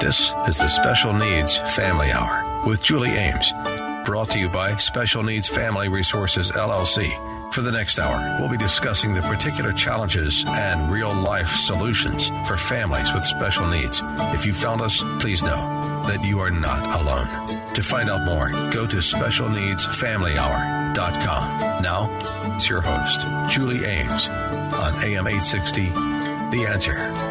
This 0.00 0.32
is 0.48 0.56
the 0.56 0.68
Special 0.68 1.12
Needs 1.12 1.58
Family 1.76 2.10
Hour 2.10 2.64
with 2.66 2.82
Julie 2.82 3.10
Ames, 3.10 3.52
brought 4.06 4.30
to 4.30 4.38
you 4.38 4.48
by 4.48 4.74
Special 4.78 5.22
Needs 5.22 5.46
Family 5.46 5.88
Resources 5.88 6.50
LLC. 6.50 7.12
For 7.52 7.60
the 7.60 7.70
next 7.70 7.98
hour, 7.98 8.38
we'll 8.40 8.48
be 8.48 8.56
discussing 8.56 9.12
the 9.12 9.20
particular 9.20 9.74
challenges 9.74 10.42
and 10.48 10.90
real 10.90 11.12
life 11.12 11.50
solutions 11.50 12.30
for 12.48 12.56
families 12.56 13.12
with 13.12 13.24
special 13.24 13.66
needs. 13.66 14.00
If 14.34 14.46
you 14.46 14.54
found 14.54 14.80
us, 14.80 15.02
please 15.18 15.42
know 15.42 16.02
that 16.06 16.24
you 16.24 16.40
are 16.40 16.50
not 16.50 16.98
alone. 16.98 17.28
To 17.74 17.82
find 17.82 18.08
out 18.08 18.24
more, 18.24 18.48
go 18.70 18.86
to 18.86 18.96
specialneedsfamilyhour.com. 18.96 21.82
Now, 21.82 22.08
it's 22.56 22.70
your 22.70 22.80
host, 22.80 23.26
Julie 23.52 23.84
Ames, 23.84 24.28
on 24.28 24.94
AM 25.04 25.26
860, 25.26 25.90
The 26.50 26.66
Answer. 26.66 27.29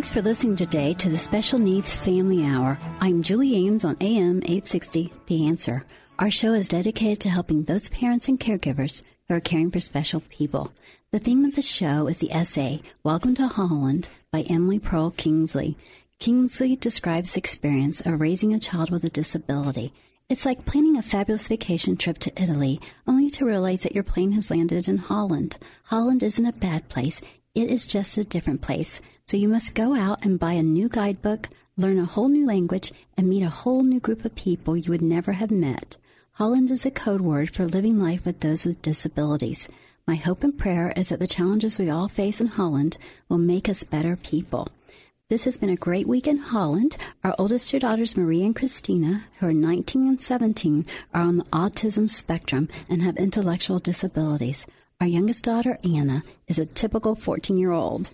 Thanks 0.00 0.12
for 0.12 0.22
listening 0.22 0.56
today 0.56 0.94
to 0.94 1.10
the 1.10 1.18
Special 1.18 1.58
Needs 1.58 1.94
Family 1.94 2.42
Hour. 2.42 2.78
I'm 3.00 3.22
Julie 3.22 3.54
Ames 3.54 3.84
on 3.84 3.98
AM 4.00 4.38
860, 4.38 5.12
The 5.26 5.46
Answer. 5.46 5.84
Our 6.18 6.30
show 6.30 6.54
is 6.54 6.70
dedicated 6.70 7.20
to 7.20 7.28
helping 7.28 7.64
those 7.64 7.90
parents 7.90 8.26
and 8.26 8.40
caregivers 8.40 9.02
who 9.28 9.34
are 9.34 9.40
caring 9.40 9.70
for 9.70 9.78
special 9.78 10.20
people. 10.20 10.72
The 11.12 11.18
theme 11.18 11.44
of 11.44 11.54
the 11.54 11.60
show 11.60 12.06
is 12.06 12.16
the 12.16 12.32
essay, 12.32 12.80
Welcome 13.04 13.34
to 13.34 13.46
Holland, 13.46 14.08
by 14.32 14.46
Emily 14.48 14.78
Perl 14.78 15.10
Kingsley. 15.10 15.76
Kingsley 16.18 16.76
describes 16.76 17.34
the 17.34 17.40
experience 17.40 18.00
of 18.00 18.22
raising 18.22 18.54
a 18.54 18.58
child 18.58 18.90
with 18.90 19.04
a 19.04 19.10
disability. 19.10 19.92
It's 20.30 20.46
like 20.46 20.64
planning 20.64 20.96
a 20.96 21.02
fabulous 21.02 21.48
vacation 21.48 21.98
trip 21.98 22.16
to 22.18 22.42
Italy, 22.42 22.80
only 23.06 23.28
to 23.30 23.44
realize 23.44 23.82
that 23.82 23.94
your 23.94 24.04
plane 24.04 24.32
has 24.32 24.50
landed 24.50 24.88
in 24.88 24.96
Holland. 24.96 25.58
Holland 25.84 26.22
isn't 26.22 26.46
a 26.46 26.52
bad 26.52 26.88
place, 26.88 27.20
it 27.54 27.68
is 27.68 27.86
just 27.86 28.16
a 28.16 28.24
different 28.24 28.62
place. 28.62 29.00
So 29.24 29.36
you 29.36 29.48
must 29.48 29.74
go 29.74 29.94
out 29.94 30.24
and 30.24 30.38
buy 30.38 30.52
a 30.52 30.62
new 30.62 30.88
guidebook, 30.88 31.48
learn 31.76 31.98
a 31.98 32.04
whole 32.04 32.28
new 32.28 32.46
language, 32.46 32.92
and 33.16 33.28
meet 33.28 33.42
a 33.42 33.48
whole 33.48 33.82
new 33.82 33.98
group 33.98 34.24
of 34.24 34.34
people 34.34 34.76
you 34.76 34.90
would 34.90 35.02
never 35.02 35.32
have 35.32 35.50
met. 35.50 35.96
Holland 36.34 36.70
is 36.70 36.86
a 36.86 36.90
code 36.90 37.20
word 37.20 37.50
for 37.50 37.66
living 37.66 37.98
life 37.98 38.24
with 38.24 38.40
those 38.40 38.64
with 38.64 38.80
disabilities. 38.82 39.68
My 40.06 40.14
hope 40.14 40.44
and 40.44 40.56
prayer 40.56 40.92
is 40.96 41.08
that 41.08 41.18
the 41.18 41.26
challenges 41.26 41.78
we 41.78 41.90
all 41.90 42.08
face 42.08 42.40
in 42.40 42.48
Holland 42.48 42.96
will 43.28 43.38
make 43.38 43.68
us 43.68 43.84
better 43.84 44.16
people. 44.16 44.68
This 45.28 45.44
has 45.44 45.58
been 45.58 45.70
a 45.70 45.76
great 45.76 46.08
week 46.08 46.26
in 46.26 46.38
Holland. 46.38 46.96
Our 47.22 47.34
oldest 47.38 47.68
two 47.68 47.78
daughters, 47.78 48.16
Marie 48.16 48.44
and 48.44 48.54
Christina, 48.54 49.24
who 49.38 49.46
are 49.46 49.52
19 49.52 50.08
and 50.08 50.20
17, 50.20 50.86
are 51.14 51.22
on 51.22 51.36
the 51.36 51.44
autism 51.44 52.10
spectrum 52.10 52.68
and 52.88 53.02
have 53.02 53.16
intellectual 53.16 53.78
disabilities. 53.78 54.66
Our 55.00 55.06
youngest 55.06 55.44
daughter, 55.44 55.78
Anna, 55.82 56.24
is 56.46 56.58
a 56.58 56.66
typical 56.66 57.14
14 57.14 57.56
year 57.56 57.70
old. 57.70 58.10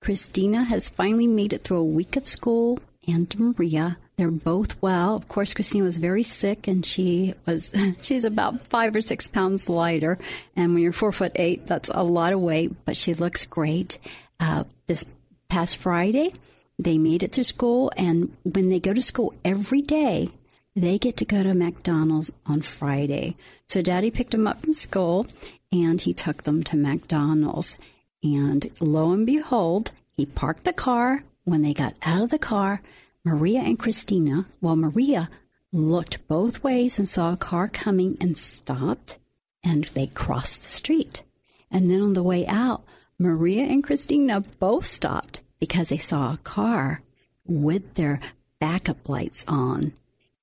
Christina 0.00 0.64
has 0.64 0.88
finally 0.88 1.26
made 1.26 1.52
it 1.52 1.64
through 1.64 1.78
a 1.78 1.84
week 1.84 2.16
of 2.16 2.26
school, 2.26 2.78
and 3.06 3.38
Maria. 3.38 3.98
They're 4.16 4.30
both 4.30 4.80
well. 4.80 5.14
Of 5.16 5.28
course, 5.28 5.52
Christina 5.52 5.84
was 5.84 5.98
very 5.98 6.24
sick, 6.24 6.66
and 6.66 6.84
she 6.84 7.34
was 7.46 7.74
she's 8.00 8.24
about 8.24 8.66
five 8.68 8.96
or 8.96 9.02
six 9.02 9.28
pounds 9.28 9.68
lighter. 9.68 10.16
And 10.56 10.72
when 10.72 10.82
you're 10.82 10.92
four 10.92 11.12
foot 11.12 11.32
eight, 11.36 11.66
that's 11.66 11.90
a 11.92 12.02
lot 12.02 12.32
of 12.32 12.40
weight. 12.40 12.72
But 12.86 12.96
she 12.96 13.12
looks 13.12 13.44
great. 13.44 13.98
Uh, 14.40 14.64
this 14.86 15.04
past 15.50 15.76
Friday, 15.76 16.32
they 16.78 16.96
made 16.96 17.22
it 17.22 17.32
through 17.32 17.44
school, 17.44 17.92
and 17.98 18.34
when 18.44 18.70
they 18.70 18.80
go 18.80 18.94
to 18.94 19.02
school 19.02 19.34
every 19.44 19.82
day, 19.82 20.30
they 20.74 20.98
get 20.98 21.16
to 21.18 21.24
go 21.24 21.42
to 21.42 21.54
McDonald's 21.54 22.32
on 22.46 22.62
Friday. 22.62 23.36
So 23.68 23.82
Daddy 23.82 24.10
picked 24.10 24.30
them 24.30 24.46
up 24.46 24.62
from 24.62 24.74
school, 24.74 25.26
and 25.72 26.00
he 26.00 26.14
took 26.14 26.42
them 26.44 26.62
to 26.64 26.76
McDonald's. 26.76 27.76
And 28.22 28.70
lo 28.80 29.12
and 29.12 29.26
behold, 29.26 29.92
he 30.16 30.26
parked 30.26 30.64
the 30.64 30.72
car. 30.72 31.24
When 31.44 31.62
they 31.62 31.72
got 31.72 31.94
out 32.02 32.22
of 32.22 32.30
the 32.30 32.38
car, 32.38 32.82
Maria 33.24 33.60
and 33.60 33.78
Christina, 33.78 34.46
well, 34.60 34.76
Maria 34.76 35.30
looked 35.72 36.26
both 36.28 36.62
ways 36.62 36.98
and 36.98 37.08
saw 37.08 37.32
a 37.32 37.38
car 37.38 37.68
coming 37.68 38.16
and 38.20 38.36
stopped, 38.36 39.18
and 39.62 39.84
they 39.84 40.06
crossed 40.08 40.62
the 40.62 40.70
street. 40.70 41.22
And 41.70 41.90
then 41.90 42.00
on 42.00 42.12
the 42.14 42.22
way 42.22 42.46
out, 42.46 42.84
Maria 43.18 43.64
and 43.64 43.82
Christina 43.82 44.40
both 44.40 44.84
stopped 44.84 45.42
because 45.58 45.88
they 45.88 45.98
saw 45.98 46.32
a 46.34 46.38
car 46.38 47.02
with 47.46 47.94
their 47.94 48.20
backup 48.60 49.08
lights 49.08 49.44
on. 49.48 49.92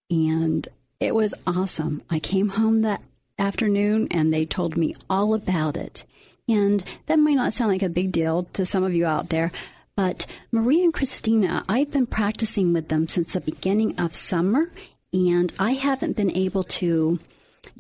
And 0.09 0.67
it 0.99 1.15
was 1.15 1.33
awesome. 1.47 2.03
I 2.09 2.19
came 2.19 2.49
home 2.49 2.81
that 2.81 3.01
afternoon 3.37 4.07
and 4.11 4.33
they 4.33 4.45
told 4.45 4.77
me 4.77 4.95
all 5.09 5.33
about 5.33 5.77
it. 5.77 6.05
And 6.47 6.83
that 7.07 7.19
might 7.19 7.35
not 7.35 7.53
sound 7.53 7.71
like 7.71 7.81
a 7.81 7.89
big 7.89 8.11
deal 8.11 8.43
to 8.53 8.65
some 8.65 8.83
of 8.83 8.93
you 8.93 9.05
out 9.05 9.29
there, 9.29 9.51
but 9.95 10.25
Maria 10.51 10.83
and 10.83 10.93
Christina, 10.93 11.63
I've 11.69 11.91
been 11.91 12.05
practicing 12.05 12.73
with 12.73 12.89
them 12.89 13.07
since 13.07 13.33
the 13.33 13.41
beginning 13.41 13.97
of 13.99 14.13
summer, 14.13 14.69
and 15.13 15.51
I 15.57 15.71
haven't 15.71 16.17
been 16.17 16.31
able 16.31 16.63
to, 16.63 17.19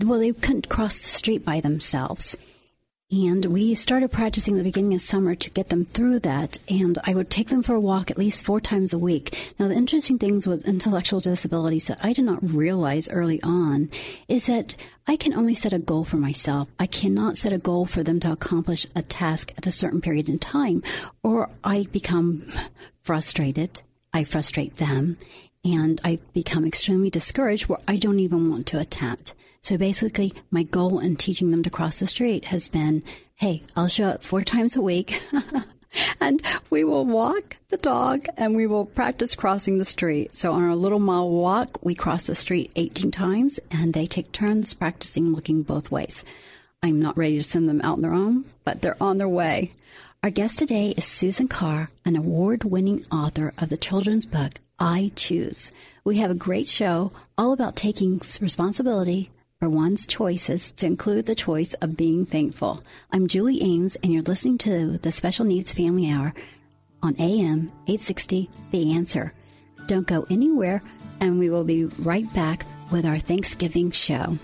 well, 0.03 0.19
they 0.19 0.31
couldn't 0.31 0.69
cross 0.69 0.99
the 0.99 1.09
street 1.09 1.43
by 1.43 1.59
themselves. 1.59 2.37
And 3.11 3.45
we 3.45 3.75
started 3.75 4.11
practicing 4.11 4.55
the 4.55 4.63
beginning 4.63 4.95
of 4.95 5.01
summer 5.01 5.35
to 5.35 5.49
get 5.51 5.69
them 5.69 5.85
through 5.85 6.19
that. 6.21 6.57
And 6.67 6.97
I 7.03 7.13
would 7.13 7.29
take 7.29 7.49
them 7.49 7.61
for 7.61 7.75
a 7.75 7.79
walk 7.79 8.09
at 8.09 8.17
least 8.17 8.43
four 8.43 8.59
times 8.59 8.95
a 8.95 8.97
week. 8.97 9.53
Now, 9.59 9.67
the 9.67 9.75
interesting 9.75 10.17
things 10.17 10.47
with 10.47 10.67
intellectual 10.67 11.19
disabilities 11.19 11.85
that 11.85 12.03
I 12.03 12.13
did 12.13 12.25
not 12.25 12.41
realize 12.41 13.07
early 13.07 13.39
on 13.43 13.91
is 14.27 14.47
that 14.47 14.75
I 15.05 15.17
can 15.17 15.35
only 15.35 15.53
set 15.53 15.71
a 15.71 15.77
goal 15.77 16.03
for 16.03 16.17
myself. 16.17 16.67
I 16.79 16.87
cannot 16.87 17.37
set 17.37 17.53
a 17.53 17.59
goal 17.59 17.85
for 17.85 18.01
them 18.01 18.19
to 18.21 18.31
accomplish 18.31 18.87
a 18.95 19.03
task 19.03 19.53
at 19.55 19.67
a 19.67 19.71
certain 19.71 20.01
period 20.01 20.27
in 20.27 20.39
time, 20.39 20.81
or 21.21 21.51
I 21.63 21.85
become 21.91 22.43
frustrated. 23.03 23.83
I 24.13 24.23
frustrate 24.23 24.77
them 24.77 25.17
and 25.63 26.01
I 26.03 26.19
become 26.33 26.65
extremely 26.65 27.11
discouraged 27.11 27.67
where 27.67 27.79
I 27.87 27.97
don't 27.97 28.19
even 28.19 28.49
want 28.49 28.65
to 28.67 28.79
attempt. 28.79 29.35
So 29.65 29.79
basically, 29.79 30.31
my 30.51 30.61
goal 30.61 30.99
in 30.99 31.15
teaching 31.15 31.49
them 31.49 31.63
to 31.63 31.71
cross 31.71 31.97
the 31.97 32.05
street 32.05 32.45
has 32.45 32.67
been 32.67 33.03
hey, 33.33 33.63
I'll 33.75 33.87
show 33.87 34.03
up 34.03 34.23
four 34.23 34.43
times 34.53 34.75
a 34.75 34.81
week. 34.81 35.19
and 36.21 36.39
we 36.69 36.83
will 36.83 37.03
walk 37.03 37.57
the 37.69 37.77
dog 37.77 38.25
and 38.37 38.55
we 38.55 38.67
will 38.67 38.85
practice 38.85 39.33
crossing 39.33 39.79
the 39.79 39.83
street. 39.83 40.35
So 40.35 40.51
on 40.51 40.61
our 40.61 40.75
little 40.75 40.99
mile 40.99 41.31
walk, 41.31 41.83
we 41.83 41.95
cross 41.95 42.27
the 42.27 42.35
street 42.35 42.73
18 42.75 43.09
times 43.09 43.59
and 43.71 43.95
they 43.95 44.05
take 44.05 44.31
turns 44.31 44.75
practicing 44.75 45.33
looking 45.33 45.63
both 45.63 45.89
ways. 45.89 46.23
I'm 46.83 47.01
not 47.01 47.17
ready 47.17 47.37
to 47.37 47.43
send 47.43 47.67
them 47.67 47.81
out 47.81 47.93
on 47.93 48.01
their 48.03 48.13
own, 48.13 48.45
but 48.65 48.83
they're 48.83 49.01
on 49.01 49.17
their 49.17 49.27
way. 49.27 49.71
Our 50.21 50.29
guest 50.29 50.59
today 50.59 50.89
is 50.95 51.05
Suzin 51.05 51.49
Carr, 51.49 51.89
an 52.05 52.15
award 52.15 52.65
winning 52.65 53.03
author 53.11 53.51
of 53.57 53.69
the 53.69 53.77
children's 53.77 54.27
book, 54.27 54.59
I 54.77 55.11
Choose. 55.15 55.71
We 56.03 56.17
have 56.17 56.29
a 56.29 56.35
great 56.35 56.67
show 56.67 57.11
all 57.35 57.51
about 57.51 57.75
taking 57.75 58.21
responsibility 58.39 59.31
for 59.59 59.69
one's 59.69 60.05
choices 60.05 60.71
to 60.73 60.85
include 60.85 61.25
the 61.25 61.35
choice 61.35 61.73
of 61.75 61.95
being 61.95 62.25
thankful. 62.25 62.83
I'm 63.13 63.27
Julie 63.27 63.63
Ames, 63.63 63.95
and 64.03 64.11
you're 64.11 64.21
listening 64.21 64.57
to 64.59 64.97
the 64.97 65.13
Special 65.13 65.45
Needs 65.45 65.71
Family 65.71 66.11
Hour 66.11 66.33
on 67.01 67.15
AM 67.19 67.71
860 67.87 68.49
The 68.71 68.91
Answer. 68.91 69.33
Don't 69.87 70.07
go 70.07 70.25
anywhere, 70.29 70.83
and 71.21 71.39
we 71.39 71.49
will 71.49 71.63
be 71.63 71.85
right 71.85 72.31
back 72.33 72.65
with 72.91 73.05
our 73.05 73.17
Thanksgiving 73.17 73.91
show. 73.91 74.37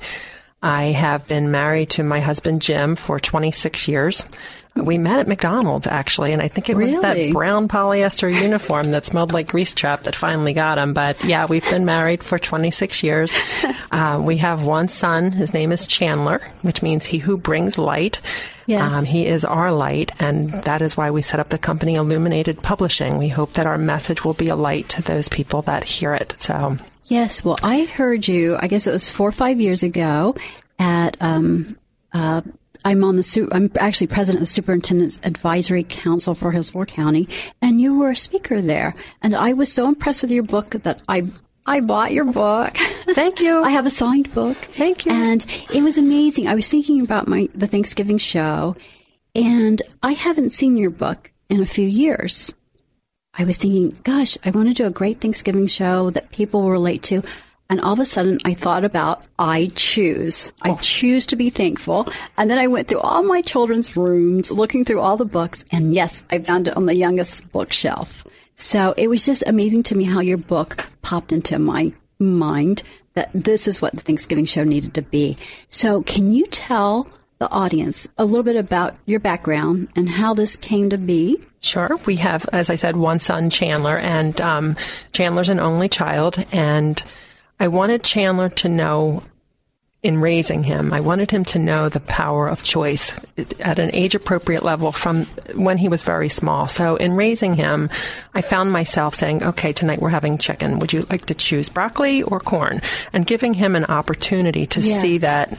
I 0.60 0.86
have 0.86 1.28
been 1.28 1.52
married 1.52 1.90
to 1.90 2.02
my 2.02 2.18
husband 2.20 2.60
Jim 2.60 2.96
for 2.96 3.20
26 3.20 3.86
years. 3.86 4.24
We 4.84 4.98
met 4.98 5.20
at 5.20 5.28
McDonald's 5.28 5.86
actually, 5.86 6.32
and 6.32 6.42
I 6.42 6.48
think 6.48 6.68
it 6.68 6.76
was 6.76 7.00
that 7.00 7.32
brown 7.32 7.68
polyester 7.68 8.32
uniform 8.32 8.90
that 8.92 9.06
smelled 9.06 9.32
like 9.32 9.48
grease 9.48 9.74
trap 9.74 10.04
that 10.04 10.16
finally 10.16 10.52
got 10.52 10.78
him. 10.78 10.94
But 10.94 11.22
yeah, 11.24 11.46
we've 11.46 11.68
been 11.68 11.84
married 11.84 12.22
for 12.22 12.38
26 12.38 13.02
years. 13.02 13.32
Uh, 13.90 14.20
we 14.22 14.36
have 14.36 14.66
one 14.66 14.86
son. 14.86 15.32
His 15.32 15.54
name 15.54 15.72
is 15.72 15.86
Chandler, 15.86 16.42
which 16.60 16.82
means 16.82 17.06
he 17.06 17.18
who 17.18 17.38
brings 17.38 17.78
light. 17.78 18.20
Yes. 18.66 18.92
Um, 18.92 19.04
he 19.06 19.26
is 19.26 19.46
our 19.46 19.72
light, 19.72 20.12
and 20.18 20.50
that 20.64 20.82
is 20.82 20.94
why 20.94 21.10
we 21.10 21.22
set 21.22 21.40
up 21.40 21.48
the 21.48 21.58
company 21.58 21.94
Illuminated 21.94 22.62
Publishing. 22.62 23.16
We 23.16 23.28
hope 23.28 23.54
that 23.54 23.66
our 23.66 23.78
message 23.78 24.24
will 24.24 24.34
be 24.34 24.48
a 24.48 24.56
light 24.56 24.90
to 24.90 25.02
those 25.02 25.28
people 25.28 25.62
that 25.62 25.84
hear 25.84 26.12
it. 26.12 26.34
So 26.38 26.76
Yes, 27.08 27.42
well, 27.42 27.58
I 27.62 27.84
heard 27.84 28.28
you. 28.28 28.56
I 28.60 28.66
guess 28.68 28.86
it 28.86 28.92
was 28.92 29.08
four 29.08 29.28
or 29.28 29.32
five 29.32 29.60
years 29.60 29.82
ago. 29.82 30.36
At 30.78 31.16
um, 31.20 31.76
uh, 32.12 32.42
I'm 32.84 33.04
on 33.04 33.16
the 33.16 33.22
su- 33.22 33.48
I'm 33.52 33.70
actually 33.78 34.06
president 34.06 34.42
of 34.42 34.48
the 34.48 34.52
Superintendent's 34.52 35.18
Advisory 35.22 35.84
Council 35.84 36.34
for 36.34 36.52
Hillsborough 36.52 36.86
County, 36.86 37.28
and 37.60 37.80
you 37.80 37.98
were 37.98 38.10
a 38.10 38.16
speaker 38.16 38.60
there. 38.60 38.94
And 39.22 39.34
I 39.34 39.52
was 39.52 39.72
so 39.72 39.88
impressed 39.88 40.22
with 40.22 40.30
your 40.30 40.44
book 40.44 40.70
that 40.70 41.02
I 41.08 41.26
I 41.66 41.80
bought 41.80 42.12
your 42.12 42.24
book. 42.24 42.76
Thank 43.10 43.40
you. 43.40 43.62
I 43.64 43.70
have 43.70 43.84
a 43.86 43.90
signed 43.90 44.32
book. 44.32 44.56
Thank 44.56 45.04
you. 45.04 45.12
And 45.12 45.44
it 45.72 45.82
was 45.82 45.98
amazing. 45.98 46.48
I 46.48 46.54
was 46.54 46.68
thinking 46.68 47.02
about 47.02 47.28
my 47.28 47.48
the 47.54 47.66
Thanksgiving 47.66 48.18
show, 48.18 48.76
and 49.34 49.82
I 50.02 50.12
haven't 50.12 50.50
seen 50.50 50.76
your 50.76 50.90
book 50.90 51.32
in 51.48 51.60
a 51.60 51.66
few 51.66 51.86
years. 51.86 52.52
I 53.34 53.44
was 53.44 53.56
thinking, 53.56 53.96
gosh, 54.02 54.36
I 54.44 54.50
want 54.50 54.68
to 54.68 54.74
do 54.74 54.86
a 54.86 54.90
great 54.90 55.20
Thanksgiving 55.20 55.68
show 55.68 56.10
that 56.10 56.30
people 56.30 56.62
will 56.62 56.70
relate 56.70 57.02
to. 57.04 57.22
And 57.70 57.82
all 57.82 57.92
of 57.92 57.98
a 57.98 58.06
sudden, 58.06 58.38
I 58.44 58.54
thought 58.54 58.84
about 58.84 59.24
I 59.38 59.68
choose. 59.74 60.52
I 60.62 60.74
choose 60.74 61.26
to 61.26 61.36
be 61.36 61.50
thankful. 61.50 62.08
And 62.38 62.50
then 62.50 62.58
I 62.58 62.66
went 62.66 62.88
through 62.88 63.00
all 63.00 63.22
my 63.22 63.42
children's 63.42 63.94
rooms, 63.94 64.50
looking 64.50 64.86
through 64.86 65.00
all 65.00 65.18
the 65.18 65.26
books. 65.26 65.64
And 65.70 65.94
yes, 65.94 66.22
I 66.30 66.38
found 66.38 66.68
it 66.68 66.76
on 66.76 66.86
the 66.86 66.94
youngest 66.94 67.52
bookshelf. 67.52 68.24
So 68.54 68.94
it 68.96 69.08
was 69.08 69.24
just 69.24 69.44
amazing 69.46 69.82
to 69.84 69.94
me 69.94 70.04
how 70.04 70.20
your 70.20 70.38
book 70.38 70.86
popped 71.02 71.30
into 71.30 71.58
my 71.58 71.92
mind 72.18 72.82
that 73.14 73.30
this 73.34 73.68
is 73.68 73.82
what 73.82 73.94
the 73.94 74.02
Thanksgiving 74.02 74.46
show 74.46 74.64
needed 74.64 74.94
to 74.94 75.02
be. 75.02 75.36
So 75.68 76.02
can 76.02 76.32
you 76.32 76.46
tell 76.46 77.08
the 77.38 77.50
audience 77.50 78.08
a 78.16 78.24
little 78.24 78.42
bit 78.42 78.56
about 78.56 78.96
your 79.06 79.20
background 79.20 79.88
and 79.94 80.08
how 80.08 80.34
this 80.34 80.56
came 80.56 80.90
to 80.90 80.98
be? 80.98 81.36
Sure. 81.60 81.98
We 82.06 82.16
have, 82.16 82.48
as 82.52 82.70
I 82.70 82.76
said, 82.76 82.96
one 82.96 83.18
son, 83.18 83.50
Chandler, 83.50 83.98
and 83.98 84.40
um, 84.40 84.76
Chandler's 85.12 85.48
an 85.48 85.60
only 85.60 85.88
child. 85.88 86.44
And 86.52 87.02
I 87.60 87.68
wanted 87.68 88.02
Chandler 88.02 88.48
to 88.50 88.68
know 88.68 89.22
in 90.00 90.20
raising 90.20 90.62
him, 90.62 90.92
I 90.92 91.00
wanted 91.00 91.32
him 91.32 91.44
to 91.46 91.58
know 91.58 91.88
the 91.88 91.98
power 91.98 92.46
of 92.46 92.62
choice 92.62 93.12
at 93.58 93.80
an 93.80 93.90
age 93.92 94.14
appropriate 94.14 94.62
level 94.62 94.92
from 94.92 95.24
when 95.56 95.76
he 95.76 95.88
was 95.88 96.04
very 96.04 96.28
small. 96.28 96.68
So 96.68 96.94
in 96.94 97.14
raising 97.16 97.52
him, 97.54 97.90
I 98.32 98.40
found 98.42 98.70
myself 98.70 99.16
saying, 99.16 99.42
okay, 99.42 99.72
tonight 99.72 100.00
we're 100.00 100.10
having 100.10 100.38
chicken. 100.38 100.78
Would 100.78 100.92
you 100.92 101.04
like 101.10 101.26
to 101.26 101.34
choose 101.34 101.68
broccoli 101.68 102.22
or 102.22 102.38
corn? 102.38 102.80
And 103.12 103.26
giving 103.26 103.54
him 103.54 103.74
an 103.74 103.86
opportunity 103.86 104.66
to 104.66 104.80
see 104.82 105.18
that 105.18 105.58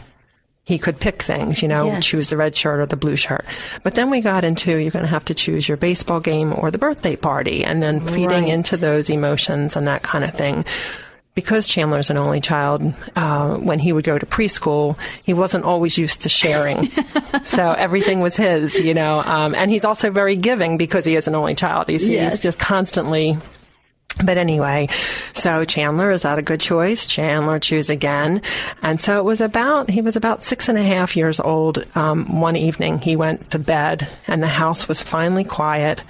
he 0.63 0.77
could 0.79 1.01
pick 1.01 1.21
things, 1.23 1.61
you 1.61 1.67
know, 1.67 1.87
Yes. 1.87 2.05
choose 2.05 2.29
the 2.29 2.37
red 2.37 2.55
shirt 2.55 2.79
or 2.79 2.85
the 2.85 2.95
blue 2.95 3.17
shirt. 3.17 3.43
But 3.83 3.95
then 3.95 4.09
we 4.09 4.21
got 4.21 4.45
into 4.45 4.77
you're 4.77 4.91
going 4.91 5.03
to 5.03 5.11
have 5.11 5.25
to 5.25 5.33
choose 5.33 5.67
your 5.67 5.77
baseball 5.77 6.21
game 6.21 6.53
or 6.55 6.71
the 6.71 6.77
birthday 6.77 7.17
party, 7.17 7.65
and 7.65 7.83
then 7.83 7.99
feeding 7.99 8.29
Right. 8.29 8.47
into 8.47 8.77
those 8.77 9.09
emotions 9.09 9.75
and 9.75 9.85
that 9.87 10.01
kind 10.03 10.23
of 10.23 10.33
thing. 10.33 10.63
Because 11.39 11.69
Chandler's 11.69 12.09
an 12.09 12.17
only 12.17 12.41
child, 12.41 12.93
uh, 13.15 13.55
when 13.55 13.79
he 13.79 13.93
would 13.93 14.03
go 14.03 14.17
to 14.17 14.25
preschool, 14.25 14.97
he 15.23 15.33
wasn't 15.33 15.63
always 15.63 15.97
used 15.97 16.21
to 16.23 16.29
sharing. 16.29 16.89
so 17.45 17.71
everything 17.71 18.19
was 18.19 18.35
his, 18.35 18.77
you 18.77 18.93
know. 18.93 19.21
Um, 19.21 19.55
and 19.55 19.71
he's 19.71 19.85
also 19.85 20.11
very 20.11 20.35
giving 20.35 20.77
because 20.77 21.05
he 21.05 21.15
is 21.15 21.29
an 21.29 21.35
only 21.35 21.55
child. 21.55 21.87
He's, 21.87 22.05
Yes. 22.05 22.33
he's 22.33 22.41
just 22.41 22.59
constantly 22.59 23.37
but 24.23 24.37
anyway, 24.37 24.89
so 25.33 25.63
Chandler, 25.63 26.11
is 26.11 26.23
that 26.23 26.39
a 26.39 26.41
good 26.41 26.59
choice? 26.59 27.05
Chandler, 27.05 27.57
choose 27.57 27.89
again. 27.89 28.41
And 28.81 28.99
so 28.99 29.17
it 29.17 29.23
was 29.23 29.39
about, 29.39 29.89
he 29.89 30.01
was 30.01 30.17
about 30.17 30.43
six 30.43 30.67
and 30.67 30.77
a 30.77 30.83
half 30.83 31.15
years 31.15 31.39
old. 31.39 31.85
Um, 31.95 32.41
one 32.41 32.57
evening 32.57 32.99
he 32.99 33.15
went 33.15 33.51
to 33.51 33.59
bed 33.59 34.09
and 34.27 34.43
the 34.43 34.47
house 34.47 34.89
was 34.89 35.01
finally 35.01 35.45
quiet. 35.45 36.03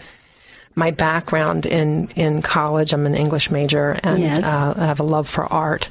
My 0.75 0.91
background 0.91 1.65
in, 1.65 2.07
in 2.15 2.41
college, 2.41 2.93
I'm 2.93 3.05
an 3.05 3.15
English 3.15 3.51
major 3.51 3.97
and 4.03 4.19
Yes. 4.21 4.43
uh, 4.43 4.73
I 4.77 4.85
have 4.85 4.99
a 4.99 5.03
love 5.03 5.27
for 5.27 5.45
art. 5.51 5.89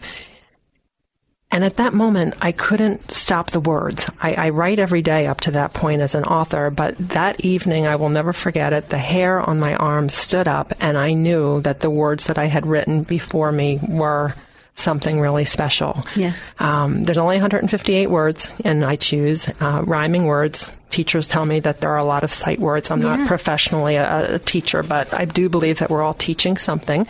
And 1.51 1.65
at 1.65 1.77
that 1.79 1.95
moment, 1.95 2.35
I 2.43 2.53
couldn't 2.53 3.11
stop 3.11 3.51
the 3.51 3.61
words. 3.61 4.09
I, 4.21 4.35
I 4.35 4.49
write 4.51 4.79
every 4.79 5.01
day 5.01 5.27
up 5.27 5.41
to 5.43 5.51
that 5.53 5.73
point 5.73 6.03
as 6.03 6.15
an 6.15 6.25
author, 6.25 6.69
but 6.71 6.97
that 6.99 7.41
evening, 7.41 7.87
I 7.87 7.97
will 7.97 8.11
never 8.11 8.35
forget 8.35 8.75
it. 8.75 8.91
The 8.91 8.99
hair 8.99 9.41
on 9.41 9.59
my 9.59 9.75
arm 9.75 10.11
stood 10.11 10.47
up, 10.47 10.75
and 10.79 10.99
I 10.99 11.15
knew 11.15 11.63
that 11.63 11.81
the 11.81 11.89
words 11.89 12.27
that 12.27 12.37
I 12.37 12.47
had 12.47 12.67
written 12.67 13.03
before 13.03 13.51
me 13.51 13.81
were 13.89 14.35
something 14.81 15.21
really 15.21 15.45
special. 15.45 16.03
Yes. 16.17 16.55
Um, 16.59 17.05
there's 17.05 17.19
only 17.19 17.37
158 17.37 18.09
words, 18.11 18.49
and 18.65 18.85
I 18.85 18.97
choose 18.97 19.49
uh, 19.61 19.83
rhyming 19.85 20.25
words. 20.27 20.73
Teachers 20.91 21.27
tell 21.27 21.45
me 21.45 21.61
that 21.61 21.81
there 21.81 21.91
are 21.91 21.99
a 21.99 22.07
lot 22.07 22.25
of 22.25 22.33
sight 22.33 22.59
words. 22.61 22.91
I'm 22.91 23.03
Yeah. 23.03 23.17
not 23.17 23.29
professionally 23.29 23.97
a, 23.97 24.37
a 24.37 24.39
teacher, 24.39 24.83
but 24.83 25.13
I 25.13 25.27
do 25.27 25.49
believe 25.49 25.81
that 25.81 25.91
we're 25.91 26.03
all 26.03 26.15
teaching 26.15 26.57
something. 26.57 27.07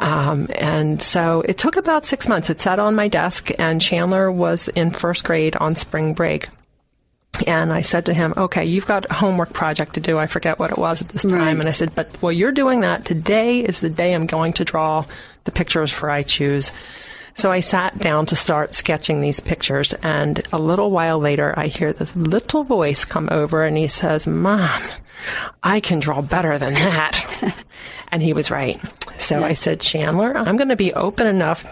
Um, 0.00 0.48
and 0.54 1.00
so 1.00 1.42
it 1.42 1.58
took 1.58 1.76
about 1.76 2.04
six 2.06 2.28
months. 2.28 2.50
It 2.50 2.60
sat 2.60 2.78
on 2.78 2.94
my 2.94 3.08
desk, 3.08 3.50
and 3.58 3.80
Chandler 3.80 4.30
was 4.32 4.68
in 4.68 4.90
first 4.90 5.24
grade 5.24 5.54
on 5.56 5.76
spring 5.76 6.14
break. 6.14 6.48
And 7.46 7.72
I 7.72 7.82
said 7.82 8.06
to 8.06 8.14
him, 8.14 8.34
okay, 8.36 8.64
you've 8.64 8.86
got 8.86 9.06
a 9.10 9.14
homework 9.14 9.52
project 9.52 9.94
to 9.94 10.00
do. 10.00 10.18
I 10.18 10.26
forget 10.26 10.58
what 10.58 10.70
it 10.70 10.78
was 10.78 11.02
at 11.02 11.08
this 11.08 11.22
time. 11.22 11.32
Right. 11.32 11.58
And 11.58 11.68
I 11.68 11.72
said, 11.72 11.94
but 11.94 12.08
while 12.22 12.32
you're 12.32 12.52
doing 12.52 12.80
that, 12.80 13.04
today 13.04 13.60
is 13.60 13.80
the 13.80 13.90
day 13.90 14.12
I'm 14.12 14.26
going 14.26 14.52
to 14.54 14.64
draw 14.64 15.04
the 15.44 15.52
pictures 15.52 15.90
for 15.90 16.10
I 16.10 16.22
Choose. 16.22 16.72
So 17.34 17.52
I 17.52 17.60
sat 17.60 17.98
down 17.98 18.26
to 18.26 18.36
start 18.36 18.74
sketching 18.74 19.20
these 19.20 19.40
pictures. 19.40 19.92
And 19.92 20.42
a 20.52 20.58
little 20.58 20.90
while 20.90 21.18
later, 21.18 21.52
I 21.56 21.66
hear 21.66 21.92
this 21.92 22.16
little 22.16 22.64
voice 22.64 23.04
come 23.04 23.28
over 23.30 23.64
and 23.64 23.76
he 23.76 23.88
says, 23.88 24.26
Mom, 24.26 24.82
I 25.62 25.80
can 25.80 26.00
draw 26.00 26.22
better 26.22 26.58
than 26.58 26.74
that. 26.74 27.54
and 28.08 28.22
he 28.22 28.32
was 28.32 28.50
right. 28.50 28.80
So 29.18 29.42
I 29.42 29.52
said, 29.52 29.80
Chandler, 29.80 30.36
I'm 30.36 30.56
going 30.56 30.70
to 30.70 30.76
be 30.76 30.94
open 30.94 31.26
enough 31.26 31.64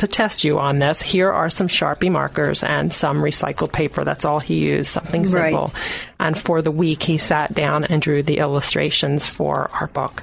to 0.00 0.06
test 0.08 0.44
you 0.44 0.58
on 0.58 0.78
this, 0.78 1.00
here 1.00 1.30
are 1.32 1.48
some 1.48 1.68
Sharpie 1.68 2.10
markers 2.10 2.62
and 2.62 2.92
some 2.92 3.18
recycled 3.18 3.72
paper. 3.72 4.04
That's 4.04 4.24
all 4.24 4.40
he 4.40 4.58
used, 4.58 4.88
something 4.90 5.22
Right. 5.22 5.52
simple. 5.52 5.72
And 6.18 6.38
for 6.38 6.60
the 6.62 6.70
week, 6.70 7.02
he 7.02 7.16
sat 7.18 7.54
down 7.54 7.84
and 7.84 8.02
drew 8.02 8.22
the 8.22 8.38
illustrations 8.38 9.26
for 9.26 9.70
our 9.72 9.86
book. 9.86 10.22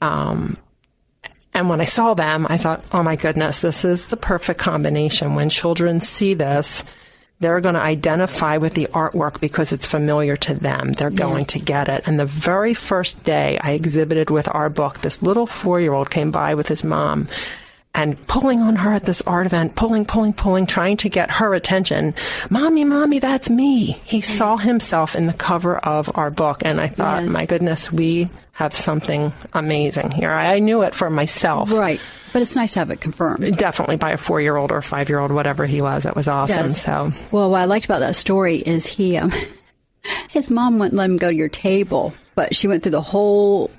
Um, 0.00 0.56
and 1.54 1.68
when 1.70 1.80
I 1.80 1.84
saw 1.86 2.14
them, 2.14 2.46
I 2.50 2.58
thought, 2.58 2.84
oh 2.92 3.02
my 3.02 3.16
goodness, 3.16 3.60
this 3.60 3.84
is 3.84 4.08
the 4.08 4.16
perfect 4.16 4.60
combination. 4.60 5.34
When 5.34 5.48
children 5.48 6.00
see 6.00 6.34
this, 6.34 6.84
they're 7.40 7.60
going 7.60 7.74
to 7.74 7.80
identify 7.82 8.56
with 8.58 8.74
the 8.74 8.88
artwork 8.92 9.40
because 9.40 9.72
it's 9.72 9.86
familiar 9.86 10.36
to 10.36 10.54
them. 10.54 10.92
They're 10.92 11.10
going 11.10 11.40
Yes. 11.44 11.52
to 11.52 11.58
get 11.60 11.88
it. 11.88 12.02
And 12.06 12.18
the 12.18 12.24
very 12.26 12.74
first 12.74 13.24
day 13.24 13.58
I 13.62 13.72
exhibited 13.72 14.30
with 14.30 14.48
our 14.54 14.68
book, 14.68 15.00
this 15.00 15.22
little 15.22 15.46
four 15.46 15.80
year 15.80 15.92
old 15.92 16.10
came 16.10 16.30
by 16.30 16.54
with 16.54 16.68
his 16.68 16.82
mom 16.84 17.28
and 17.96 18.26
pulling 18.28 18.60
on 18.60 18.76
her 18.76 18.92
at 18.92 19.04
this 19.06 19.22
art 19.22 19.46
event, 19.46 19.74
pulling, 19.74 20.04
pulling, 20.04 20.34
pulling, 20.34 20.66
trying 20.66 20.98
to 20.98 21.08
get 21.08 21.30
her 21.30 21.54
attention. 21.54 22.14
Mommy, 22.50 22.84
mommy, 22.84 23.18
that's 23.18 23.48
me. 23.48 23.92
He 24.04 24.20
saw 24.20 24.58
himself 24.58 25.16
in 25.16 25.24
the 25.26 25.32
cover 25.32 25.78
of 25.78 26.10
our 26.14 26.30
book. 26.30 26.60
And 26.64 26.78
I 26.80 26.88
thought, 26.88 27.22
Yes. 27.22 27.32
my 27.32 27.46
goodness, 27.46 27.90
we 27.90 28.28
have 28.52 28.74
something 28.76 29.32
amazing 29.54 30.10
here. 30.10 30.30
I 30.30 30.58
knew 30.58 30.82
it 30.82 30.94
for 30.94 31.08
myself. 31.10 31.72
Right. 31.72 32.00
But 32.34 32.42
it's 32.42 32.54
nice 32.54 32.74
to 32.74 32.80
have 32.80 32.90
it 32.90 33.00
confirmed. 33.00 33.56
Definitely 33.56 33.96
by 33.96 34.12
a 34.12 34.16
four 34.18 34.42
year 34.42 34.56
old 34.56 34.72
or 34.72 34.82
five 34.82 35.08
year 35.08 35.18
old, 35.18 35.32
whatever 35.32 35.64
he 35.64 35.80
was. 35.80 36.04
It 36.04 36.14
was 36.14 36.28
awesome. 36.28 36.66
Yes. 36.66 36.82
So 36.82 37.12
Well, 37.30 37.50
what 37.50 37.62
I 37.62 37.64
liked 37.64 37.86
about 37.86 38.00
that 38.00 38.14
story 38.14 38.56
is 38.58 38.86
he, 38.86 39.16
um, 39.16 39.32
his 40.28 40.50
mom 40.50 40.78
wouldn't 40.78 40.94
let 40.94 41.08
him 41.08 41.16
go 41.16 41.30
to 41.30 41.36
your 41.36 41.48
table, 41.48 42.12
but 42.34 42.54
she 42.54 42.68
went 42.68 42.82
through 42.82 42.92
the 42.92 43.00
whole 43.00 43.70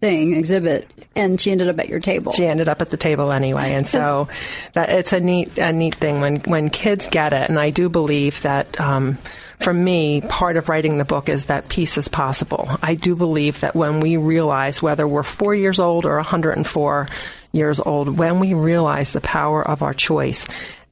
thing, 0.00 0.34
exhibit, 0.34 0.88
and 1.14 1.40
she 1.40 1.50
ended 1.50 1.68
up 1.68 1.78
at 1.78 1.88
your 1.88 2.00
table. 2.00 2.32
she 2.32 2.46
ended 2.46 2.68
up 2.68 2.80
at 2.80 2.90
the 2.90 2.96
table 2.96 3.32
anyway, 3.32 3.72
and 3.72 3.86
so 3.86 4.28
that 4.72 4.90
it's 4.90 5.12
a 5.12 5.20
neat 5.20 5.56
a 5.58 5.72
neat 5.72 5.94
thing 5.94 6.20
when 6.20 6.40
when 6.40 6.70
kids 6.70 7.08
get 7.08 7.32
it, 7.32 7.48
and 7.48 7.58
I 7.58 7.70
do 7.70 7.88
believe 7.88 8.42
that. 8.42 8.80
Um, 8.80 9.18
for 9.60 9.74
me, 9.74 10.20
part 10.20 10.56
of 10.56 10.68
writing 10.68 10.98
the 10.98 11.04
book 11.04 11.28
is 11.28 11.46
that 11.46 11.68
peace 11.68 11.98
is 11.98 12.06
possible. 12.06 12.68
I 12.80 12.94
do 12.94 13.16
believe 13.16 13.58
that 13.62 13.74
when 13.74 13.98
we 13.98 14.16
realize 14.16 14.80
whether 14.80 15.06
we're 15.06 15.24
four 15.24 15.52
years 15.52 15.80
old 15.80 16.06
or 16.06 16.14
104 16.14 17.08
years 17.50 17.80
old, 17.80 18.08
when 18.08 18.38
we 18.38 18.54
realize 18.54 19.12
the 19.12 19.20
power 19.20 19.66
of 19.66 19.82
our 19.82 19.92
choice 19.92 20.46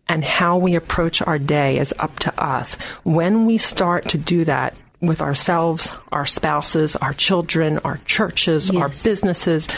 and 0.09 0.25
how 0.25 0.57
we 0.57 0.75
approach 0.75 1.23
our 1.23 1.39
day 1.39 1.79
is 1.79 1.95
up 1.99 2.19
to 2.21 2.43
us. 2.43 2.75
When 3.03 3.47
we 3.47 3.59
start 3.59 4.09
to 4.11 4.19
do 4.19 4.45
that 4.45 4.75
with 5.01 5.23
ourselves, 5.23 5.93
our 6.11 6.27
spouses, 6.27 6.97
our 6.97 7.13
children, 7.13 7.79
our 7.79 7.99
churches, 8.07 8.71
our 8.71 8.89
businesses, 8.89 9.69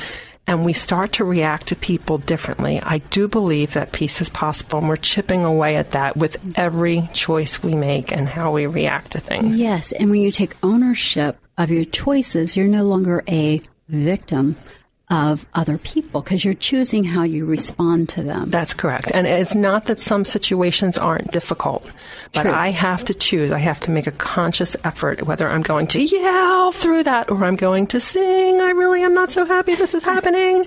and 0.48 0.64
we 0.64 0.72
start 0.72 1.12
to 1.12 1.24
react 1.24 1.68
to 1.68 1.76
people 1.76 2.16
differently, 2.16 2.80
I 2.82 2.98
do 2.98 3.28
believe 3.28 3.74
that 3.74 3.92
peace 3.92 4.22
is 4.22 4.30
possible, 4.30 4.78
and 4.78 4.88
we're 4.88 4.96
chipping 4.96 5.44
away 5.44 5.76
at 5.76 5.90
that 5.90 6.16
with 6.16 6.38
every 6.54 7.08
choice 7.12 7.62
we 7.62 7.74
make 7.74 8.12
and 8.12 8.26
how 8.26 8.52
we 8.52 8.64
react 8.64 9.12
to 9.12 9.20
things. 9.20 9.60
Yes, 9.60 9.92
and 9.92 10.08
when 10.10 10.22
you 10.22 10.32
take 10.32 10.56
ownership 10.62 11.36
of 11.58 11.70
your 11.70 11.84
choices, 11.84 12.56
you're 12.56 12.66
no 12.66 12.84
longer 12.84 13.22
a 13.28 13.60
victim 13.88 14.56
of 15.10 15.46
other 15.54 15.78
people 15.78 16.20
because 16.20 16.44
you're 16.44 16.52
choosing 16.52 17.02
how 17.02 17.22
you 17.22 17.46
respond 17.46 18.08
to 18.10 18.22
them. 18.22 18.50
That's 18.50 18.74
correct. 18.74 19.10
And 19.14 19.26
it's 19.26 19.54
not 19.54 19.86
that 19.86 19.98
some 20.00 20.24
situations 20.24 20.98
aren't 20.98 21.30
difficult, 21.32 21.90
but 22.34 22.42
True. 22.42 22.52
I 22.52 22.68
have 22.70 23.04
to 23.06 23.14
choose. 23.14 23.50
I 23.50 23.58
have 23.58 23.80
to 23.80 23.90
make 23.90 24.06
a 24.06 24.10
conscious 24.12 24.76
effort 24.84 25.22
whether 25.22 25.48
I'm 25.48 25.62
going 25.62 25.86
to 25.88 26.02
yell 26.02 26.72
through 26.72 27.04
that 27.04 27.30
or 27.30 27.42
I'm 27.44 27.56
going 27.56 27.86
to 27.88 28.00
sing. 28.00 28.60
I 28.60 28.70
really 28.70 29.02
am 29.02 29.14
not 29.14 29.30
so 29.32 29.46
happy 29.46 29.74
this 29.74 29.94
is 29.94 30.04
happening. 30.04 30.66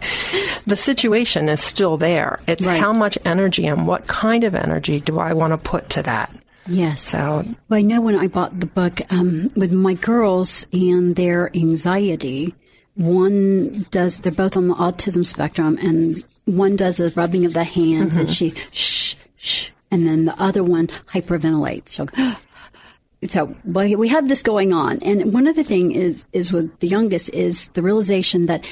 the 0.66 0.76
situation 0.76 1.48
is 1.48 1.62
still 1.62 1.98
there. 1.98 2.40
It's 2.48 2.66
Right. 2.66 2.80
how 2.80 2.94
much 2.94 3.18
energy 3.26 3.68
and 3.68 3.86
what 3.86 4.08
kind 4.08 4.44
of 4.44 4.56
energy 4.56 5.00
do 5.00 5.20
I 5.20 5.34
want 5.34 5.52
to 5.52 5.58
put 5.58 5.90
to 5.92 6.04
that? 6.04 6.34
Yes. 6.68 7.02
So 7.02 7.44
Well, 7.70 7.78
I 7.80 7.82
know 7.82 8.02
when 8.02 8.16
I 8.16 8.28
bought 8.28 8.60
the 8.60 8.66
book 8.66 9.02
um, 9.12 9.52
with 9.56 9.72
my 9.72 9.94
girls 9.96 10.66
and 10.72 11.16
their 11.16 11.56
anxiety, 11.56 12.56
one 12.96 13.86
does, 13.92 14.20
they're 14.20 14.32
both 14.32 14.58
on 14.58 14.68
the 14.68 14.76
autism 14.76 15.26
spectrum, 15.26 15.78
and 15.82 16.24
one 16.46 16.76
does 16.76 16.98
the 16.98 17.12
rubbing 17.16 17.46
of 17.46 17.54
the 17.54 17.64
hands 17.64 18.18
and 18.18 18.28
mm-hmm. 18.28 18.34
she 18.34 18.50
shh, 18.74 19.16
shh, 19.38 19.70
and 19.90 20.08
then 20.08 20.26
the 20.26 20.42
other 20.42 20.64
one 20.64 20.88
hyperventilates. 20.88 21.90
She'll 21.90 22.06
go, 22.06 22.34
so 23.28 23.56
well, 23.66 23.96
we 23.98 24.10
have 24.10 24.28
this 24.28 24.44
going 24.44 24.74
on. 24.74 25.00
And 25.00 25.34
one 25.34 25.48
other 25.48 25.64
thing 25.64 25.92
is, 25.92 26.28
is 26.34 26.52
with 26.52 26.80
the 26.80 26.88
youngest 26.88 27.30
is 27.34 27.70
the 27.70 27.82
realization 27.82 28.48
that 28.48 28.66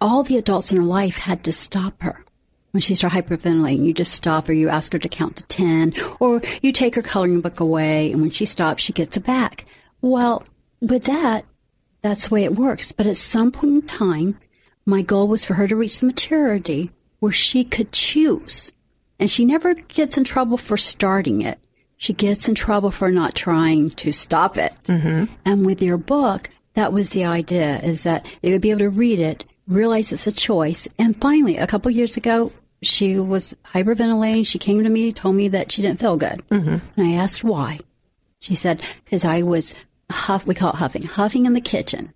all 0.00 0.22
the 0.22 0.38
adults 0.38 0.70
in 0.70 0.78
her 0.78 0.84
life 0.84 1.18
had 1.18 1.44
to 1.44 1.52
stop 1.52 2.00
her 2.02 2.24
when 2.70 2.80
she 2.80 2.94
started 2.94 3.26
hyperventilating. 3.26 3.84
You 3.84 3.92
just 3.92 4.12
stop 4.12 4.46
her, 4.46 4.52
you 4.52 4.68
ask 4.68 4.92
her 4.92 4.98
to 4.98 5.08
count 5.08 5.36
to 5.36 5.46
10, 5.46 5.94
or 6.20 6.40
you 6.62 6.72
take 6.72 6.94
her 6.94 7.02
coloring 7.02 7.40
book 7.40 7.60
away, 7.60 8.12
and 8.12 8.20
when 8.20 8.30
she 8.30 8.46
stops, 8.46 8.82
she 8.82 8.92
gets 8.92 9.16
it 9.16 9.24
back. 9.24 9.66
Well, 10.00 10.44
with 10.80 11.04
that, 11.04 11.44
that's 12.02 12.28
the 12.28 12.34
way 12.34 12.44
it 12.44 12.56
works. 12.56 12.92
But 12.92 13.06
at 13.06 13.16
some 13.16 13.52
point 13.52 13.72
in 13.74 13.82
time, 13.82 14.38
my 14.86 15.02
goal 15.02 15.28
was 15.28 15.44
for 15.44 15.54
her 15.54 15.68
to 15.68 15.76
reach 15.76 16.00
the 16.00 16.06
maturity 16.06 16.90
where 17.18 17.32
she 17.32 17.64
could 17.64 17.92
choose. 17.92 18.72
And 19.18 19.30
she 19.30 19.44
never 19.44 19.74
gets 19.74 20.16
in 20.16 20.24
trouble 20.24 20.56
for 20.56 20.76
starting 20.76 21.42
it. 21.42 21.58
She 21.96 22.14
gets 22.14 22.48
in 22.48 22.54
trouble 22.54 22.90
for 22.90 23.10
not 23.10 23.34
trying 23.34 23.90
to 23.90 24.10
stop 24.10 24.56
it. 24.56 24.74
Mm-hmm. 24.84 25.26
And 25.44 25.66
with 25.66 25.82
your 25.82 25.98
book, 25.98 26.48
that 26.72 26.92
was 26.94 27.10
the 27.10 27.24
idea, 27.24 27.78
is 27.80 28.04
that 28.04 28.24
they 28.40 28.52
would 28.52 28.62
be 28.62 28.70
able 28.70 28.78
to 28.78 28.88
read 28.88 29.18
it, 29.18 29.44
realize 29.68 30.10
it's 30.10 30.26
a 30.26 30.32
choice. 30.32 30.88
And 30.98 31.20
finally, 31.20 31.58
a 31.58 31.66
couple 31.66 31.90
years 31.90 32.16
ago, 32.16 32.52
she 32.82 33.18
was 33.18 33.54
hyperventilating. 33.74 34.46
She 34.46 34.58
came 34.58 34.82
to 34.82 34.88
me, 34.88 35.12
told 35.12 35.36
me 35.36 35.48
that 35.48 35.70
she 35.70 35.82
didn't 35.82 36.00
feel 36.00 36.16
good. 36.16 36.42
Mm-hmm. 36.48 36.78
And 36.96 37.06
I 37.06 37.12
asked 37.12 37.44
why. 37.44 37.80
She 38.38 38.54
said, 38.54 38.80
because 39.04 39.22
I 39.26 39.42
was 39.42 39.74
huff, 40.12 40.46
we 40.46 40.54
call 40.54 40.70
it 40.70 40.76
huffing, 40.76 41.02
huffing 41.02 41.46
in 41.46 41.52
the 41.52 41.60
kitchen. 41.60 42.12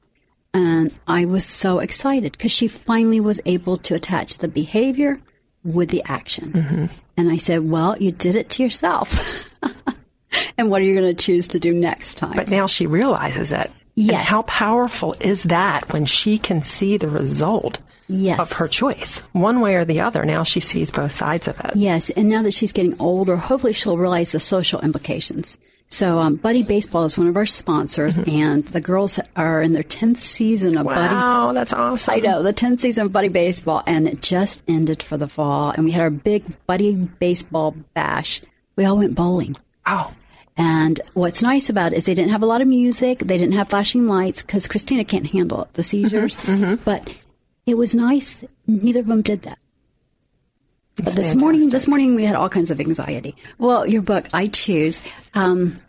And 0.52 0.92
I 1.08 1.24
was 1.24 1.44
so 1.44 1.80
excited 1.80 2.32
because 2.32 2.52
she 2.52 2.68
finally 2.68 3.20
was 3.20 3.40
able 3.44 3.76
to 3.78 3.94
attach 3.94 4.38
the 4.38 4.48
behavior 4.48 5.20
with 5.64 5.88
the 5.90 6.02
action. 6.04 6.52
Mm-hmm. 6.52 6.86
And 7.16 7.30
I 7.30 7.36
said, 7.36 7.68
well, 7.68 7.96
you 7.98 8.12
did 8.12 8.34
it 8.36 8.50
to 8.50 8.62
yourself. 8.62 9.50
and 10.58 10.70
what 10.70 10.80
are 10.82 10.84
you 10.84 10.94
going 10.94 11.14
to 11.16 11.24
choose 11.24 11.48
to 11.48 11.58
do 11.60 11.72
next 11.72 12.16
time? 12.16 12.34
But 12.34 12.50
now 12.50 12.66
she 12.66 12.86
realizes 12.86 13.52
it. 13.52 13.66
And 13.66 13.72
Yes. 13.96 14.26
how 14.26 14.42
powerful 14.42 15.14
is 15.20 15.44
that 15.44 15.92
when 15.92 16.04
she 16.04 16.36
can 16.36 16.62
see 16.64 16.96
the 16.96 17.08
result 17.08 17.78
Yes. 18.08 18.40
of 18.40 18.50
her 18.52 18.66
choice, 18.66 19.20
one 19.32 19.60
way 19.60 19.76
or 19.76 19.84
the 19.84 20.00
other? 20.00 20.24
Now 20.24 20.42
she 20.42 20.58
sees 20.58 20.90
both 20.90 21.12
sides 21.12 21.46
of 21.46 21.58
it. 21.60 21.76
Yes, 21.76 22.10
and 22.10 22.28
now 22.28 22.42
that 22.42 22.54
she's 22.54 22.72
getting 22.72 22.96
older, 23.00 23.36
hopefully 23.36 23.72
she'll 23.72 23.96
realize 23.96 24.32
the 24.32 24.40
social 24.40 24.80
implications. 24.80 25.58
So, 25.94 26.18
um, 26.18 26.34
Buddy 26.34 26.64
Baseball 26.64 27.04
is 27.04 27.16
one 27.16 27.28
of 27.28 27.36
our 27.36 27.46
sponsors, 27.46 28.16
and 28.18 28.64
the 28.64 28.80
girls 28.80 29.20
are 29.36 29.62
in 29.62 29.74
their 29.74 29.84
10th 29.84 30.16
season 30.16 30.76
of 30.76 30.86
Buddy 30.86 31.14
Wow, 31.14 31.52
that's 31.52 31.72
awesome. 31.72 32.14
I 32.14 32.18
know 32.18 32.42
the 32.42 32.52
10th 32.52 32.80
season 32.80 33.06
of 33.06 33.12
Buddy 33.12 33.28
Baseball, 33.28 33.80
and 33.86 34.08
it 34.08 34.20
just 34.20 34.64
ended 34.66 35.04
for 35.04 35.16
the 35.16 35.28
fall. 35.28 35.70
And 35.70 35.84
we 35.84 35.92
had 35.92 36.02
our 36.02 36.10
big 36.10 36.42
Buddy 36.66 36.96
Baseball 36.96 37.76
bash. 37.94 38.40
We 38.74 38.84
all 38.84 38.98
went 38.98 39.14
bowling. 39.14 39.54
Oh, 39.86 40.12
And 40.56 41.00
what's 41.12 41.44
nice 41.44 41.68
about 41.68 41.92
it 41.92 41.98
is 41.98 42.06
they 42.06 42.14
didn't 42.14 42.32
have 42.32 42.42
a 42.42 42.46
lot 42.46 42.60
of 42.60 42.66
music. 42.66 43.20
They 43.20 43.38
didn't 43.38 43.54
have 43.54 43.68
flashing 43.68 44.08
lights 44.08 44.42
because 44.42 44.66
Christina 44.66 45.04
can't 45.04 45.28
handle 45.28 45.62
it, 45.62 45.74
the 45.74 45.84
seizures. 45.84 46.36
But 46.84 47.14
it 47.66 47.78
was 47.78 47.94
nice. 47.94 48.42
Neither 48.66 48.98
of 48.98 49.06
them 49.06 49.22
did 49.22 49.42
that. 49.42 49.58
But 50.96 51.16
this 51.16 51.34
morning, 51.34 51.70
this 51.70 51.88
morning 51.88 52.14
we 52.14 52.24
had 52.24 52.36
all 52.36 52.48
kinds 52.48 52.70
of 52.70 52.78
anxiety. 52.80 53.34
Well, 53.58 53.84
your 53.86 54.02
book, 54.02 54.26
I 54.32 54.46
choose. 54.46 55.02
Um, 55.34 55.80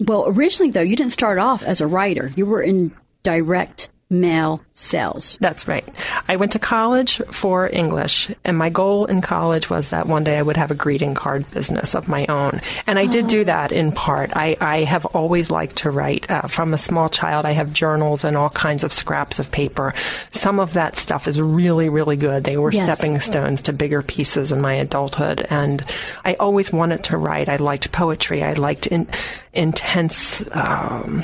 well, 0.00 0.24
originally 0.26 0.70
though, 0.70 0.80
you 0.80 0.96
didn't 0.96 1.12
start 1.12 1.38
off 1.38 1.62
as 1.62 1.80
a 1.80 1.86
writer. 1.86 2.30
You 2.36 2.46
were 2.46 2.62
in 2.62 2.92
direct 3.22 3.88
mail 4.20 4.60
sales. 4.72 5.36
That's 5.40 5.68
right. 5.68 5.86
I 6.28 6.36
went 6.36 6.52
to 6.52 6.58
college 6.58 7.20
for 7.30 7.68
English, 7.72 8.30
and 8.44 8.56
my 8.56 8.70
goal 8.70 9.06
in 9.06 9.20
college 9.20 9.70
was 9.70 9.90
that 9.90 10.06
one 10.06 10.24
day 10.24 10.38
I 10.38 10.42
would 10.42 10.56
have 10.56 10.70
a 10.70 10.74
greeting 10.74 11.14
card 11.14 11.48
business 11.50 11.94
of 11.94 12.08
my 12.08 12.26
own. 12.26 12.60
And 12.86 12.98
I 12.98 13.06
did 13.06 13.28
do 13.28 13.44
that 13.44 13.72
in 13.72 13.92
part. 13.92 14.36
I, 14.36 14.56
I 14.60 14.82
have 14.84 15.06
always 15.06 15.50
liked 15.50 15.76
to 15.76 15.90
write. 15.90 16.30
Uh, 16.30 16.42
from 16.42 16.74
a 16.74 16.78
small 16.78 17.08
child, 17.08 17.44
I 17.44 17.52
have 17.52 17.72
journals 17.72 18.24
and 18.24 18.36
all 18.36 18.50
kinds 18.50 18.82
of 18.84 18.92
scraps 18.92 19.38
of 19.38 19.50
paper. 19.50 19.94
Some 20.32 20.58
of 20.58 20.72
that 20.74 20.96
stuff 20.96 21.28
is 21.28 21.40
really, 21.40 21.88
really 21.88 22.16
good. 22.16 22.44
They 22.44 22.56
were 22.56 22.72
Yes. 22.72 22.98
stepping 22.98 23.20
stones 23.20 23.62
to 23.62 23.72
bigger 23.72 24.02
pieces 24.02 24.50
in 24.52 24.60
my 24.60 24.74
adulthood. 24.74 25.46
And 25.50 25.84
I 26.24 26.34
always 26.34 26.72
wanted 26.72 27.04
to 27.04 27.16
write. 27.16 27.48
I 27.48 27.56
liked 27.56 27.92
poetry. 27.92 28.42
I 28.42 28.54
liked 28.54 28.86
in, 28.88 29.06
intense. 29.52 30.42
Um, 30.52 31.22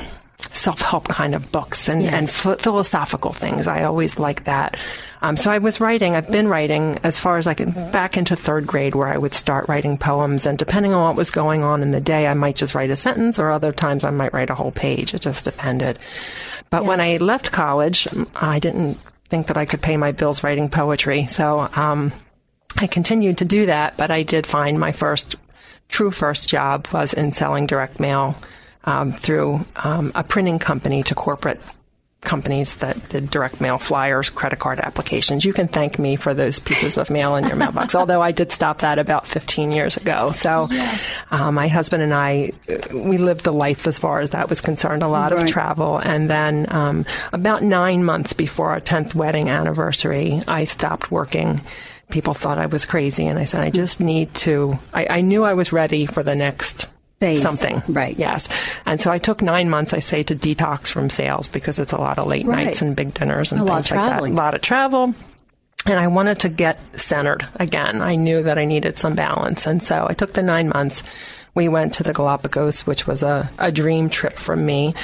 self-help 0.53 1.09
kind 1.09 1.35
of 1.35 1.51
books 1.53 1.89
and, 1.89 2.03
Yes. 2.03 2.13
and 2.15 2.29
ph- 2.29 2.63
philosophical 2.63 3.33
things. 3.33 3.67
I 3.67 3.85
always 3.85 4.19
like 4.19 4.45
that. 4.45 4.77
Um, 5.23 5.37
so 5.37 5.51
I 5.51 5.59
was 5.59 5.81
writing. 5.81 6.17
I've 6.17 6.31
been 6.31 6.49
writing 6.49 6.99
as 7.03 7.19
far 7.19 7.37
as 7.39 7.47
I 7.47 7.55
can 7.55 7.71
back 7.91 8.17
into 8.17 8.35
third 8.37 8.67
grade, 8.67 8.95
where 8.95 9.09
I 9.09 9.19
would 9.19 9.35
start 9.35 9.69
writing 9.69 9.99
poems. 9.99 10.47
And 10.47 10.57
depending 10.59 10.93
on 10.95 11.03
what 11.03 11.17
was 11.17 11.31
going 11.31 11.63
on 11.63 11.83
in 11.83 11.91
the 11.91 12.01
day, 12.01 12.27
I 12.27 12.35
might 12.35 12.57
just 12.57 12.75
write 12.75 12.91
a 12.91 12.97
sentence, 12.97 13.39
or 13.39 13.51
other 13.51 13.73
times 13.73 14.05
I 14.05 14.11
might 14.11 14.33
write 14.33 14.51
a 14.51 14.55
whole 14.55 14.73
page. 14.73 15.13
It 15.15 15.21
just 15.21 15.45
depended. 15.45 15.99
But 16.71 16.85
when 16.85 17.01
I 17.01 17.19
left 17.19 17.53
college, 17.53 18.09
I 18.35 18.59
didn't 18.61 18.99
think 19.29 19.49
that 19.49 19.57
I 19.57 19.67
could 19.67 19.83
pay 19.83 19.97
my 19.97 20.13
bills 20.13 20.43
writing 20.43 20.69
poetry. 20.71 21.27
So 21.27 21.69
um, 21.75 22.13
I 22.79 22.87
continued 22.87 23.39
to 23.39 23.45
do 23.45 23.67
that. 23.67 23.97
But 23.97 24.11
I 24.11 24.23
did 24.23 24.47
find 24.47 24.79
my 24.79 24.93
first 24.93 25.37
true 25.89 26.11
first 26.11 26.49
job 26.49 26.87
was 26.93 27.13
in 27.13 27.33
selling 27.33 27.67
direct 27.67 27.99
mail 28.01 28.37
um, 28.85 29.13
through 29.13 29.65
um, 29.77 30.13
a 30.15 30.25
printing 30.25 30.59
company 30.59 31.03
to 31.05 31.15
corporate 31.15 31.63
companies 32.23 32.75
that 32.77 33.09
did 33.09 33.31
direct 33.31 33.63
mail 33.63 33.79
flyers, 33.79 34.29
credit 34.29 34.59
card 34.59 34.79
applications. 34.79 35.43
You 35.43 35.55
can 35.55 35.69
thank 35.69 35.99
me 35.99 36.17
for 36.17 36.35
those 36.35 36.59
pieces 36.61 36.99
of 36.99 37.09
mail 37.09 37.35
in 37.37 37.47
your 37.47 37.57
mailbox, 37.57 37.95
although 37.95 38.21
I 38.21 38.31
did 38.33 38.53
stop 38.53 38.81
that 38.81 38.99
about 38.99 39.27
15 39.27 39.73
years 39.73 39.97
ago. 39.97 40.31
So 40.33 40.69
uh, 41.31 41.51
my 41.51 41.67
husband 41.69 42.03
and 42.03 42.13
I, 42.13 42.53
uh, 42.69 42.77
we 42.95 43.17
lived 43.17 43.45
the 43.45 43.55
life 43.55 43.87
as 43.87 43.99
far 43.99 44.21
as 44.21 44.31
that 44.31 44.51
was 44.51 44.61
concerned, 44.61 45.03
a 45.03 45.09
lot 45.09 45.33
Right. 45.33 45.45
of 45.47 45.51
travel. 45.51 45.97
And 45.97 46.29
then 46.29 46.67
um, 46.69 47.07
about 47.33 47.63
nine 47.63 48.05
months 48.05 48.35
before 48.35 48.69
our 48.73 48.81
10th 48.81 49.15
wedding 49.15 49.49
anniversary, 49.49 50.43
I 50.47 50.65
stopped 50.65 51.11
working. 51.11 51.63
People 52.11 52.35
thought 52.35 52.59
I 52.59 52.67
was 52.67 52.85
crazy, 52.85 53.27
and 53.29 53.39
I 53.39 53.45
said, 53.45 53.63
I 53.63 53.71
just 53.71 53.99
need 53.99 54.35
to. 54.35 54.79
I, 54.93 55.07
I 55.09 55.21
knew 55.23 55.45
I 55.45 55.55
was 55.55 55.73
ready 55.73 56.05
for 56.05 56.23
the 56.23 56.35
next 56.35 56.87
Phase. 57.21 57.43
something. 57.43 57.83
Right. 57.89 58.19
Yes. 58.19 58.49
And 58.87 59.01
so 59.01 59.11
I 59.11 59.19
took 59.19 59.43
nine 59.43 59.69
months, 59.69 59.93
I 59.93 59.99
say, 59.99 60.23
to 60.25 60.35
detox 60.35 60.89
from 60.89 61.11
sales 61.11 61.49
because 61.49 61.79
it's 61.79 61.93
a 61.93 61.99
lot 61.99 62.19
of 62.19 62.27
late 62.27 62.47
Right. 62.47 62.65
nights 62.67 62.81
and 62.83 62.97
big 62.97 63.13
dinners 63.15 63.53
and 63.53 63.61
A 63.61 63.65
lot 63.65 63.75
things 63.85 63.91
of 63.93 63.97
like 63.99 64.11
that. 64.11 64.23
A 64.23 64.33
lot 64.33 64.55
of 64.55 64.63
travel. 64.63 65.15
And 65.87 65.99
I 65.99 66.07
wanted 66.09 66.41
to 66.41 66.49
get 66.49 66.79
centered 67.01 67.47
again. 67.57 68.03
I 68.03 68.15
knew 68.15 68.43
that 68.43 68.59
I 68.59 68.65
needed 68.65 68.99
some 68.99 69.15
balance. 69.15 69.67
And 69.67 69.83
so 69.83 70.07
I 70.09 70.13
took 70.15 70.33
the 70.33 70.43
nine 70.43 70.69
months. 70.69 71.03
We 71.55 71.69
went 71.69 71.95
to 71.95 72.03
the 72.03 72.13
Galapagos, 72.13 72.87
which 72.87 73.07
was 73.07 73.23
a, 73.23 73.51
a 73.59 73.73
dream 73.73 74.09
trip 74.09 74.39
for 74.39 74.55
me. 74.57 74.95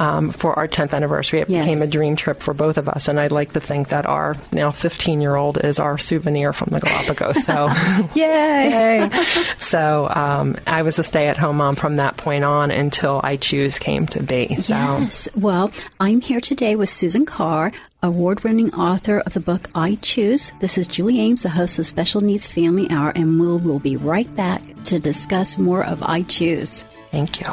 Um, 0.00 0.30
for 0.30 0.56
our 0.56 0.68
10th 0.68 0.94
anniversary, 0.94 1.40
it 1.40 1.50
Yes. 1.50 1.64
became 1.66 1.82
a 1.82 1.86
dream 1.88 2.14
trip 2.14 2.40
for 2.40 2.54
both 2.54 2.78
of 2.78 2.88
us. 2.88 3.08
And 3.08 3.18
I'd 3.18 3.32
like 3.32 3.54
to 3.54 3.60
think 3.60 3.88
that 3.88 4.06
our 4.06 4.36
now 4.52 4.70
15 4.70 5.20
year 5.20 5.34
old 5.34 5.58
is 5.58 5.80
our 5.80 5.98
souvenir 5.98 6.52
from 6.52 6.68
the 6.70 6.78
Galapagos. 6.78 7.44
So 7.44 7.66
Yay! 8.14 9.10
So 9.58 10.08
um, 10.14 10.56
I 10.68 10.82
was 10.82 11.00
a 11.00 11.02
stay-at-home 11.02 11.56
mom 11.56 11.74
from 11.74 11.96
that 11.96 12.16
point 12.16 12.44
on 12.44 12.70
until 12.70 13.20
I 13.24 13.36
Choose 13.38 13.80
came 13.80 14.06
to 14.08 14.22
be. 14.22 14.54
So 14.60 14.74
Yes. 14.76 15.28
Well, 15.34 15.72
I'm 15.98 16.20
here 16.20 16.40
today 16.40 16.76
with 16.76 16.88
Suzin 16.90 17.26
Carr, 17.26 17.72
award 18.02 18.42
winning 18.44 18.72
author 18.74 19.20
of 19.20 19.32
the 19.34 19.40
book 19.40 19.68
I 19.74 19.96
Choose. 20.02 20.52
This 20.60 20.78
is 20.78 20.86
Julie 20.86 21.18
Ames, 21.20 21.42
the 21.42 21.48
host 21.48 21.78
of 21.78 21.86
Special 21.86 22.20
Needs 22.20 22.46
Family 22.46 22.88
Hour, 22.90 23.12
and 23.16 23.40
we'll, 23.40 23.58
we'll 23.58 23.78
be 23.80 23.96
right 23.96 24.32
back 24.36 24.62
to 24.84 24.98
discuss 25.00 25.58
more 25.58 25.84
of 25.84 26.02
I 26.02 26.22
Choose. 26.22 26.82
thank 27.10 27.40
you. 27.40 27.46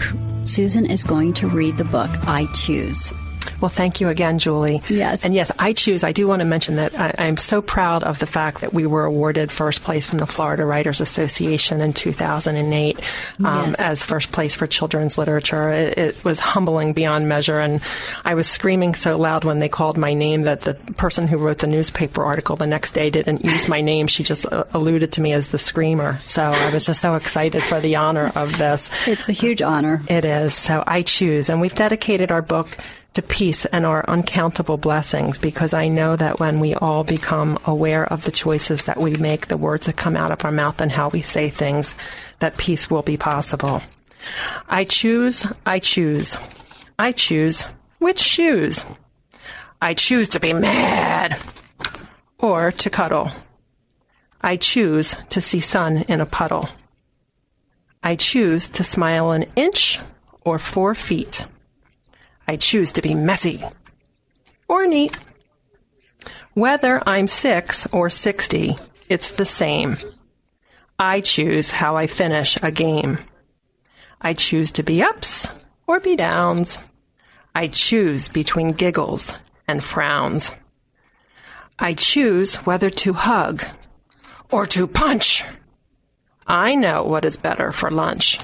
Suzin 0.47 0.89
is 0.89 1.03
going 1.03 1.35
to 1.35 1.47
read 1.47 1.77
the 1.77 1.83
book 1.83 2.09
I 2.27 2.47
Choose. 2.55 3.13
Well, 3.61 3.69
thank 3.69 3.99
you 3.99 4.09
again, 4.09 4.39
Julie. 4.39 4.81
Yes. 4.89 5.25
And 5.25 5.33
yes, 5.33 5.51
I 5.59 5.73
choose. 5.73 6.03
I 6.03 6.11
do 6.11 6.27
want 6.27 6.39
to 6.39 6.45
mention 6.45 6.75
that 6.75 6.97
I, 6.99 7.27
am 7.27 7.37
so 7.37 7.61
proud 7.61 8.03
of 8.03 8.19
the 8.19 8.25
fact 8.25 8.61
that 8.61 8.73
we 8.73 8.85
were 8.85 9.05
awarded 9.05 9.51
first 9.51 9.83
place 9.83 10.05
from 10.05 10.19
the 10.19 10.25
Florida 10.25 10.65
Writers 10.65 11.01
Association 11.01 11.81
in 11.81 11.93
2008 11.93 12.99
um, 13.43 13.69
yes. 13.69 13.75
as 13.75 14.03
first 14.03 14.31
place 14.31 14.55
for 14.55 14.67
children's 14.67 15.17
literature. 15.17 15.71
It, 15.71 15.97
it, 15.97 16.23
was 16.23 16.39
humbling 16.39 16.93
beyond 16.93 17.29
measure. 17.29 17.59
And 17.59 17.81
I 18.25 18.35
was 18.35 18.47
screaming 18.47 18.93
so 18.93 19.17
loud 19.17 19.45
when 19.45 19.59
they 19.59 19.69
called 19.69 19.97
my 19.97 20.13
name 20.13 20.43
that 20.43 20.61
the 20.61 20.73
person 20.73 21.27
who 21.27 21.37
wrote 21.37 21.59
the 21.59 21.67
newspaper 21.67 22.23
article 22.23 22.55
the 22.55 22.67
next 22.67 22.91
day 22.91 23.09
didn't 23.09 23.45
use 23.45 23.67
my 23.67 23.81
name. 23.81 24.07
She 24.07 24.23
just 24.23 24.45
uh, 24.51 24.65
alluded 24.73 25.13
to 25.13 25.21
me 25.21 25.33
as 25.33 25.49
the 25.49 25.57
screamer. 25.57 26.17
So 26.25 26.43
I 26.43 26.73
was 26.73 26.85
just 26.85 27.01
so 27.01 27.15
excited 27.15 27.63
for 27.63 27.79
the 27.79 27.95
honor 27.95 28.31
of 28.35 28.57
this. 28.57 28.89
It's 29.07 29.29
a 29.29 29.33
huge 29.33 29.61
honor. 29.61 30.01
It 30.09 30.25
is. 30.25 30.53
So 30.53 30.83
I 30.85 31.01
choose. 31.01 31.49
And 31.49 31.61
we've 31.61 31.73
dedicated 31.73 32.31
our 32.31 32.41
book 32.41 32.77
to 33.13 33.21
peace 33.21 33.65
and 33.65 33.85
our 33.85 34.07
uncountable 34.09 34.77
blessings 34.77 35.39
because 35.39 35.73
I 35.73 35.87
know 35.87 36.15
that 36.15 36.39
when 36.39 36.59
we 36.59 36.75
all 36.75 37.03
become 37.03 37.57
aware 37.65 38.05
of 38.05 38.23
the 38.23 38.31
choices 38.31 38.83
that 38.83 38.99
we 38.99 39.17
make, 39.17 39.47
the 39.47 39.57
words 39.57 39.87
that 39.87 39.97
come 39.97 40.15
out 40.15 40.31
of 40.31 40.45
our 40.45 40.51
mouth, 40.51 40.79
and 40.79 40.91
how 40.91 41.09
we 41.09 41.21
say 41.21 41.49
things, 41.49 41.95
that 42.39 42.57
peace 42.57 42.89
will 42.89 43.01
be 43.01 43.17
possible. 43.17 43.81
I 44.67 44.83
choose, 44.83 45.45
I 45.65 45.79
choose, 45.79 46.37
I 46.97 47.11
choose 47.11 47.63
which 47.99 48.19
shoes. 48.19 48.83
I 49.81 49.93
choose 49.93 50.29
to 50.29 50.39
be 50.39 50.53
mad 50.53 51.39
or 52.37 52.71
to 52.71 52.89
cuddle. 52.89 53.31
I 54.41 54.57
choose 54.57 55.15
to 55.29 55.41
see 55.41 55.59
sun 55.59 56.05
in 56.07 56.21
a 56.21 56.25
puddle. 56.25 56.69
I 58.03 58.15
choose 58.15 58.67
to 58.69 58.83
smile 58.83 59.31
an 59.31 59.45
inch 59.55 59.99
or 60.41 60.59
four 60.59 60.95
feet. 60.95 61.45
I 62.49 62.55
choose 62.55 62.93
to 62.93 63.03
be 63.03 63.13
messy 63.13 63.63
or 64.67 64.87
neat. 64.87 65.15
Whether 66.55 66.99
I'm 67.07 67.27
six 67.27 67.85
or 67.91 68.09
60, 68.09 68.75
it's 69.07 69.33
the 69.33 69.45
same. 69.45 69.97
I 70.97 71.21
choose 71.21 71.69
how 71.69 71.95
I 71.95 72.07
finish 72.07 72.57
a 72.63 72.71
game. 72.71 73.19
I 74.19 74.33
choose 74.33 74.71
to 74.71 74.81
be 74.81 75.03
ups 75.03 75.47
or 75.85 75.99
be 75.99 76.15
downs. 76.15 76.79
I 77.53 77.67
choose 77.67 78.29
between 78.29 78.71
giggles 78.71 79.35
and 79.67 79.83
frowns. 79.83 80.51
I 81.77 81.93
choose 81.93 82.55
whether 82.65 82.89
to 82.89 83.13
hug 83.13 83.63
or 84.49 84.65
to 84.73 84.87
punch. 84.87 85.43
I 86.47 86.73
know 86.73 87.03
what 87.03 87.25
is 87.25 87.37
better 87.37 87.71
for 87.71 87.91
lunch. 87.91 88.39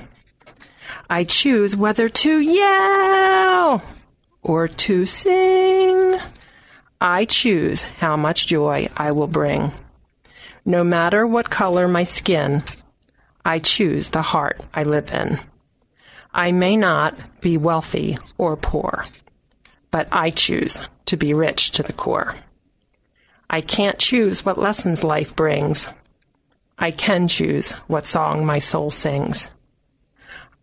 I 1.10 1.24
choose 1.24 1.75
whether 1.75 2.08
to 2.08 2.40
yell 2.40 3.82
or 4.46 4.68
to 4.68 5.08
sing. 5.08 6.20
I 7.01 7.25
choose 7.25 7.81
how 7.81 8.16
much 8.16 8.46
joy 8.46 8.88
I 8.96 9.12
will 9.12 9.27
bring. 9.27 9.74
No 10.64 10.84
matter 10.84 11.25
what 11.25 11.50
color 11.50 11.88
my 11.88 12.03
skin, 12.03 12.64
I 13.44 13.58
choose 13.58 14.12
the 14.12 14.22
heart 14.22 14.62
I 14.74 14.84
live 14.84 15.12
in. 15.12 15.40
I 16.31 16.51
may 16.51 16.77
not 16.77 17.42
be 17.42 17.58
wealthy 17.58 18.20
or 18.38 18.55
poor, 18.55 19.05
but 19.90 20.08
I 20.12 20.29
choose 20.29 20.79
to 21.08 21.18
be 21.18 21.34
rich 21.34 21.72
to 21.72 21.84
the 21.84 21.94
core. 21.94 22.36
I 23.50 23.62
can't 23.62 23.98
choose 23.98 24.46
what 24.46 24.60
lessons 24.60 25.03
life 25.03 25.36
brings. 25.36 25.88
I 26.77 26.92
can 26.92 27.27
choose 27.27 27.72
what 27.88 28.05
song 28.05 28.46
my 28.46 28.60
soul 28.60 28.92
sings. 28.92 29.48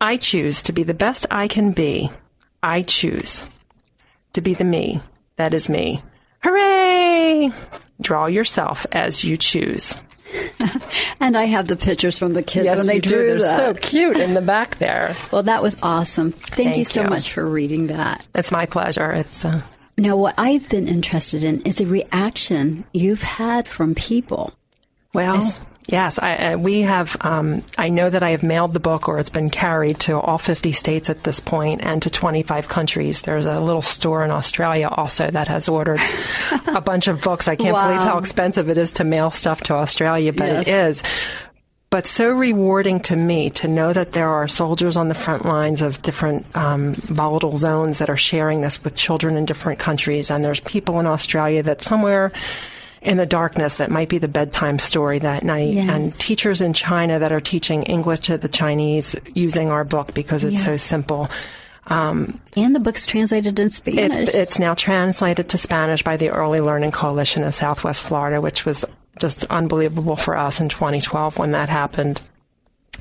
I 0.01 0.19
choose 0.19 0.63
to 0.65 0.73
be 0.73 0.85
the 0.85 0.95
best 0.95 1.27
I 1.33 1.49
can 1.49 1.73
be. 1.73 2.11
I 2.63 2.83
choose 2.83 3.43
to 4.35 4.41
be 4.41 4.55
the 4.55 4.65
me 4.65 5.01
that 5.37 5.55
is 5.55 5.69
me. 5.69 6.03
Hooray! 6.43 7.53
Draw 8.01 8.27
yourself 8.27 8.87
as 8.93 9.25
you 9.25 9.37
choose. 9.37 9.97
and 11.21 11.37
I 11.37 11.45
have 11.45 11.69
the 11.69 11.77
pictures 11.77 12.19
from 12.19 12.33
the 12.33 12.43
kids 12.43 12.65
yes, 12.65 12.77
when 12.77 12.87
they 12.87 12.99
drew. 12.99 13.39
They're 13.39 13.41
that. 13.41 13.59
so 13.59 13.75
cute 13.75 14.17
in 14.17 14.35
the 14.35 14.41
back 14.41 14.79
there. 14.79 15.15
well, 15.33 15.43
that 15.43 15.63
was 15.63 15.77
awesome. 15.83 16.33
Thank, 16.33 16.55
Thank 16.55 16.77
you 16.79 16.85
so 16.85 17.03
you. 17.03 17.11
much 17.11 17.33
for 17.33 17.47
reading 17.47 17.89
that. 17.89 18.29
It's 18.35 18.51
my 18.51 18.67
pleasure. 18.67 19.13
It's 19.13 19.45
uh... 19.45 19.63
now 19.99 20.17
what 20.17 20.35
I've 20.39 20.69
been 20.69 20.89
interested 20.89 21.45
in 21.45 21.61
is 21.63 21.77
the 21.77 21.87
reaction 21.87 22.85
you've 22.93 23.23
had 23.23 23.69
from 23.69 23.95
people. 23.95 24.53
Well, 25.15 25.43
Yes, 25.89 26.19
I, 26.19 26.57
we 26.57 26.83
have. 26.83 27.17
Um, 27.21 27.65
I 27.77 27.89
know 27.89 28.09
that 28.09 28.23
I 28.23 28.31
have 28.31 28.43
mailed 28.43 28.73
the 28.73 28.81
book, 28.81 29.09
or 29.09 29.19
it's 29.19 29.31
been 29.31 29.51
carried 29.51 29.99
to 30.01 30.19
all 30.19 30.39
50 30.39 30.73
states 30.73 31.11
at 31.11 31.25
this 31.25 31.41
point, 31.41 31.83
and 31.83 32.01
to 32.03 32.11
25 32.11 32.69
countries. 32.69 33.23
There's 33.23 33.47
a 33.47 33.61
little 33.61 33.83
store 33.83 34.25
in 34.25 34.31
Australia 34.31 34.89
also 34.89 35.31
that 35.31 35.49
has 35.49 35.69
ordered 35.69 36.01
a 36.69 36.81
bunch 36.81 37.09
of 37.09 37.21
books. 37.21 37.49
I 37.49 37.57
can't 37.57 37.75
wow. 37.75 37.89
believe 37.89 38.07
how 38.07 38.19
expensive 38.19 38.71
it 38.71 38.79
is 38.79 38.93
to 38.93 39.05
mail 39.05 39.31
stuff 39.31 39.63
to 39.65 39.75
Australia, 39.75 40.33
but 40.33 40.47
yes. 40.47 40.69
it 40.69 40.71
is. 40.71 41.03
But 41.91 42.07
so 42.07 42.31
rewarding 42.31 43.01
to 43.01 43.17
me 43.17 43.51
to 43.51 43.69
know 43.69 43.93
that 43.93 44.13
there 44.13 44.31
are 44.31 44.49
soldiers 44.49 44.97
on 44.97 45.09
the 45.09 45.15
front 45.15 45.45
lines 45.45 45.83
of 45.83 46.01
different 46.01 46.47
um, 46.57 46.95
volatile 46.95 47.59
zones 47.59 47.99
that 47.99 48.09
are 48.09 48.17
sharing 48.17 48.63
this 48.63 48.83
with 48.83 48.95
children 48.95 49.37
in 49.37 49.45
different 49.45 49.79
countries, 49.79 50.31
and 50.31 50.43
there's 50.43 50.61
people 50.61 51.01
in 51.01 51.07
Australia 51.07 51.63
that 51.65 51.83
somewhere 51.83 52.33
in 53.03 53.17
the 53.17 53.27
darkness 53.27 53.79
that 53.79 53.91
might 53.91 54.09
be 54.09 54.19
the 54.19 54.29
bedtime 54.29 54.79
story 54.79 55.19
that 55.19 55.43
night 55.43 55.75
yes. 55.75 55.91
and 55.91 56.15
teachers 56.15 56.61
in 56.61 56.73
China 56.73 57.19
that 57.19 57.33
are 57.33 57.41
teaching 57.41 57.83
English 57.83 58.21
to 58.21 58.39
the 58.39 58.49
Chinese 58.49 59.17
using 59.35 59.71
our 59.71 59.85
book 59.85 60.15
because 60.15 60.45
it's 60.45 60.55
yes. 60.55 60.65
so 60.65 60.77
simple. 60.77 61.29
Um, 61.89 62.41
and 62.57 62.75
the 62.75 62.81
book's 62.81 63.07
translated 63.07 63.59
in 63.59 63.71
Spanish. 63.71 64.17
It's, 64.17 64.35
it's, 64.35 64.59
now 64.61 64.75
translated 64.75 65.49
to 65.49 65.59
Spanish 65.59 66.05
by 66.05 66.17
the 66.17 66.31
Early 66.31 66.61
Learning 66.61 66.93
Coalition 66.93 67.43
in 67.43 67.51
Southwest 67.51 68.05
Florida, 68.05 68.41
which 68.41 68.65
was 68.65 68.85
just 69.19 69.45
unbelievable 69.47 70.15
for 70.15 70.37
us 70.37 70.61
in 70.61 70.69
2012 70.69 71.39
when 71.39 71.51
that 71.53 71.69
happened. 71.69 72.21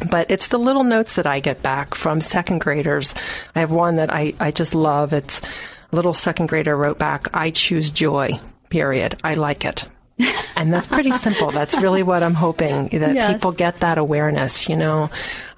But 0.09 0.31
it's 0.31 0.47
the 0.47 0.57
little 0.57 0.83
notes 0.83 1.13
that 1.15 1.27
I 1.27 1.41
get 1.41 1.61
back 1.61 1.93
from 1.93 2.21
second 2.21 2.59
graders. 2.61 3.13
I 3.55 3.59
have 3.59 3.71
one 3.71 3.97
that 3.97 4.11
I, 4.11 4.33
I 4.39 4.49
just 4.49 4.73
love. 4.73 5.13
It's 5.13 5.41
a 5.91 5.95
little 5.95 6.15
second 6.15 6.47
grader 6.47 6.75
wrote 6.75 6.97
back, 6.97 7.27
I 7.35 7.51
choose 7.51 7.91
joy 7.91 8.39
period. 8.71 9.19
I 9.23 9.35
like 9.35 9.65
it. 9.65 9.85
and 10.55 10.73
that's 10.73 10.87
pretty 10.87 11.11
simple. 11.11 11.51
That's 11.51 11.77
really 11.77 12.03
what 12.03 12.23
I'm 12.23 12.33
hoping 12.33 12.89
that 12.89 13.15
yes. 13.15 13.33
people 13.33 13.51
get 13.51 13.79
that 13.79 13.97
awareness. 13.97 14.69
You 14.69 14.77
know, 14.77 15.09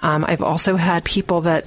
um, 0.02 0.26
I've 0.28 0.42
also 0.42 0.76
had 0.76 1.04
people 1.04 1.42
that 1.42 1.66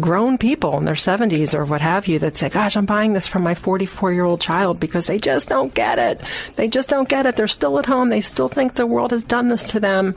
grown 0.00 0.38
people 0.38 0.76
in 0.78 0.84
their 0.84 0.94
70s 0.94 1.54
or 1.54 1.64
what 1.64 1.80
have 1.80 2.06
you 2.06 2.18
that 2.20 2.36
say, 2.36 2.48
"Gosh, 2.48 2.76
I'm 2.76 2.86
buying 2.86 3.12
this 3.12 3.26
for 3.26 3.38
my 3.38 3.54
44 3.54 4.12
year 4.12 4.24
old 4.24 4.40
child 4.40 4.80
because 4.80 5.06
they 5.06 5.18
just 5.18 5.48
don't 5.48 5.72
get 5.74 5.98
it. 5.98 6.20
They 6.56 6.68
just 6.68 6.88
don't 6.88 7.08
get 7.08 7.26
it. 7.26 7.36
They're 7.36 7.48
still 7.48 7.78
at 7.78 7.86
home. 7.86 8.08
They 8.08 8.20
still 8.20 8.48
think 8.48 8.74
the 8.74 8.86
world 8.86 9.12
has 9.12 9.22
done 9.22 9.48
this 9.48 9.64
to 9.70 9.80
them." 9.80 10.14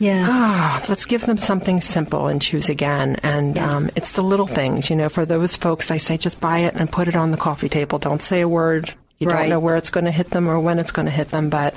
Yeah. 0.00 0.26
Ah, 0.30 0.84
let's 0.88 1.06
give 1.06 1.26
them 1.26 1.38
something 1.38 1.80
simple 1.80 2.28
and 2.28 2.40
choose 2.40 2.68
again. 2.68 3.16
And 3.24 3.56
yes. 3.56 3.68
um, 3.68 3.90
it's 3.96 4.12
the 4.12 4.22
little 4.22 4.46
things, 4.46 4.90
you 4.90 4.94
know. 4.96 5.08
For 5.08 5.26
those 5.26 5.56
folks, 5.56 5.90
I 5.90 5.96
say 5.96 6.16
just 6.16 6.40
buy 6.40 6.60
it 6.60 6.74
and 6.74 6.90
put 6.90 7.08
it 7.08 7.16
on 7.16 7.32
the 7.32 7.36
coffee 7.36 7.68
table. 7.68 7.98
Don't 7.98 8.22
say 8.22 8.40
a 8.40 8.48
word. 8.48 8.94
You 9.18 9.28
right. 9.28 9.40
don't 9.40 9.50
know 9.50 9.60
where 9.60 9.76
it's 9.76 9.90
going 9.90 10.04
to 10.04 10.10
hit 10.10 10.30
them 10.30 10.48
or 10.48 10.60
when 10.60 10.78
it's 10.78 10.92
going 10.92 11.06
to 11.06 11.12
hit 11.12 11.28
them, 11.28 11.50
but 11.50 11.74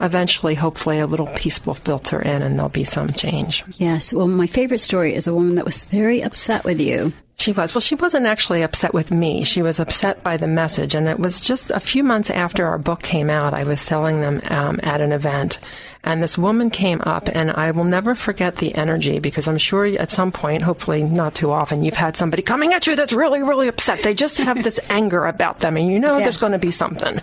eventually, 0.00 0.54
hopefully, 0.54 0.98
a 1.00 1.06
little 1.06 1.26
peace 1.26 1.64
will 1.64 1.74
filter 1.74 2.20
in 2.20 2.42
and 2.42 2.56
there'll 2.56 2.68
be 2.68 2.84
some 2.84 3.08
change. 3.08 3.64
Yes. 3.78 4.12
Well, 4.12 4.28
my 4.28 4.46
favorite 4.46 4.78
story 4.78 5.14
is 5.14 5.26
a 5.26 5.34
woman 5.34 5.56
that 5.56 5.64
was 5.64 5.84
very 5.86 6.22
upset 6.22 6.64
with 6.64 6.80
you. 6.80 7.12
She 7.44 7.52
was. 7.52 7.74
Well, 7.74 7.82
she 7.82 7.94
wasn't 7.94 8.24
actually 8.24 8.62
upset 8.62 8.94
with 8.94 9.10
me. 9.10 9.44
She 9.44 9.60
was 9.60 9.78
upset 9.78 10.24
by 10.24 10.38
the 10.38 10.46
message. 10.46 10.94
And 10.94 11.06
it 11.06 11.18
was 11.18 11.42
just 11.42 11.70
a 11.70 11.78
few 11.78 12.02
months 12.02 12.30
after 12.30 12.66
our 12.66 12.78
book 12.78 13.02
came 13.02 13.28
out, 13.28 13.52
I 13.52 13.64
was 13.64 13.82
selling 13.82 14.22
them 14.22 14.40
um, 14.48 14.80
at 14.82 15.02
an 15.02 15.12
event. 15.12 15.58
And 16.04 16.22
this 16.22 16.38
woman 16.38 16.70
came 16.70 17.02
up, 17.02 17.28
and 17.28 17.50
I 17.50 17.72
will 17.72 17.84
never 17.84 18.14
forget 18.14 18.56
the 18.56 18.74
energy 18.74 19.18
because 19.18 19.46
I'm 19.46 19.58
sure 19.58 19.84
at 19.84 20.10
some 20.10 20.32
point, 20.32 20.62
hopefully 20.62 21.02
not 21.02 21.34
too 21.34 21.52
often, 21.52 21.84
you've 21.84 21.92
had 21.92 22.16
somebody 22.16 22.42
coming 22.42 22.72
at 22.72 22.86
you 22.86 22.96
that's 22.96 23.12
really, 23.12 23.42
really 23.42 23.68
upset. 23.68 24.02
They 24.02 24.14
just 24.14 24.38
have 24.38 24.64
this 24.64 24.80
anger 24.90 25.26
about 25.26 25.60
them, 25.60 25.76
and 25.76 25.86
you 25.86 25.98
know 25.98 26.16
yes. 26.16 26.24
there's 26.24 26.36
going 26.38 26.52
to 26.52 26.58
be 26.58 26.70
something. 26.70 27.20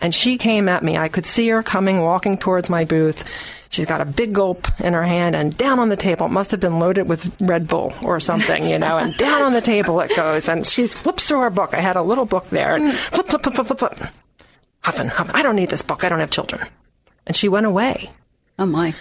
And 0.00 0.14
she 0.14 0.38
came 0.38 0.70
at 0.70 0.82
me. 0.82 0.96
I 0.96 1.08
could 1.08 1.26
see 1.26 1.46
her 1.48 1.62
coming, 1.62 2.00
walking 2.00 2.38
towards 2.38 2.70
my 2.70 2.86
booth 2.86 3.22
She's 3.70 3.86
got 3.86 4.00
a 4.00 4.04
big 4.04 4.32
gulp 4.32 4.68
in 4.80 4.94
her 4.94 5.04
hand 5.04 5.36
and 5.36 5.56
down 5.56 5.78
on 5.78 5.88
the 5.88 5.96
table. 5.96 6.26
It 6.26 6.30
must 6.30 6.50
have 6.52 6.60
been 6.60 6.78
loaded 6.78 7.08
with 7.08 7.30
Red 7.40 7.68
Bull 7.68 7.92
or 8.02 8.18
something, 8.18 8.66
you 8.66 8.78
know, 8.78 8.96
and 8.96 9.16
down 9.16 9.42
on 9.42 9.52
the 9.52 9.60
table 9.60 10.00
it 10.00 10.14
goes. 10.16 10.48
And 10.48 10.66
she 10.66 10.86
flips 10.86 11.26
through 11.26 11.40
her 11.40 11.50
book. 11.50 11.74
I 11.74 11.80
had 11.80 11.96
a 11.96 12.02
little 12.02 12.24
book 12.24 12.46
there 12.48 12.74
and 12.74 12.92
flip, 12.94 13.28
flip, 13.28 13.42
flip, 13.42 13.54
flip, 13.54 13.66
flip, 13.66 13.78
flip. 13.78 14.10
Huffing, 14.80 15.08
huffing. 15.08 15.34
I 15.34 15.42
don't 15.42 15.56
need 15.56 15.70
this 15.70 15.82
book. 15.82 16.04
I 16.04 16.08
don't 16.08 16.20
have 16.20 16.30
children. 16.30 16.66
And 17.26 17.36
she 17.36 17.48
went 17.48 17.66
away. 17.66 18.10
Oh 18.58 18.66
my. 18.66 18.94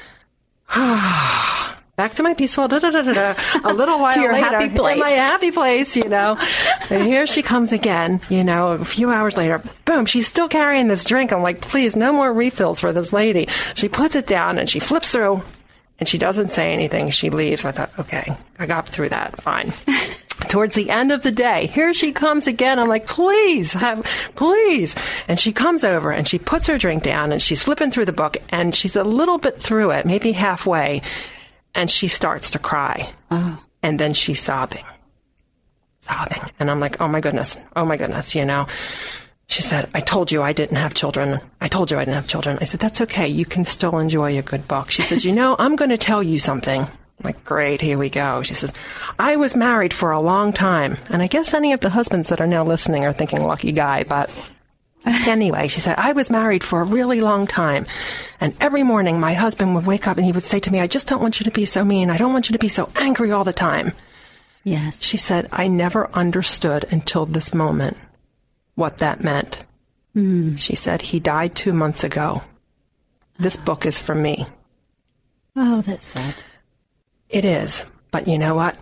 back 1.97 2.13
to 2.13 2.21
my 2.21 2.35
peaceful 2.35 2.67
da 2.67 2.77
da 2.77 2.91
da 2.91 3.01
da 3.01 3.11
da. 3.11 3.35
A 3.63 3.73
little 3.73 3.99
while 3.99 4.13
to 4.13 4.21
your 4.21 4.31
later, 4.31 4.45
happy 4.45 4.69
place. 4.69 4.93
in 4.93 4.99
my 4.99 5.09
happy 5.09 5.49
place, 5.49 5.95
you 5.95 6.07
know. 6.07 6.37
and 6.91 7.03
here 7.03 7.25
she 7.25 7.41
comes 7.41 7.73
again, 7.73 8.21
you 8.29 8.43
know. 8.43 8.73
A 8.73 8.85
few 8.85 9.09
hours 9.09 9.35
later, 9.35 9.63
boom, 9.83 10.05
she's 10.05 10.27
still 10.27 10.47
carrying 10.47 10.89
this 10.89 11.03
drink. 11.05 11.33
I'm 11.33 11.41
like, 11.41 11.59
please, 11.59 11.95
no 11.95 12.13
more 12.13 12.31
refills 12.31 12.79
for 12.79 12.93
this 12.93 13.11
lady. 13.11 13.47
She 13.73 13.89
puts 13.89 14.15
it 14.15 14.27
down 14.27 14.59
and 14.59 14.69
she 14.69 14.79
flips 14.79 15.11
through, 15.11 15.41
and 15.97 16.07
she 16.07 16.19
doesn't 16.19 16.49
say 16.49 16.71
anything. 16.71 17.09
She 17.09 17.31
leaves. 17.31 17.65
I 17.65 17.71
thought, 17.71 17.91
okay, 17.97 18.37
I 18.59 18.67
got 18.67 18.87
through 18.87 19.09
that. 19.09 19.41
Fine. 19.41 19.73
Towards 20.49 20.75
the 20.75 20.91
end 20.91 21.11
of 21.11 21.23
the 21.23 21.31
day, 21.31 21.65
here 21.65 21.95
she 21.95 22.11
comes 22.11 22.45
again. 22.45 22.77
I'm 22.77 22.87
like, 22.87 23.07
please, 23.07 23.73
have, 23.73 24.03
please. 24.35 24.95
And 25.27 25.39
she 25.39 25.51
comes 25.51 25.83
over 25.83 26.11
and 26.11 26.27
she 26.27 26.37
puts 26.37 26.67
her 26.67 26.77
drink 26.77 27.01
down 27.01 27.31
and 27.31 27.41
she's 27.41 27.63
flipping 27.63 27.89
through 27.89 28.05
the 28.05 28.11
book 28.11 28.37
and 28.49 28.75
she's 28.75 28.95
a 28.95 29.03
little 29.03 29.39
bit 29.39 29.59
through 29.59 29.91
it, 29.91 30.05
maybe 30.05 30.31
halfway 30.33 31.01
and 31.77 31.89
she 31.89 32.09
starts 32.09 32.49
to 32.51 32.59
cry. 32.59 33.07
Oh. 33.31 33.63
And 33.83 33.99
then 33.99 34.13
she's 34.13 34.41
sobbing, 34.41 34.83
sobbing. 35.99 36.41
And 36.59 36.69
I'm 36.69 36.81
like, 36.81 36.99
oh 36.99 37.07
my 37.07 37.21
goodness, 37.21 37.55
oh 37.75 37.85
my 37.85 37.95
goodness, 37.95 38.35
you 38.35 38.43
know. 38.43 38.67
She 39.49 39.61
said, 39.61 39.89
I 39.93 40.01
told 40.01 40.29
you 40.29 40.41
I 40.41 40.51
didn't 40.51 40.75
have 40.75 40.93
children. 40.93 41.39
I 41.61 41.69
told 41.69 41.89
you 41.89 41.97
I 41.97 42.01
didn't 42.01 42.15
have 42.15 42.27
children. 42.27 42.57
I 42.59 42.65
said, 42.65 42.81
that's 42.81 42.99
okay. 43.01 43.29
You 43.29 43.45
can 43.45 43.63
still 43.63 43.97
enjoy 43.99 44.37
a 44.37 44.41
good 44.41 44.67
book. 44.67 44.91
She 44.91 45.03
says, 45.03 45.23
you 45.23 45.31
know, 45.31 45.55
I'm 45.57 45.77
going 45.77 45.91
to 45.91 45.97
tell 45.97 46.21
you 46.21 46.37
something. 46.37 46.81
I'm 46.81 47.23
like, 47.23 47.45
great, 47.45 47.79
here 47.79 47.97
we 47.97 48.09
go. 48.09 48.41
She 48.41 48.55
says, 48.55 48.73
I 49.17 49.37
was 49.37 49.55
married 49.55 49.93
for 49.93 50.11
a 50.11 50.19
long 50.19 50.51
time. 50.51 50.97
And 51.09 51.21
I 51.21 51.27
guess 51.27 51.53
any 51.53 51.71
of 51.71 51.79
the 51.79 51.89
husbands 51.89 52.27
that 52.27 52.41
are 52.41 52.47
now 52.47 52.65
listening 52.65 53.05
are 53.05 53.13
thinking, 53.13 53.41
lucky 53.41 53.71
guy, 53.71 54.03
but 54.03 54.29
anyway, 55.27 55.67
she 55.67 55.79
said, 55.79 55.95
I 55.97 56.11
was 56.11 56.29
married 56.29 56.63
for 56.63 56.81
a 56.81 56.85
really 56.85 57.21
long 57.21 57.47
time. 57.47 57.85
And 58.39 58.55
every 58.59 58.83
morning 58.83 59.19
my 59.19 59.33
husband 59.33 59.75
would 59.75 59.85
wake 59.85 60.07
up 60.07 60.17
and 60.17 60.25
he 60.25 60.31
would 60.31 60.43
say 60.43 60.59
to 60.59 60.71
me, 60.71 60.79
I 60.79 60.87
just 60.87 61.07
don't 61.07 61.21
want 61.21 61.39
you 61.39 61.43
to 61.45 61.51
be 61.51 61.65
so 61.65 61.83
mean. 61.83 62.09
I 62.09 62.17
don't 62.17 62.33
want 62.33 62.49
you 62.49 62.53
to 62.53 62.59
be 62.59 62.69
so 62.69 62.89
angry 62.95 63.31
all 63.31 63.43
the 63.43 63.53
time. 63.53 63.93
Yes. 64.63 65.01
She 65.01 65.17
said, 65.17 65.47
I 65.51 65.67
never 65.67 66.09
understood 66.13 66.85
until 66.91 67.25
this 67.25 67.53
moment 67.53 67.97
what 68.75 68.99
that 68.99 69.23
meant. 69.23 69.63
Mm. 70.15 70.59
She 70.59 70.75
said, 70.75 71.01
he 71.01 71.19
died 71.19 71.55
two 71.55 71.73
months 71.73 72.03
ago. 72.03 72.41
This 73.39 73.55
book 73.55 73.85
is 73.85 73.99
for 73.99 74.15
me. 74.15 74.45
Oh, 75.55 75.81
that's 75.81 76.05
sad. 76.05 76.35
It 77.29 77.45
is. 77.45 77.85
But 78.11 78.27
you 78.27 78.37
know 78.37 78.55
what? 78.55 78.77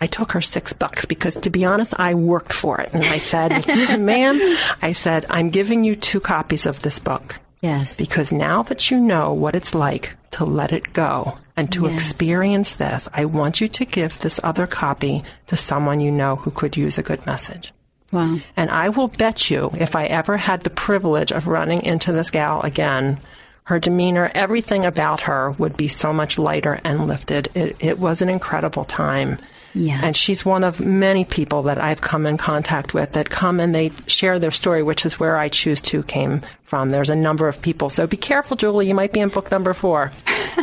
I 0.00 0.06
took 0.06 0.32
her 0.32 0.42
six 0.42 0.72
bucks 0.72 1.04
because 1.04 1.34
to 1.36 1.50
be 1.50 1.64
honest, 1.64 1.94
I 1.98 2.14
worked 2.14 2.52
for 2.52 2.80
it. 2.80 2.90
And 2.92 3.04
I 3.04 3.18
said, 3.18 3.66
ma'am, 4.00 4.58
I 4.82 4.92
said, 4.92 5.26
I'm 5.30 5.50
giving 5.50 5.84
you 5.84 5.96
two 5.96 6.20
copies 6.20 6.66
of 6.66 6.82
this 6.82 6.98
book. 6.98 7.40
Yes. 7.62 7.96
Because 7.96 8.32
now 8.32 8.62
that 8.64 8.90
you 8.90 9.00
know 9.00 9.32
what 9.32 9.56
it's 9.56 9.74
like 9.74 10.14
to 10.32 10.44
let 10.44 10.72
it 10.72 10.92
go 10.92 11.38
and 11.56 11.72
to 11.72 11.84
yes. 11.84 11.94
experience 11.94 12.76
this, 12.76 13.08
I 13.14 13.24
want 13.24 13.60
you 13.60 13.68
to 13.68 13.84
give 13.84 14.18
this 14.18 14.38
other 14.44 14.66
copy 14.66 15.24
to 15.46 15.56
someone 15.56 16.00
you 16.00 16.12
know 16.12 16.36
who 16.36 16.50
could 16.50 16.76
use 16.76 16.98
a 16.98 17.02
good 17.02 17.24
message. 17.24 17.72
Wow. 18.12 18.38
And 18.56 18.70
I 18.70 18.90
will 18.90 19.08
bet 19.08 19.50
you 19.50 19.70
if 19.78 19.96
I 19.96 20.04
ever 20.04 20.36
had 20.36 20.62
the 20.62 20.70
privilege 20.70 21.32
of 21.32 21.48
running 21.48 21.82
into 21.82 22.12
this 22.12 22.30
gal 22.30 22.60
again, 22.60 23.18
her 23.64 23.80
demeanor, 23.80 24.30
everything 24.34 24.84
about 24.84 25.22
her 25.22 25.50
would 25.52 25.76
be 25.76 25.88
so 25.88 26.12
much 26.12 26.38
lighter 26.38 26.80
and 26.84 27.08
lifted. 27.08 27.50
It, 27.54 27.76
it 27.80 27.98
was 27.98 28.22
an 28.22 28.28
incredible 28.28 28.84
time. 28.84 29.38
Yes. 29.76 30.02
And 30.02 30.16
she's 30.16 30.42
one 30.42 30.64
of 30.64 30.80
many 30.80 31.26
people 31.26 31.64
that 31.64 31.76
I've 31.76 32.00
come 32.00 32.24
in 32.24 32.38
contact 32.38 32.94
with 32.94 33.12
that 33.12 33.28
come 33.28 33.60
and 33.60 33.74
they 33.74 33.92
share 34.06 34.38
their 34.38 34.50
story, 34.50 34.82
which 34.82 35.04
is 35.04 35.20
where 35.20 35.36
I 35.36 35.48
choose 35.48 35.82
to 35.82 36.02
came 36.02 36.40
from. 36.64 36.88
There's 36.88 37.10
a 37.10 37.14
number 37.14 37.46
of 37.46 37.60
people. 37.60 37.90
So 37.90 38.06
be 38.06 38.16
careful, 38.16 38.56
Julie. 38.56 38.88
You 38.88 38.94
might 38.94 39.12
be 39.12 39.20
in 39.20 39.28
book 39.28 39.50
number 39.50 39.74
four. 39.74 40.12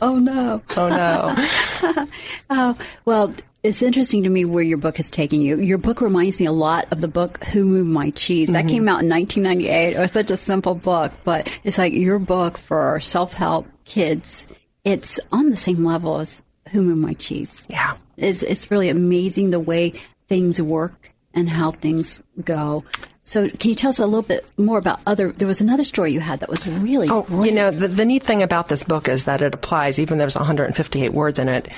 oh, 0.00 0.20
no. 0.22 0.62
Oh, 0.76 0.88
no. 0.88 2.06
oh, 2.50 2.78
well, 3.04 3.34
it's 3.64 3.82
interesting 3.82 4.22
to 4.22 4.28
me 4.28 4.44
where 4.44 4.62
your 4.62 4.78
book 4.78 4.98
has 4.98 5.10
taken 5.10 5.40
you. 5.40 5.58
Your 5.58 5.78
book 5.78 6.00
reminds 6.00 6.38
me 6.38 6.46
a 6.46 6.52
lot 6.52 6.86
of 6.92 7.00
the 7.00 7.08
book 7.08 7.42
Who 7.46 7.64
Moved 7.64 7.90
My 7.90 8.10
Cheese. 8.10 8.48
That 8.52 8.60
mm-hmm. 8.60 8.68
came 8.68 8.88
out 8.88 9.02
in 9.02 9.08
1998. 9.08 9.96
It 9.96 9.98
was 9.98 10.12
such 10.12 10.30
a 10.30 10.36
simple 10.36 10.76
book, 10.76 11.10
but 11.24 11.50
it's 11.64 11.78
like 11.78 11.94
your 11.94 12.20
book 12.20 12.58
for 12.58 13.00
self 13.00 13.32
help 13.32 13.66
kids. 13.84 14.46
It's 14.84 15.18
on 15.32 15.50
the 15.50 15.56
same 15.56 15.84
level 15.84 16.20
as 16.20 16.42
who 16.72 16.82
moved 16.82 17.00
my 17.00 17.12
cheese. 17.14 17.66
Yeah. 17.70 17.96
It's, 18.16 18.42
it's 18.42 18.70
really 18.70 18.88
amazing 18.88 19.50
the 19.50 19.60
way 19.60 19.92
things 20.28 20.60
work 20.60 21.12
and 21.34 21.48
how 21.48 21.72
things 21.72 22.22
go. 22.44 22.84
So, 23.22 23.48
can 23.48 23.70
you 23.70 23.74
tell 23.76 23.90
us 23.90 23.98
a 23.98 24.06
little 24.06 24.22
bit 24.22 24.46
more 24.58 24.78
about 24.78 25.00
other? 25.06 25.30
There 25.32 25.46
was 25.46 25.60
another 25.60 25.84
story 25.84 26.12
you 26.12 26.20
had 26.20 26.40
that 26.40 26.48
was 26.48 26.66
really. 26.66 27.08
Oh, 27.08 27.22
great. 27.22 27.46
you 27.46 27.52
know, 27.54 27.70
the, 27.70 27.86
the 27.86 28.04
neat 28.04 28.24
thing 28.24 28.42
about 28.42 28.68
this 28.68 28.82
book 28.82 29.08
is 29.08 29.26
that 29.26 29.42
it 29.42 29.54
applies, 29.54 29.98
even 29.98 30.18
though 30.18 30.22
there's 30.22 30.34
158 30.34 31.12
words 31.12 31.38
in 31.38 31.48
it 31.48 31.68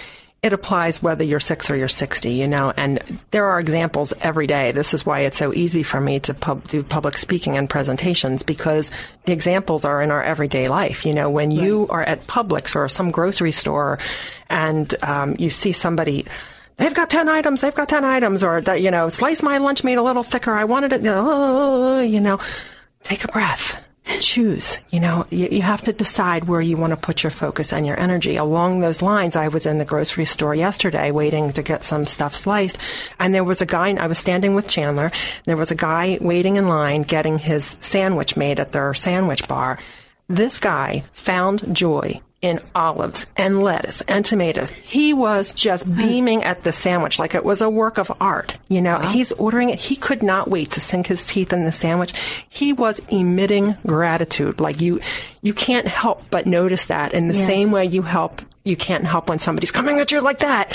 it 0.44 0.52
applies 0.52 1.02
whether 1.02 1.24
you're 1.24 1.40
six 1.40 1.70
or 1.70 1.76
you're 1.76 1.88
60, 1.88 2.30
you 2.30 2.46
know, 2.46 2.70
and 2.76 3.00
there 3.30 3.46
are 3.46 3.58
examples 3.58 4.12
every 4.20 4.46
day. 4.46 4.72
This 4.72 4.92
is 4.92 5.06
why 5.06 5.20
it's 5.20 5.38
so 5.38 5.54
easy 5.54 5.82
for 5.82 6.02
me 6.02 6.20
to 6.20 6.34
pub- 6.34 6.68
do 6.68 6.82
public 6.82 7.16
speaking 7.16 7.56
and 7.56 7.68
presentations 7.68 8.42
because 8.42 8.90
the 9.24 9.32
examples 9.32 9.86
are 9.86 10.02
in 10.02 10.10
our 10.10 10.22
everyday 10.22 10.68
life. 10.68 11.06
You 11.06 11.14
know, 11.14 11.30
when 11.30 11.48
right. 11.48 11.64
you 11.64 11.86
are 11.88 12.02
at 12.02 12.26
Publix 12.26 12.76
or 12.76 12.90
some 12.90 13.10
grocery 13.10 13.52
store 13.52 13.98
and 14.50 14.94
um, 15.02 15.34
you 15.38 15.48
see 15.48 15.72
somebody, 15.72 16.26
they've 16.76 16.92
got 16.92 17.08
10 17.08 17.26
items, 17.30 17.62
they've 17.62 17.74
got 17.74 17.88
10 17.88 18.04
items, 18.04 18.44
or 18.44 18.60
that, 18.60 18.82
you 18.82 18.90
know, 18.90 19.08
slice 19.08 19.42
my 19.42 19.56
lunch 19.56 19.82
meat 19.82 19.94
a 19.94 20.02
little 20.02 20.22
thicker. 20.22 20.52
I 20.52 20.64
wanted 20.64 20.92
it, 20.92 21.00
you 21.00 22.20
know, 22.20 22.38
take 23.02 23.24
a 23.24 23.28
breath 23.28 23.83
choose. 24.20 24.78
You 24.90 25.00
know, 25.00 25.26
you, 25.30 25.48
you, 25.50 25.62
have 25.62 25.82
to 25.82 25.92
decide 25.92 26.44
where 26.44 26.60
you 26.60 26.76
want 26.76 26.92
to 26.92 26.96
put 26.96 27.22
your 27.22 27.30
focus 27.30 27.72
and 27.72 27.86
your 27.86 27.98
energy. 27.98 28.36
Along 28.36 28.80
those 28.80 29.02
lines, 29.02 29.36
I 29.36 29.48
was 29.48 29.66
in 29.66 29.78
the 29.78 29.84
grocery 29.84 30.24
store 30.24 30.54
yesterday 30.54 31.10
waiting 31.10 31.52
to 31.54 31.62
get 31.62 31.84
some 31.84 32.06
stuff 32.06 32.34
sliced, 32.34 32.78
and 33.18 33.34
there 33.34 33.44
was 33.44 33.62
a 33.62 33.66
guy, 33.66 33.94
I 33.94 34.06
was 34.06 34.18
standing 34.18 34.54
with 34.54 34.68
Chandler, 34.68 35.10
there 35.44 35.56
was 35.56 35.70
a 35.70 35.76
guy 35.76 36.18
waiting 36.20 36.56
in 36.56 36.68
line 36.68 37.02
getting 37.02 37.38
his 37.38 37.76
sandwich 37.80 38.36
made 38.36 38.60
at 38.60 38.72
their 38.72 38.94
sandwich 38.94 39.48
bar. 39.48 39.78
This 40.28 40.58
guy 40.58 41.04
found 41.12 41.74
joy 41.74 42.20
in 42.44 42.60
olives 42.74 43.26
and 43.36 43.62
lettuce 43.62 44.02
and 44.02 44.22
tomatoes. 44.22 44.68
He 44.68 45.14
was 45.14 45.54
just 45.54 45.90
beaming 45.96 46.44
at 46.44 46.62
the 46.62 46.72
sandwich 46.72 47.18
like 47.18 47.34
it 47.34 47.42
was 47.42 47.62
a 47.62 47.70
work 47.70 47.96
of 47.96 48.12
art. 48.20 48.58
You 48.68 48.82
know, 48.82 48.98
wow. 48.98 49.08
he's 49.08 49.32
ordering 49.32 49.70
it. 49.70 49.78
He 49.78 49.96
could 49.96 50.22
not 50.22 50.50
wait 50.50 50.72
to 50.72 50.80
sink 50.80 51.06
his 51.06 51.24
teeth 51.24 51.54
in 51.54 51.64
the 51.64 51.72
sandwich. 51.72 52.12
He 52.50 52.74
was 52.74 52.98
emitting 53.08 53.78
gratitude. 53.86 54.60
Like 54.60 54.82
you, 54.82 55.00
you 55.40 55.54
can't 55.54 55.88
help 55.88 56.22
but 56.28 56.46
notice 56.46 56.84
that 56.86 57.14
in 57.14 57.28
the 57.28 57.34
yes. 57.34 57.46
same 57.46 57.70
way 57.70 57.86
you 57.86 58.02
help 58.02 58.42
you 58.66 58.76
can't 58.76 59.04
help 59.04 59.28
when 59.28 59.38
somebody's 59.38 59.70
coming 59.70 59.98
at 60.00 60.10
you 60.10 60.22
like 60.22 60.38
that. 60.38 60.74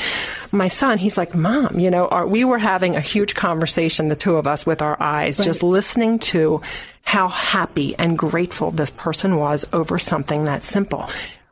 My 0.51 0.67
son, 0.67 0.99
he's 0.99 1.17
like, 1.17 1.33
Mom, 1.33 1.79
you 1.79 1.89
know, 1.89 2.07
our, 2.07 2.27
we 2.27 2.43
were 2.43 2.59
having 2.59 2.95
a 2.95 3.01
huge 3.01 3.33
conversation, 3.33 4.09
the 4.09 4.15
two 4.15 4.35
of 4.35 4.45
us, 4.45 4.63
with 4.63 4.83
our 4.83 4.95
eyes, 5.01 5.39
right. 5.39 5.45
just 5.45 5.63
listening 5.63 6.19
to 6.19 6.61
how 7.01 7.27
happy 7.27 7.95
and 7.97 8.15
grateful 8.15 8.69
this 8.69 8.91
person 8.91 9.37
was 9.37 9.65
over 9.73 9.97
something 9.97 10.43
that 10.43 10.63
simple. 10.63 11.09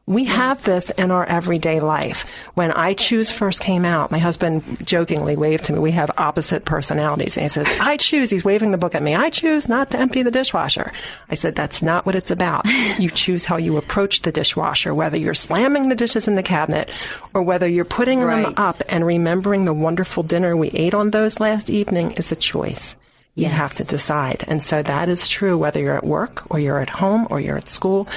We 0.08 0.24
have 0.24 0.64
this 0.64 0.90
in 0.92 1.12
our 1.12 1.26
everyday 1.26 1.82
life. 1.82 2.26
When 2.54 2.72
I 2.72 2.94
Choose 2.94 3.30
first 3.30 3.60
came 3.60 3.84
out, 3.84 4.10
my 4.10 4.20
husband 4.20 4.86
jokingly 4.88 5.36
waved 5.36 5.66
to 5.66 5.74
me. 5.74 5.80
We 5.80 5.92
have 5.92 6.10
opposite 6.18 6.64
personalities. 6.64 7.36
And 7.36 7.44
he 7.44 7.50
says, 7.50 7.68
I 7.82 7.98
choose. 7.98 8.30
He's 8.30 8.46
waving 8.46 8.72
the 8.72 8.78
book 8.78 8.96
at 8.96 9.04
me. 9.04 9.16
I 9.16 9.30
choose 9.30 9.68
not 9.68 9.92
to 9.92 10.00
empty 10.00 10.24
the 10.24 10.32
dishwasher. 10.32 10.94
I 11.30 11.36
said, 11.36 11.56
that's 11.56 11.82
not 11.82 12.06
what 12.06 12.16
it's 12.16 12.32
about. 12.32 12.66
You 12.98 13.10
choose 13.10 13.44
how 13.44 13.58
you 13.58 13.76
approach 13.76 14.22
the 14.22 14.32
dishwasher, 14.32 14.96
whether 14.96 15.18
you're 15.18 15.34
slamming 15.34 15.90
the 15.90 15.96
dishes 15.96 16.30
in 16.30 16.36
the 16.36 16.44
cabinet 16.44 16.90
or 17.34 17.44
whether 17.44 17.68
you're 17.68 17.84
putting 17.84 18.22
right. 18.22 18.44
them 18.44 18.54
up 18.56 18.82
and 18.88 19.06
remembering 19.06 19.66
the 19.66 19.74
wonderful 19.74 20.24
dinner 20.24 20.56
we 20.56 20.70
ate 20.70 20.94
on 20.94 21.12
those 21.12 21.42
last 21.42 21.70
evening 21.70 22.12
is 22.12 22.32
a 22.32 22.38
choice. 22.38 22.96
You 23.38 23.44
Yes. 23.46 23.54
have 23.54 23.74
to 23.76 23.84
decide. 23.84 24.44
And 24.48 24.64
so 24.64 24.82
that 24.82 25.08
is 25.10 25.30
true 25.30 25.60
whether 25.60 25.80
you're 25.80 25.96
at 25.96 26.04
work 26.04 26.42
or 26.50 26.58
you're 26.58 26.80
at 26.82 26.90
home 26.90 27.28
or 27.30 27.40
you're 27.40 27.56
at 27.58 27.70
school. 27.70 28.08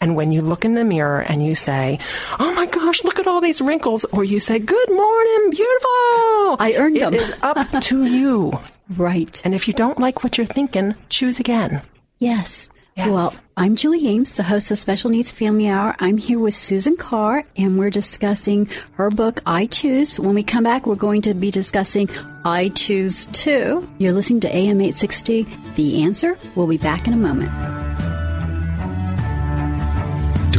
And 0.00 0.16
when 0.16 0.32
you 0.32 0.40
look 0.40 0.64
in 0.64 0.74
the 0.74 0.84
mirror 0.84 1.20
and 1.20 1.44
you 1.44 1.54
say, 1.54 1.98
Oh 2.40 2.50
my 2.54 2.64
gosh, 2.64 3.04
look 3.04 3.18
at 3.20 3.26
all 3.26 3.42
these 3.42 3.60
wrinkles, 3.60 4.06
or 4.10 4.24
you 4.24 4.40
say, 4.40 4.58
Good 4.58 4.88
morning, 4.90 5.50
beautiful. 5.50 6.56
I 6.58 6.74
earned 6.80 6.96
them. 6.96 7.12
It 7.12 7.20
is 7.20 7.34
up 7.42 7.58
to 7.92 8.04
you. 8.04 8.52
Right. 8.96 9.40
And 9.44 9.54
if 9.54 9.68
you 9.68 9.74
don't 9.74 10.00
like 10.00 10.24
what 10.24 10.36
you're 10.36 10.46
thinking, 10.58 10.96
choose 11.10 11.38
again. 11.38 11.80
Yes. 12.18 12.68
Yes. 13.00 13.08
Well, 13.08 13.34
I'm 13.56 13.76
Julie 13.76 14.06
Ames, 14.08 14.32
the 14.32 14.42
host 14.42 14.70
of 14.70 14.78
Special 14.78 15.08
Needs 15.08 15.32
Family 15.32 15.70
Hour. 15.70 15.96
I'm 16.00 16.18
here 16.18 16.38
with 16.38 16.52
Suzin 16.52 16.98
Carr, 16.98 17.44
and 17.56 17.78
we're 17.78 17.88
discussing 17.88 18.68
her 18.92 19.10
book, 19.10 19.40
I 19.46 19.64
Choose. 19.64 20.20
When 20.20 20.34
we 20.34 20.42
come 20.42 20.64
back, 20.64 20.86
we're 20.86 20.96
going 20.96 21.22
to 21.22 21.32
be 21.32 21.50
discussing 21.50 22.10
I 22.44 22.68
Choose 22.68 23.24
Too. 23.28 23.88
You're 23.96 24.12
listening 24.12 24.40
to 24.40 24.54
AM 24.54 24.82
860, 24.82 25.46
The 25.76 26.02
Answer. 26.02 26.36
We'll 26.54 26.66
be 26.66 26.76
back 26.76 27.06
in 27.06 27.14
a 27.14 27.16
moment. 27.16 27.50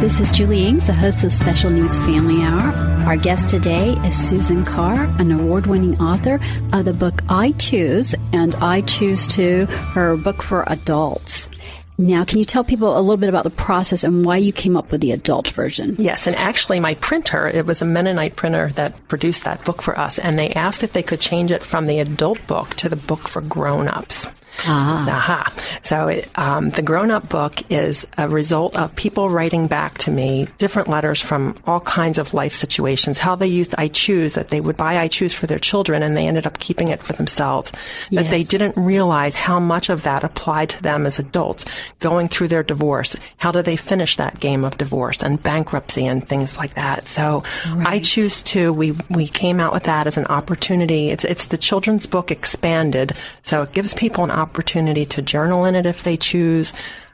This 0.00 0.20
is 0.20 0.32
Julie 0.32 0.64
Ames, 0.64 0.86
the 0.86 0.94
host 0.94 1.22
of 1.22 1.34
Special 1.34 1.68
Needs 1.70 1.98
Family 2.00 2.42
Hour. 2.42 2.72
Our 3.06 3.16
guest 3.16 3.50
today 3.50 3.90
is 4.06 4.16
Suzin 4.16 4.66
Carr, 4.66 5.04
an 5.20 5.30
award 5.30 5.66
winning 5.66 6.00
author 6.00 6.40
of 6.72 6.86
the 6.86 6.94
book 6.94 7.20
I 7.28 7.52
Choose 7.52 8.14
and 8.32 8.54
I 8.56 8.80
Choose 8.80 9.26
Too, 9.26 9.66
her 9.66 10.16
book 10.16 10.42
for 10.42 10.64
adults. 10.66 11.50
Now, 11.98 12.24
can 12.24 12.38
you 12.38 12.44
tell 12.44 12.64
people 12.64 12.96
a 12.96 13.00
little 13.00 13.18
bit 13.18 13.28
about 13.28 13.44
the 13.44 13.50
process 13.50 14.02
and 14.02 14.24
why 14.24 14.38
you 14.38 14.52
came 14.52 14.76
up 14.76 14.90
with 14.90 15.00
the 15.00 15.12
adult 15.12 15.48
version? 15.48 15.96
Yes, 15.98 16.26
and 16.26 16.34
actually, 16.36 16.80
my 16.80 16.94
printer, 16.94 17.46
it 17.46 17.66
was 17.66 17.82
a 17.82 17.84
Mennonite 17.84 18.34
printer 18.34 18.70
that 18.76 19.08
produced 19.08 19.44
that 19.44 19.64
book 19.64 19.82
for 19.82 19.98
us, 19.98 20.18
and 20.18 20.38
they 20.38 20.50
asked 20.52 20.82
if 20.82 20.94
they 20.94 21.02
could 21.02 21.20
change 21.20 21.52
it 21.52 21.62
from 21.62 21.86
the 21.86 21.98
adult 21.98 22.44
book 22.46 22.74
to 22.76 22.88
the 22.88 22.96
book 22.96 23.28
for 23.28 23.42
grown 23.42 23.88
ups. 23.88 24.26
Ah. 24.60 25.06
Aha. 25.08 25.52
So 25.82 26.08
it, 26.08 26.28
um, 26.38 26.70
the 26.70 26.82
grown 26.82 27.10
up 27.10 27.28
book 27.28 27.70
is 27.70 28.06
a 28.16 28.28
result 28.28 28.76
of 28.76 28.94
people 28.94 29.28
writing 29.28 29.66
back 29.66 29.98
to 29.98 30.10
me 30.10 30.48
different 30.58 30.88
letters 30.88 31.20
from 31.20 31.56
all 31.66 31.80
kinds 31.80 32.18
of 32.18 32.34
life 32.34 32.52
situations, 32.52 33.18
how 33.18 33.34
they 33.34 33.46
used 33.46 33.74
I 33.78 33.88
Choose, 33.88 34.34
that 34.34 34.48
they 34.48 34.60
would 34.60 34.76
buy 34.76 34.98
I 34.98 35.08
Choose 35.08 35.34
for 35.34 35.46
their 35.46 35.58
children 35.58 36.02
and 36.02 36.16
they 36.16 36.26
ended 36.26 36.46
up 36.46 36.58
keeping 36.58 36.88
it 36.88 37.02
for 37.02 37.12
themselves. 37.12 37.72
That 38.10 38.30
they 38.30 38.42
didn't 38.42 38.76
realize 38.76 39.34
how 39.34 39.58
much 39.58 39.88
of 39.90 40.04
that 40.04 40.24
applied 40.24 40.70
to 40.70 40.82
them 40.82 41.06
as 41.06 41.18
adults 41.18 41.64
going 41.98 42.28
through 42.28 42.48
their 42.48 42.62
divorce. 42.62 43.16
How 43.38 43.52
do 43.52 43.62
they 43.62 43.76
finish 43.76 44.16
that 44.16 44.40
game 44.40 44.64
of 44.64 44.78
divorce 44.78 45.22
and 45.22 45.42
bankruptcy 45.42 46.06
and 46.06 46.26
things 46.26 46.56
like 46.56 46.74
that? 46.74 47.08
So 47.08 47.42
I 47.66 47.98
choose 47.98 48.42
to. 48.44 48.72
We 48.72 48.92
we 49.10 49.28
came 49.28 49.60
out 49.60 49.72
with 49.72 49.84
that 49.84 50.06
as 50.06 50.16
an 50.16 50.26
opportunity. 50.26 51.10
It's 51.10 51.24
it's 51.24 51.46
the 51.46 51.58
children's 51.58 52.06
book 52.06 52.30
expanded, 52.30 53.12
so 53.42 53.62
it 53.62 53.72
gives 53.72 53.94
people 53.94 54.24
an 54.24 54.30
opportunity 54.30 54.41
to 54.46 55.22
journal 55.22 55.64
in 55.64 55.74
it 55.74 55.86
if 55.86 56.04
they 56.04 56.16
choose, 56.16 56.72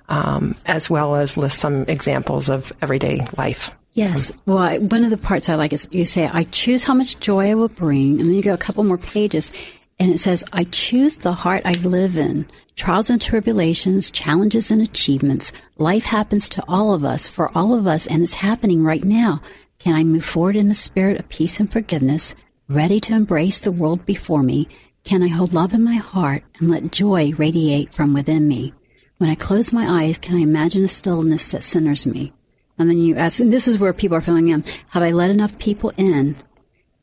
um, 0.08 0.54
as 0.66 0.88
well 0.88 1.16
as 1.16 1.36
list 1.36 1.58
some 1.58 1.82
examples 1.88 2.48
of 2.48 2.72
everyday 2.82 3.26
life. 3.36 3.70
Yes. 3.92 4.30
Well, 4.46 4.58
I, 4.58 4.78
one 4.78 5.02
of 5.02 5.10
the 5.10 5.16
parts 5.16 5.48
I 5.48 5.56
like 5.56 5.72
is 5.72 5.88
you 5.90 6.04
say, 6.04 6.30
I 6.32 6.44
choose 6.44 6.84
how 6.84 6.94
much 6.94 7.18
joy 7.18 7.50
I 7.50 7.54
will 7.54 7.68
bring. 7.68 8.20
And 8.20 8.28
then 8.28 8.34
you 8.34 8.42
go 8.42 8.54
a 8.54 8.58
couple 8.58 8.84
more 8.84 8.98
pages 8.98 9.50
and 9.98 10.12
it 10.12 10.18
says, 10.18 10.44
I 10.52 10.64
choose 10.64 11.16
the 11.16 11.32
heart 11.32 11.62
I 11.64 11.72
live 11.72 12.16
in. 12.16 12.46
Trials 12.76 13.10
and 13.10 13.20
tribulations, 13.20 14.12
challenges 14.12 14.70
and 14.70 14.80
achievements. 14.80 15.52
Life 15.78 16.04
happens 16.04 16.48
to 16.50 16.64
all 16.68 16.94
of 16.94 17.04
us, 17.04 17.26
for 17.26 17.50
all 17.58 17.74
of 17.74 17.88
us, 17.88 18.06
and 18.06 18.22
it's 18.22 18.34
happening 18.34 18.84
right 18.84 19.02
now. 19.02 19.42
Can 19.80 19.96
I 19.96 20.04
move 20.04 20.24
forward 20.24 20.54
in 20.54 20.68
the 20.68 20.74
spirit 20.74 21.18
of 21.18 21.28
peace 21.28 21.58
and 21.58 21.70
forgiveness, 21.70 22.36
ready 22.68 23.00
to 23.00 23.14
embrace 23.14 23.58
the 23.58 23.72
world 23.72 24.06
before 24.06 24.44
me? 24.44 24.68
Can 25.08 25.22
I 25.22 25.28
hold 25.28 25.54
love 25.54 25.72
in 25.72 25.82
my 25.82 25.94
heart 25.94 26.44
and 26.58 26.70
let 26.70 26.92
joy 26.92 27.32
radiate 27.32 27.94
from 27.94 28.12
within 28.12 28.46
me? 28.46 28.74
When 29.16 29.30
I 29.30 29.34
close 29.36 29.72
my 29.72 30.04
eyes, 30.04 30.18
can 30.18 30.36
I 30.36 30.40
imagine 30.40 30.84
a 30.84 30.88
stillness 30.88 31.48
that 31.48 31.64
centers 31.64 32.04
me? 32.04 32.34
And 32.78 32.90
then 32.90 32.98
you 32.98 33.16
ask, 33.16 33.40
and 33.40 33.50
this 33.50 33.66
is 33.66 33.78
where 33.78 33.94
people 33.94 34.18
are 34.18 34.20
filling 34.20 34.48
in. 34.48 34.64
Have 34.90 35.02
I 35.02 35.12
let 35.12 35.30
enough 35.30 35.58
people 35.58 35.94
in? 35.96 36.36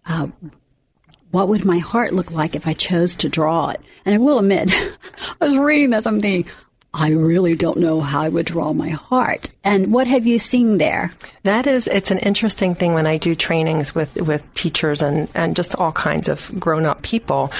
Uh, 0.06 0.28
what 1.32 1.48
would 1.48 1.66
my 1.66 1.80
heart 1.80 2.14
look 2.14 2.30
like 2.30 2.56
if 2.56 2.68
I 2.68 2.74
chose 2.74 3.16
to 3.16 3.28
draw 3.28 3.70
it? 3.70 3.82
And 4.06 4.14
I 4.14 4.20
will 4.20 4.38
admit, 4.38 4.72
I 5.42 5.48
was 5.48 5.58
reading 5.58 5.90
this, 5.90 6.06
I'm 6.06 6.22
thinking, 6.22 6.54
I 6.94 7.10
really 7.10 7.56
don't 7.56 7.80
know 7.80 8.02
how 8.02 8.22
I 8.22 8.30
would 8.30 8.46
draw 8.46 8.72
my 8.72 8.90
heart. 8.90 9.50
And 9.64 9.92
what 9.92 10.06
have 10.06 10.28
you 10.28 10.38
seen 10.38 10.78
there? 10.78 11.10
That 11.42 11.66
is, 11.66 11.88
it's 11.88 12.12
an 12.12 12.20
interesting 12.20 12.76
thing 12.76 12.94
when 12.94 13.08
I 13.08 13.18
do 13.18 13.34
trainings 13.34 13.96
with, 13.96 14.16
with 14.22 14.44
teachers 14.54 15.02
and, 15.02 15.28
and 15.34 15.56
just 15.56 15.76
all 15.76 15.92
kinds 15.92 16.30
of 16.30 16.52
grown 16.60 16.86
up 16.86 17.02
people. 17.02 17.52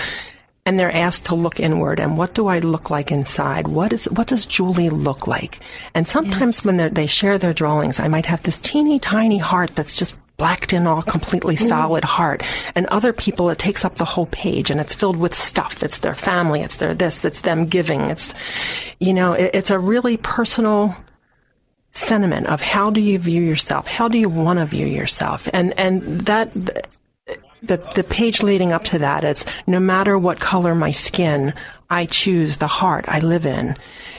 And 0.68 0.80
they're 0.80 0.92
asked 0.92 1.26
to 1.26 1.36
look 1.36 1.60
inward 1.60 2.00
and 2.00 2.18
what 2.18 2.34
do 2.34 2.48
I 2.48 2.58
look 2.58 2.90
like 2.90 3.12
inside? 3.12 3.68
What 3.68 3.94
is, 3.94 4.06
what 4.06 4.28
does 4.28 4.48
Julie 4.48 4.90
look 4.90 5.28
like? 5.28 5.60
And 5.94 6.08
sometimes 6.08 6.66
when 6.66 6.78
they're- 6.78 6.90
they 6.90 7.06
share 7.06 7.38
their 7.38 7.54
drawings, 7.54 8.00
I 8.00 8.08
might 8.08 8.26
have 8.26 8.42
this 8.42 8.60
teeny 8.60 8.98
tiny 8.98 9.38
heart 9.38 9.76
that's 9.76 9.96
just 9.96 10.16
blacked 10.38 10.74
in 10.74 10.88
all 10.88 11.04
completely 11.04 11.56
mm. 11.56 11.68
solid 11.68 12.04
heart. 12.04 12.42
And 12.74 12.88
other 12.88 13.14
people, 13.14 13.52
it 13.52 13.60
takes 13.60 13.86
up 13.86 13.96
the 13.96 14.06
whole 14.06 14.26
page 14.26 14.72
and 14.72 14.82
it's 14.82 14.96
filled 14.96 15.18
with 15.18 15.36
stuff. 15.36 15.84
It's 15.84 16.00
their 16.00 16.16
family. 16.16 16.62
It's 16.62 16.78
their 16.78 16.96
this. 16.96 17.26
It's 17.26 17.42
them 17.42 17.68
giving. 17.68 18.02
It's, 18.10 18.34
you 19.00 19.14
know, 19.14 19.34
it, 19.34 19.52
it's 19.54 19.70
a 19.72 19.78
really 19.80 20.18
personal, 20.18 20.96
sentiment 21.94 22.46
of 22.48 22.62
how 22.62 22.90
do 22.90 23.00
you 23.00 23.18
view 23.18 23.42
yourself? 23.42 23.88
How 23.88 24.08
do 24.08 24.18
you 24.18 24.30
want 24.30 24.60
to 24.60 24.66
view 24.66 24.86
yourself? 24.86 25.48
And 25.54 25.78
and 25.80 26.22
that 26.22 26.52
the 27.68 27.78
the 27.96 28.04
page 28.04 28.42
leading 28.44 28.72
up 28.72 28.84
to 28.86 29.00
that 29.00 29.24
is 29.24 29.46
no 29.68 29.80
matter 29.80 30.18
what 30.18 30.40
color 30.40 30.76
my 30.76 30.92
skin, 30.92 31.54
I 31.90 32.06
choose 32.06 32.58
the 32.58 32.68
heart 32.68 33.06
I 33.08 33.20
live 33.20 33.46
in. 33.46 33.76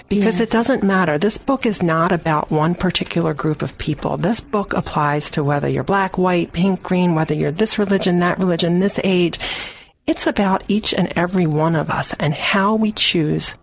Because 0.08 0.38
Yes. 0.38 0.40
it 0.42 0.50
doesn't 0.52 0.84
matter. 0.84 1.18
This 1.18 1.36
book 1.36 1.66
is 1.66 1.82
not 1.82 2.12
about 2.12 2.50
one 2.52 2.76
particular 2.76 3.34
group 3.34 3.60
of 3.62 3.76
people. 3.76 4.16
This 4.16 4.40
book 4.40 4.72
applies 4.72 5.30
to 5.30 5.42
whether 5.42 5.68
you're 5.68 5.82
black, 5.82 6.16
white, 6.16 6.52
pink, 6.52 6.82
green, 6.84 7.16
whether 7.16 7.34
you're 7.34 7.50
this 7.50 7.76
religion, 7.76 8.20
that 8.20 8.38
religion, 8.38 8.78
this 8.78 9.00
age. 9.02 9.40
It's 10.06 10.28
about 10.28 10.62
each 10.68 10.94
and 10.94 11.12
every 11.16 11.46
one 11.48 11.74
of 11.74 11.90
us 11.90 12.14
and 12.20 12.32
how 12.34 12.76
we 12.76 12.92
choose 12.92 13.54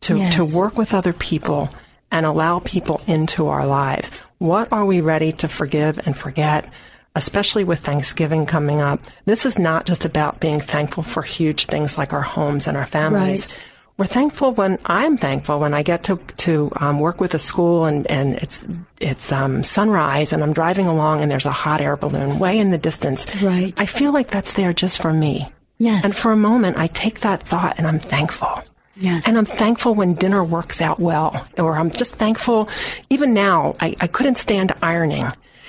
to, 0.00 0.16
Yes. 0.16 0.36
to 0.36 0.44
work 0.46 0.78
with 0.78 0.94
other 0.94 1.12
people 1.12 1.68
and 2.10 2.24
allow 2.24 2.60
people 2.60 3.02
into 3.06 3.48
our 3.48 3.66
lives. 3.66 4.10
What 4.38 4.72
are 4.72 4.86
we 4.86 5.02
ready 5.02 5.32
to 5.32 5.48
forgive 5.48 5.98
and 6.06 6.16
forget? 6.16 6.66
Especially 7.14 7.64
with 7.64 7.78
Thanksgiving 7.78 8.44
coming 8.46 8.80
up. 8.80 9.00
This 9.24 9.46
is 9.46 9.58
not 9.58 9.86
just 9.86 10.04
about 10.04 10.40
being 10.40 10.60
thankful 10.60 11.02
for 11.02 11.22
huge 11.22 11.66
things 11.66 11.96
like 11.96 12.12
our 12.12 12.22
homes 12.22 12.66
and 12.66 12.76
our 12.76 12.86
families. 12.86 13.46
Right. 13.46 13.58
We're 13.96 14.06
thankful 14.06 14.52
when 14.52 14.80
I'm 14.86 15.16
thankful 15.16 15.60
when 15.60 15.72
I 15.72 15.84
get 15.84 16.02
to 16.04 16.16
to 16.38 16.72
um, 16.80 16.98
work 16.98 17.20
with 17.20 17.32
a 17.34 17.38
school 17.38 17.84
and 17.84 18.04
and 18.08 18.34
it's 18.38 18.64
it's 19.00 19.30
um, 19.30 19.62
sunrise 19.62 20.32
and 20.32 20.42
I'm 20.42 20.52
driving 20.52 20.86
along 20.86 21.20
and 21.20 21.30
there's 21.30 21.46
a 21.46 21.52
hot 21.52 21.80
air 21.80 21.96
balloon 21.96 22.40
way 22.40 22.58
in 22.58 22.72
the 22.72 22.78
distance. 22.78 23.24
Right. 23.40 23.72
I 23.76 23.86
feel 23.86 24.12
like 24.12 24.30
that's 24.30 24.54
there 24.54 24.72
just 24.72 25.00
for 25.00 25.12
me. 25.12 25.48
Yes. 25.78 26.04
And 26.04 26.14
for 26.14 26.32
a 26.32 26.36
moment, 26.36 26.76
I 26.76 26.88
take 26.88 27.20
that 27.20 27.44
thought 27.44 27.76
and 27.78 27.86
I'm 27.86 28.00
thankful. 28.00 28.64
Yes. 28.96 29.26
And 29.26 29.36
I'm 29.36 29.44
thankful 29.44 29.94
when 29.94 30.14
dinner 30.14 30.42
works 30.42 30.80
out 30.80 31.00
well, 31.00 31.46
or 31.58 31.76
I'm 31.76 31.90
just 31.90 32.14
thankful. 32.14 32.68
Even 33.10 33.34
now, 33.34 33.74
I, 33.80 33.96
I 34.00 34.06
couldn't 34.06 34.38
stand 34.38 34.72
ironing. 34.82 35.24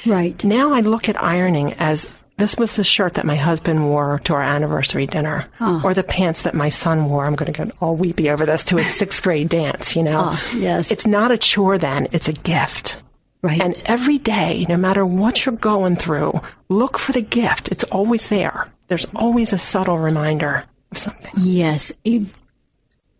Right. 0.06 0.41
Now 0.44 0.74
I 0.74 0.82
look 0.82 1.10
at 1.10 1.22
ironing 1.22 1.74
as 1.74 2.08
this 2.38 2.58
was 2.58 2.76
the 2.76 2.84
shirt 2.84 3.13
that 3.13 3.26
my 3.26 3.36
husband 3.38 3.88
wore 3.89 4.20
to 4.26 4.34
our 4.34 4.41
anniversary 4.41 5.06
dinner, 5.08 5.48
or 5.84 5.94
the 5.94 6.04
pants 6.04 6.41
that 6.41 6.54
my 6.54 6.68
son 6.70 7.10
wore. 7.10 7.26
I'm 7.26 7.36
going 7.36 7.52
to 7.52 7.65
get 7.65 7.74
all 7.82 7.96
weepy 7.96 8.30
over 8.30 8.46
this 8.46 8.63
to 8.65 8.78
his 8.78 8.94
sixth 8.98 9.24
grade 9.24 9.48
dance. 9.50 9.96
You 9.96 10.04
know, 10.04 10.20
Ah, 10.22 10.50
yes. 10.56 10.91
it's 10.91 11.08
not 11.08 11.32
a 11.32 11.38
chore. 11.38 11.78
Then 11.78 12.08
it's 12.12 12.28
a 12.28 12.34
gift. 12.34 13.02
Right. 13.41 13.62
And 13.62 13.82
every 13.86 14.18
day, 14.18 14.65
no 14.68 14.76
matter 14.76 15.06
what 15.06 15.46
you're 15.46 15.56
going 15.56 15.96
through, 15.96 16.34
look 16.68 16.98
for 16.98 17.12
the 17.13 17.22
gift. 17.22 17.70
It's 17.70 17.84
always 17.86 18.28
there. 18.28 18.70
There's 18.88 19.06
always 19.15 19.54
a 19.54 19.58
subtle 19.60 19.98
reminder 20.00 20.65
of 20.91 20.98
something. 20.98 21.32
Yes. 21.38 21.91
It- 22.04 22.28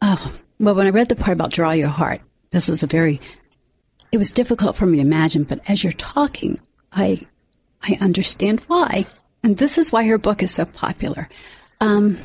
oh, 0.02 0.34
well, 0.60 0.76
when 0.76 0.88
I 0.88 0.92
read 0.92 1.10
the 1.10 1.16
part 1.16 1.34
about 1.34 1.52
draw 1.52 1.72
your 1.72 1.90
heart, 1.90 2.22
this 2.52 2.68
was 2.70 2.82
a 2.84 2.88
very, 2.88 3.22
it 4.12 4.18
was 4.18 4.32
difficult 4.32 4.76
for 4.76 4.86
me 4.86 4.98
to 4.98 5.04
imagine, 5.04 5.44
but 5.44 5.60
as 5.70 5.84
you're 5.84 5.94
talking, 5.94 6.60
I, 6.96 7.28
I 7.84 7.98
understand 8.02 8.62
why. 8.62 9.06
And 9.44 9.58
this 9.58 9.78
is 9.78 9.92
why 9.92 10.06
her 10.06 10.18
book 10.18 10.42
is 10.42 10.52
so 10.52 10.66
popular. 10.66 11.30
Um, 11.82 12.18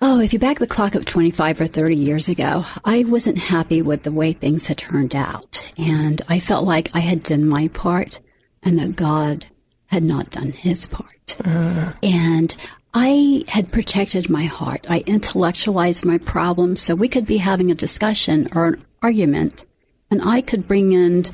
oh, 0.00 0.20
if 0.20 0.32
you 0.32 0.38
back 0.38 0.58
the 0.58 0.66
clock 0.66 0.94
up 0.94 1.04
25 1.04 1.60
or 1.60 1.66
30 1.66 1.96
years 1.96 2.28
ago, 2.28 2.64
I 2.84 3.04
wasn't 3.04 3.38
happy 3.38 3.82
with 3.82 4.04
the 4.04 4.12
way 4.12 4.32
things 4.32 4.66
had 4.66 4.78
turned 4.78 5.16
out. 5.16 5.72
And 5.76 6.22
I 6.28 6.38
felt 6.38 6.66
like 6.66 6.94
I 6.94 7.00
had 7.00 7.22
done 7.24 7.48
my 7.48 7.68
part 7.68 8.20
and 8.62 8.78
that 8.78 8.96
God 8.96 9.46
had 9.86 10.04
not 10.04 10.30
done 10.30 10.52
his 10.52 10.86
part. 10.86 11.36
Uh. 11.44 11.92
And 12.02 12.54
I 12.94 13.44
had 13.48 13.72
protected 13.72 14.30
my 14.30 14.44
heart. 14.44 14.86
I 14.88 15.00
intellectualized 15.06 16.04
my 16.04 16.18
problems 16.18 16.80
so 16.80 16.94
we 16.94 17.08
could 17.08 17.26
be 17.26 17.38
having 17.38 17.70
a 17.70 17.74
discussion 17.74 18.48
or 18.54 18.66
an 18.66 18.84
argument, 19.02 19.64
and 20.10 20.22
I 20.24 20.40
could 20.40 20.66
bring 20.66 20.92
in 20.92 21.26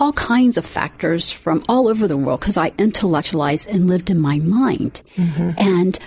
all 0.00 0.12
kinds 0.14 0.56
of 0.56 0.64
factors 0.64 1.30
from 1.30 1.64
all 1.68 1.88
over 1.88 2.08
the 2.08 2.16
world 2.16 2.40
because 2.40 2.56
I 2.56 2.72
intellectualized 2.78 3.68
and 3.68 3.86
lived 3.86 4.10
in 4.10 4.18
my 4.18 4.38
mind. 4.38 5.02
Mm-hmm. 5.16 5.50
And 5.58 5.98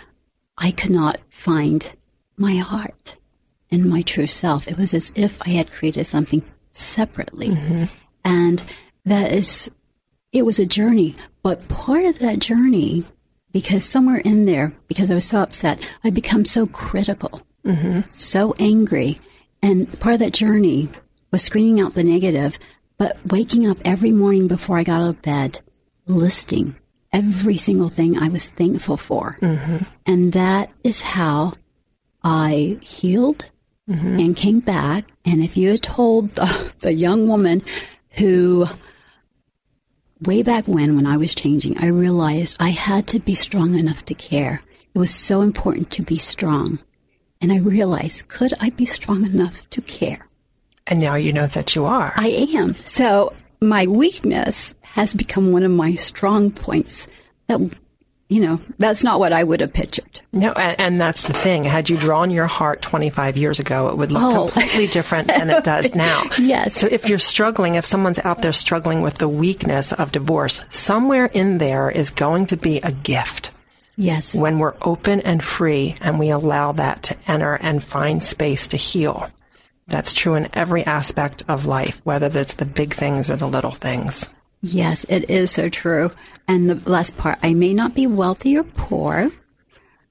I 0.57 0.71
could 0.71 0.91
not 0.91 1.19
find 1.29 1.93
my 2.35 2.55
heart 2.55 3.15
and 3.71 3.85
my 3.85 4.01
true 4.01 4.27
self. 4.27 4.67
It 4.67 4.77
was 4.77 4.93
as 4.93 5.13
if 5.15 5.41
I 5.43 5.49
had 5.49 5.71
created 5.71 6.05
something 6.05 6.43
separately. 6.71 7.49
Mm-hmm. 7.49 7.85
And 8.25 8.63
that 9.05 9.31
is, 9.31 9.69
it 10.31 10.43
was 10.43 10.59
a 10.59 10.65
journey, 10.65 11.15
but 11.43 11.67
part 11.67 12.05
of 12.05 12.19
that 12.19 12.39
journey 12.39 13.05
because 13.51 13.85
somewhere 13.85 14.17
in 14.17 14.45
there, 14.45 14.73
because 14.87 15.11
I 15.11 15.13
was 15.13 15.25
so 15.25 15.39
upset, 15.39 15.79
I'd 16.03 16.15
become 16.15 16.43
so 16.43 16.65
critical, 16.65 17.41
mm-hmm. 17.63 18.01
so 18.09 18.55
angry. 18.59 19.17
And 19.61 19.99
part 19.99 20.13
of 20.13 20.19
that 20.19 20.33
journey 20.33 20.89
was 21.31 21.43
screening 21.43 21.79
out 21.79 21.93
the 21.93 22.03
negative, 22.03 22.57
but 22.97 23.17
waking 23.25 23.67
up 23.67 23.77
every 23.83 24.11
morning 24.11 24.47
before 24.47 24.77
I 24.77 24.83
got 24.83 25.01
out 25.01 25.09
of 25.09 25.21
bed, 25.21 25.59
listing 26.05 26.75
every 27.11 27.57
single 27.57 27.89
thing 27.89 28.17
I 28.17 28.29
was 28.29 28.49
thankful 28.49 28.97
for. 28.97 29.37
Mm-hmm. 29.41 29.77
And 30.05 30.33
that 30.33 30.71
is 30.83 31.01
how 31.01 31.53
I 32.23 32.77
healed 32.81 33.45
mm-hmm. 33.89 34.19
and 34.19 34.35
came 34.35 34.59
back. 34.59 35.05
And 35.23 35.43
if 35.43 35.55
you 35.55 35.71
had 35.71 35.83
told 35.83 36.35
the, 36.35 36.73
the 36.79 36.93
young 36.93 37.27
woman 37.27 37.61
who 38.17 38.67
way 40.21 40.41
back 40.41 40.65
when, 40.67 40.95
when 40.95 41.05
I 41.05 41.17
was 41.17 41.35
changing, 41.35 41.77
I 41.79 41.87
realized 41.87 42.57
I 42.59 42.69
had 42.69 43.07
to 43.07 43.19
be 43.19 43.35
strong 43.35 43.75
enough 43.77 44.05
to 44.05 44.13
care. 44.13 44.61
It 44.93 44.99
was 44.99 45.13
so 45.13 45.41
important 45.41 45.91
to 45.91 46.01
be 46.01 46.17
strong. 46.17 46.79
And 47.41 47.51
I 47.51 47.57
realized, 47.57 48.29
could 48.29 48.53
I 48.59 48.69
be 48.69 48.85
strong 48.85 49.25
enough 49.25 49.69
to 49.71 49.81
care? 49.81 50.27
And 50.87 50.99
now 50.99 51.15
you 51.15 51.33
know 51.33 51.47
that 51.47 51.75
you 51.75 51.85
are. 51.85 52.13
I 52.15 52.27
am. 52.55 52.75
So 52.85 53.33
my 53.61 53.87
weakness 53.87 54.75
has 54.81 55.13
become 55.13 55.51
one 55.51 55.63
of 55.63 55.71
my 55.71 55.95
strong 55.95 56.51
points 56.51 57.07
that 57.47 57.59
you 58.33 58.39
know, 58.39 58.59
that's 58.79 59.03
not 59.03 59.19
what 59.19 59.31
I 59.31 59.43
would 59.43 59.59
have 59.59 59.73
pictured. 59.73 60.21
No, 60.31 60.53
and, 60.53 60.79
and, 60.79 60.97
that's 60.97 61.21
the 61.21 61.33
thing. 61.33 61.63
Had 61.63 61.87
you 61.87 61.97
drawn 61.97 62.31
your 62.31 62.47
heart 62.47 62.81
25 62.81 63.37
years 63.37 63.59
ago, 63.59 63.89
it 63.89 63.97
would 63.97 64.11
look 64.11 64.23
oh. 64.23 64.49
completely 64.49 64.87
different 64.87 65.27
than 65.27 65.51
it 65.51 65.63
does 65.63 65.93
now. 65.95 66.23
yes. 66.39 66.73
So 66.73 66.87
if 66.87 67.07
you're 67.07 67.19
struggling, 67.19 67.75
if 67.75 67.85
someone's 67.85 68.17
out 68.17 68.41
there 68.41 68.51
struggling 68.51 69.03
with 69.03 69.19
the 69.19 69.29
weakness 69.29 69.93
of 69.93 70.11
divorce, 70.11 70.61
somewhere 70.71 71.27
in 71.27 71.59
there 71.59 71.91
is 71.91 72.09
going 72.09 72.47
to 72.47 72.57
be 72.57 72.77
a 72.77 72.91
gift. 72.91 73.51
Yes. 73.97 74.33
When 74.33 74.57
we're 74.57 74.75
open 74.81 75.21
and 75.21 75.43
free 75.43 75.95
and 76.01 76.17
we 76.17 76.31
allow 76.31 76.71
that 76.71 77.03
to 77.03 77.17
enter 77.27 77.53
and 77.53 77.83
find 77.83 78.23
space 78.23 78.69
to 78.69 78.77
heal. 78.77 79.29
That's 79.87 80.13
true 80.13 80.35
in 80.35 80.49
every 80.53 80.85
aspect 80.85 81.43
of 81.47 81.65
life, 81.65 82.01
whether 82.03 82.27
it's 82.39 82.55
the 82.55 82.65
big 82.65 82.93
things 82.93 83.29
or 83.29 83.35
the 83.35 83.47
little 83.47 83.71
things. 83.71 84.27
Yes, 84.61 85.05
it 85.09 85.29
is 85.29 85.51
so 85.51 85.67
true. 85.67 86.09
And 86.47 86.69
the 86.69 86.89
last 86.89 87.17
part 87.17 87.37
I 87.43 87.53
may 87.53 87.73
not 87.73 87.93
be 87.93 88.07
wealthy 88.07 88.57
or 88.57 88.63
poor, 88.63 89.29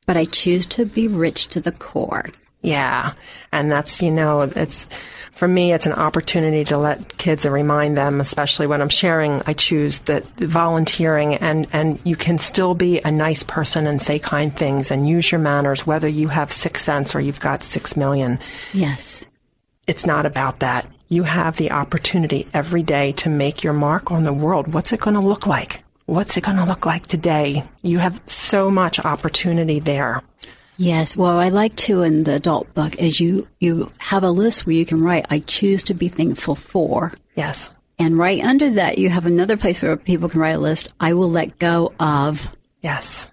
but 0.07 0.17
I 0.17 0.27
choose 0.27 0.67
to 0.67 0.85
be 0.85 1.09
rich 1.09 1.49
to 1.49 1.61
the 1.61 1.73
core. 1.73 2.27
Yeah. 2.61 3.15
And 3.51 3.73
that's, 3.73 4.01
you 4.03 4.11
know, 4.11 4.43
it's, 4.43 4.87
for 5.33 5.49
me, 5.49 5.73
it's 5.73 5.87
an 5.87 5.95
opportunity 5.95 6.65
to 6.67 6.79
let 6.79 7.17
kids 7.19 7.45
and 7.45 7.53
remind 7.53 7.97
them, 7.97 8.21
especially 8.21 8.69
when 8.69 8.81
I'm 8.81 8.89
sharing, 8.89 9.43
I 9.47 9.53
choose 9.53 9.99
that 10.01 10.25
volunteering 10.37 11.35
and, 11.35 11.67
and 11.73 11.99
you 12.05 12.15
can 12.15 12.39
still 12.39 12.75
be 12.75 13.01
a 13.01 13.11
nice 13.11 13.43
person 13.43 13.89
and 13.89 14.01
say 14.01 14.19
kind 14.19 14.57
things 14.57 14.93
and 14.93 15.09
use 15.09 15.33
your 15.33 15.41
manners, 15.41 15.87
whether 15.87 16.09
you 16.09 16.29
have 16.29 16.53
six 16.53 16.85
cents 16.85 17.17
or 17.17 17.21
you've 17.21 17.41
got 17.41 17.65
six 17.65 17.97
million. 17.97 18.39
Yes. 18.73 19.25
It's 19.87 20.07
not 20.07 20.27
about 20.27 20.61
that. 20.61 20.87
You 21.09 21.25
have 21.25 21.57
the 21.57 21.73
opportunity 21.73 22.49
every 22.55 22.83
day 22.83 23.13
to 23.13 23.29
make 23.29 23.63
your 23.63 23.73
mark 23.73 24.11
on 24.11 24.25
the 24.25 24.33
world. 24.33 24.73
What's 24.73 24.93
it 24.93 25.01
going 25.01 25.15
to 25.15 25.21
look 25.21 25.47
like? 25.47 25.83
What's 26.07 26.37
it 26.37 26.45
going 26.45 26.57
to 26.59 26.65
look 26.65 26.87
like 26.87 27.07
today? 27.07 27.65
You 27.83 27.99
have 27.99 28.21
so 28.27 28.71
much 28.71 28.99
opportunity 29.01 29.81
there. 29.81 30.23
Yes, 30.79 31.17
well, 31.17 31.39
I 31.39 31.51
like 31.51 31.77
to 31.77 32.03
in 32.03 32.25
the 32.25 32.35
adult 32.35 32.73
book 32.75 32.97
is 32.97 33.21
you 33.21 33.47
you 33.61 33.93
have 33.99 34.25
a 34.25 34.31
list 34.31 34.67
where 34.67 34.75
you 34.75 34.87
can 34.87 35.03
write 35.03 35.27
I 35.31 35.41
choose 35.41 35.83
to 35.85 35.95
be 35.95 36.09
thankful 36.09 36.55
for. 36.55 37.13
Yes. 37.37 37.71
And 37.99 38.19
right 38.19 38.43
under 38.43 38.71
that 38.71 38.99
you 38.99 39.11
have 39.11 39.27
another 39.27 39.57
place 39.57 39.83
where 39.83 39.97
people 39.97 40.29
can 40.29 40.41
write 40.41 40.53
a 40.53 40.59
list 40.59 40.93
I 40.99 41.13
will 41.13 41.31
let 41.31 41.59
go 41.59 41.93
of. 42.01 42.51
Yes. 42.81 43.29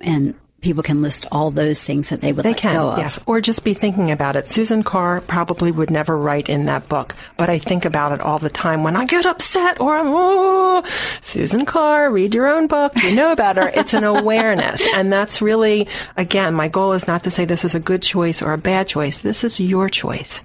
And 0.00 0.34
people 0.62 0.82
can 0.82 1.02
list 1.02 1.26
all 1.30 1.50
those 1.50 1.84
things 1.84 2.08
that 2.08 2.20
they 2.20 2.32
would 2.32 2.44
they 2.44 2.50
let 2.50 2.58
can, 2.58 2.74
go 2.74 2.88
of. 2.90 2.98
Yes, 2.98 3.18
or 3.26 3.40
just 3.40 3.64
be 3.64 3.74
thinking 3.74 4.10
about 4.10 4.36
it. 4.36 4.46
Suzin 4.46 4.84
Carr 4.84 5.20
probably 5.20 5.70
would 5.70 5.90
never 5.90 6.16
write 6.16 6.48
in 6.48 6.64
that 6.66 6.88
book, 6.88 7.14
but 7.36 7.50
I 7.50 7.58
think 7.58 7.84
about 7.84 8.12
it 8.12 8.20
all 8.20 8.38
the 8.38 8.48
time 8.48 8.82
when 8.82 8.96
I 8.96 9.04
get 9.04 9.26
upset 9.26 9.80
or 9.80 9.94
I'm, 9.94 10.06
oh, 10.06 10.82
Suzin 11.20 11.66
Carr, 11.66 12.10
read 12.10 12.34
your 12.34 12.46
own 12.46 12.68
book. 12.68 12.96
You 13.02 13.14
know 13.14 13.32
about 13.32 13.56
her. 13.56 13.68
It's 13.68 13.92
an 13.92 14.04
awareness. 14.04 14.82
And 14.94 15.12
that's 15.12 15.42
really, 15.42 15.88
again, 16.16 16.54
my 16.54 16.68
goal 16.68 16.92
is 16.92 17.06
not 17.06 17.24
to 17.24 17.30
say 17.30 17.44
this 17.44 17.64
is 17.64 17.74
a 17.74 17.80
good 17.80 18.02
choice 18.02 18.40
or 18.40 18.52
a 18.52 18.58
bad 18.58 18.86
choice. 18.86 19.18
This 19.18 19.44
is 19.44 19.60
your 19.60 19.88
choice. 19.88 20.40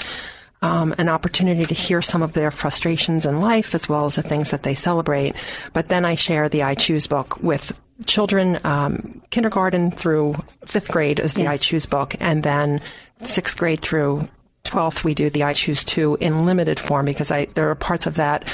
um, 0.63 0.95
an 0.99 1.09
opportunity 1.09 1.65
to 1.65 1.75
hear 1.75 2.01
some 2.01 2.23
of 2.23 2.33
their 2.33 2.51
frustrations 2.51 3.27
in 3.27 3.41
life 3.41 3.75
as 3.75 3.89
well 3.89 4.07
as 4.07 4.15
the 4.15 4.23
things 4.23 4.51
that 4.51 4.63
they 4.63 4.75
celebrate. 4.75 5.35
But 5.73 5.89
then 5.89 6.05
I 6.05 6.15
share 6.15 6.49
the 6.49 6.63
I 6.63 6.75
Choose 6.75 7.07
book 7.07 7.43
with 7.43 7.73
children, 8.07 8.59
um, 8.65 9.23
kindergarten 9.31 9.91
through 9.91 10.37
fifth 10.65 10.91
grade 10.91 11.21
is 11.21 11.35
the 11.35 11.43
yes. 11.43 11.51
I 11.51 11.57
Choose 11.57 11.87
book, 11.87 12.15
and 12.21 12.43
then 12.43 12.81
sixth 13.23 13.57
grade 13.57 13.81
through 13.81 14.29
12th, 14.65 15.05
we 15.05 15.15
do 15.15 15.29
the 15.29 15.43
I 15.43 15.53
Choose 15.53 15.85
Too 15.85 16.17
in 16.21 16.45
limited 16.45 16.79
form 16.79 17.05
because 17.05 17.31
I, 17.31 17.47
there 17.47 17.69
are 17.71 17.75
parts 17.75 18.07
of 18.07 18.15
that 18.17 18.45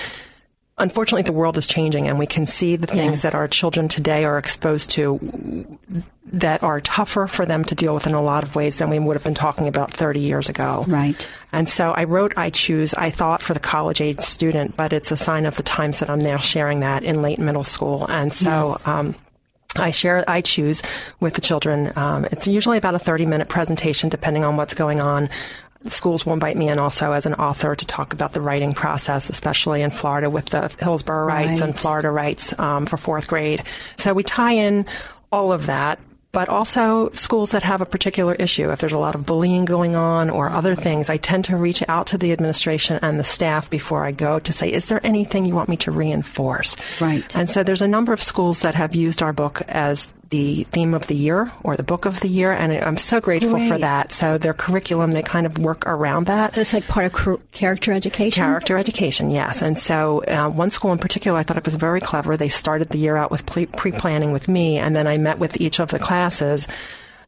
unfortunately 0.79 1.23
the 1.23 1.33
world 1.33 1.57
is 1.59 1.67
changing 1.67 2.09
and 2.09 2.19
we 2.19 2.27
can 2.27 2.47
see 2.47 2.77
the 2.77 2.87
things 2.87 3.13
Yes. 3.13 3.23
that 3.23 3.35
our 3.35 3.49
children 3.49 3.89
today 3.89 4.25
are 4.25 4.39
exposed 4.39 4.91
to 4.91 5.19
that 6.27 6.63
are 6.63 6.81
tougher 6.81 7.27
for 7.27 7.47
them 7.47 7.65
to 7.65 7.75
deal 7.75 7.95
with 7.95 8.07
in 8.07 8.13
a 8.15 8.21
lot 8.23 8.43
of 8.43 8.55
ways 8.55 8.79
than 8.79 8.91
we 8.91 8.99
would 8.99 9.17
have 9.17 9.25
been 9.25 9.35
talking 9.35 9.67
about 9.67 9.91
30 9.93 10.21
years 10.21 10.49
ago. 10.51 10.85
Right. 10.87 11.27
And 11.53 11.67
so 11.69 11.93
I 11.93 12.05
wrote 12.05 12.35
I 12.37 12.51
Choose, 12.51 12.93
I 12.95 13.11
thought 13.11 13.41
for 13.41 13.55
the 13.55 13.61
college 13.61 14.01
age 14.03 14.21
student, 14.21 14.77
but 14.77 14.93
it's 14.93 15.11
a 15.11 15.17
sign 15.17 15.47
of 15.47 15.57
the 15.57 15.63
times 15.63 16.01
that 16.01 16.11
I'm 16.11 16.19
now 16.19 16.37
sharing 16.37 16.81
that 16.81 17.03
in 17.03 17.23
late 17.23 17.39
middle 17.39 17.65
school. 17.65 18.05
And 18.09 18.31
so, 18.33 18.71
Yes. 18.73 18.87
um, 18.89 19.15
I 19.77 19.91
share 19.91 20.25
I 20.29 20.41
choose 20.41 20.83
with 21.21 21.35
the 21.35 21.41
children. 21.41 21.93
Um, 21.95 22.25
it's 22.27 22.47
usually 22.49 22.79
about 22.79 22.95
a 22.95 22.99
30 22.99 23.27
minute 23.27 23.49
presentation, 23.49 24.09
depending 24.09 24.45
on 24.45 24.57
what's 24.57 24.75
going 24.75 24.99
on. 25.01 25.29
Schools 25.87 26.27
will 26.27 26.33
invite 26.33 26.57
me 26.57 26.69
in 26.69 26.79
also 26.79 27.13
as 27.13 27.25
an 27.25 27.35
author 27.35 27.75
to 27.75 27.87
talk 27.87 28.13
about 28.13 28.33
the 28.33 28.41
writing 28.41 28.73
process, 28.73 29.31
especially 29.31 29.83
in 29.83 29.91
Florida 29.91 30.29
with 30.29 30.47
the 30.47 30.75
Hillsborough 30.81 31.27
Writes 31.27 31.61
and 31.61 31.79
Florida 31.79 32.11
Writes 32.11 32.59
um, 32.59 32.85
for 32.85 32.97
fourth 32.97 33.29
grade. 33.29 33.63
So 33.97 34.13
we 34.13 34.25
tie 34.25 34.53
in 34.53 34.87
all 35.31 35.53
of 35.53 35.67
that. 35.67 36.01
But 36.31 36.51
also 36.51 37.09
schools 37.13 37.53
that 37.53 37.63
have 37.63 37.81
a 37.81 37.87
particular 37.87 38.35
issue. 38.35 38.71
If 38.71 38.81
there's 38.81 38.93
a 38.93 38.99
lot 38.99 39.15
of 39.15 39.25
bullying 39.25 39.65
going 39.65 39.97
on 39.97 40.29
or 40.29 40.51
other 40.51 40.75
things, 40.75 41.09
I 41.09 41.17
tend 41.17 41.47
to 41.47 41.57
reach 41.57 41.83
out 41.89 42.09
to 42.09 42.19
the 42.19 42.33
administration 42.33 42.99
and 43.01 43.19
the 43.19 43.25
staff 43.25 43.71
before 43.71 44.05
I 44.05 44.13
go 44.13 44.39
to 44.41 44.53
say, 44.53 44.71
is 44.71 44.87
there 44.87 45.05
anything 45.05 45.47
you 45.47 45.55
want 45.55 45.71
me 45.71 45.79
to 45.79 45.91
reinforce? 45.91 46.77
Right. 47.01 47.35
And 47.35 47.49
so 47.49 47.63
there's 47.63 47.81
a 47.81 47.89
number 47.89 48.13
of 48.13 48.23
schools 48.23 48.61
that 48.61 48.75
have 48.75 48.95
used 48.95 49.23
our 49.23 49.33
book 49.33 49.63
as 49.69 50.13
the 50.31 50.65
theme 50.65 50.95
of 50.95 51.07
the 51.07 51.15
year 51.15 51.51
or 51.63 51.77
the 51.77 51.83
book 51.83 52.05
of 52.05 52.21
the 52.21 52.29
year, 52.29 52.53
and 52.53 52.73
I'm 52.73 52.97
so 52.97 53.21
grateful 53.21 53.59
for 53.67 53.79
that. 53.79 54.13
So 54.13 54.39
their 54.39 54.55
curriculum, 54.55 55.13
they 55.13 55.23
kind 55.23 55.47
of 55.47 55.59
work 55.59 55.87
around 55.87 56.27
that. 56.27 56.53
So 56.53 56.61
it's 56.61 56.73
like 56.73 56.87
part 56.87 57.07
of 57.07 57.53
character 57.53 57.93
education. 57.93 58.45
Character 58.45 58.77
education, 58.77 59.31
yes. 59.31 59.63
And 59.63 59.79
so, 59.79 60.23
uh, 60.25 60.49
one 60.49 60.71
school 60.71 60.93
in 60.93 60.99
particular, 60.99 61.39
I 61.39 61.43
thought 61.43 61.57
it 61.57 61.65
was 61.65 61.77
very 61.77 62.01
clever. 62.01 62.37
They 62.37 62.49
started 62.49 62.91
the 62.91 62.99
year 62.99 63.17
out 63.17 63.31
with 63.31 63.47
pre 63.47 63.67
planning 63.67 64.33
with 64.33 64.49
me, 64.49 64.79
and 64.79 64.95
then 64.95 65.07
I 65.07 65.19
met 65.19 65.39
with 65.39 65.61
each 65.61 65.79
of 65.81 65.89
the 65.89 65.99
classes. 65.99 66.69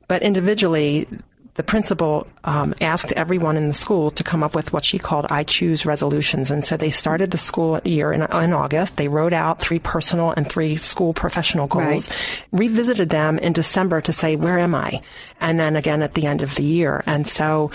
But 0.09 0.23
individually, 0.23 1.07
the 1.55 1.63
principal 1.63 2.27
um, 2.45 2.75
asked 2.81 3.13
everyone 3.13 3.57
in 3.57 3.69
the 3.69 3.75
school 3.75 4.11
to 4.13 4.23
come 4.25 4.43
up 4.43 4.55
with 4.55 4.73
what 4.73 4.85
she 4.85 4.99
called 4.99 5.27
I 5.31 5.45
choose 5.45 5.85
resolutions. 5.85 6.51
And 6.51 6.65
so 6.65 6.77
they 6.77 6.91
started 6.91 7.33
the 7.33 7.39
school 7.39 7.81
year 7.85 8.13
in, 8.13 8.23
in 8.23 8.53
August. 8.53 8.97
They 8.97 9.09
wrote 9.09 9.33
out 9.33 9.61
three 9.61 9.79
personal 9.81 10.31
and 10.31 10.49
three 10.49 10.77
school 10.77 11.13
professional 11.13 11.67
goals, 11.67 12.09
Right. 12.09 12.43
revisited 12.53 13.09
them 13.11 13.39
in 13.39 13.53
December 13.53 14.01
to 14.03 14.13
say, 14.13 14.37
where 14.37 14.59
am 14.59 14.75
I? 14.75 15.03
And 15.41 15.59
then 15.59 15.77
again 15.77 16.03
at 16.03 16.15
the 16.15 16.27
end 16.27 16.43
of 16.43 16.55
the 16.55 16.65
year. 16.65 17.03
And 17.07 17.27
so 17.27 17.73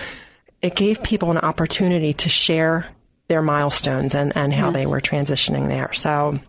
it 0.61 0.75
gave 0.75 1.03
people 1.03 1.29
an 1.31 1.37
opportunity 1.37 2.13
to 2.13 2.29
share 2.29 2.85
their 3.27 3.41
milestones 3.41 4.15
and, 4.15 4.35
and 4.37 4.53
how 4.53 4.71
they 4.71 4.85
were 4.85 5.01
transitioning 5.01 5.67
there. 5.67 5.91
So, 5.93 6.39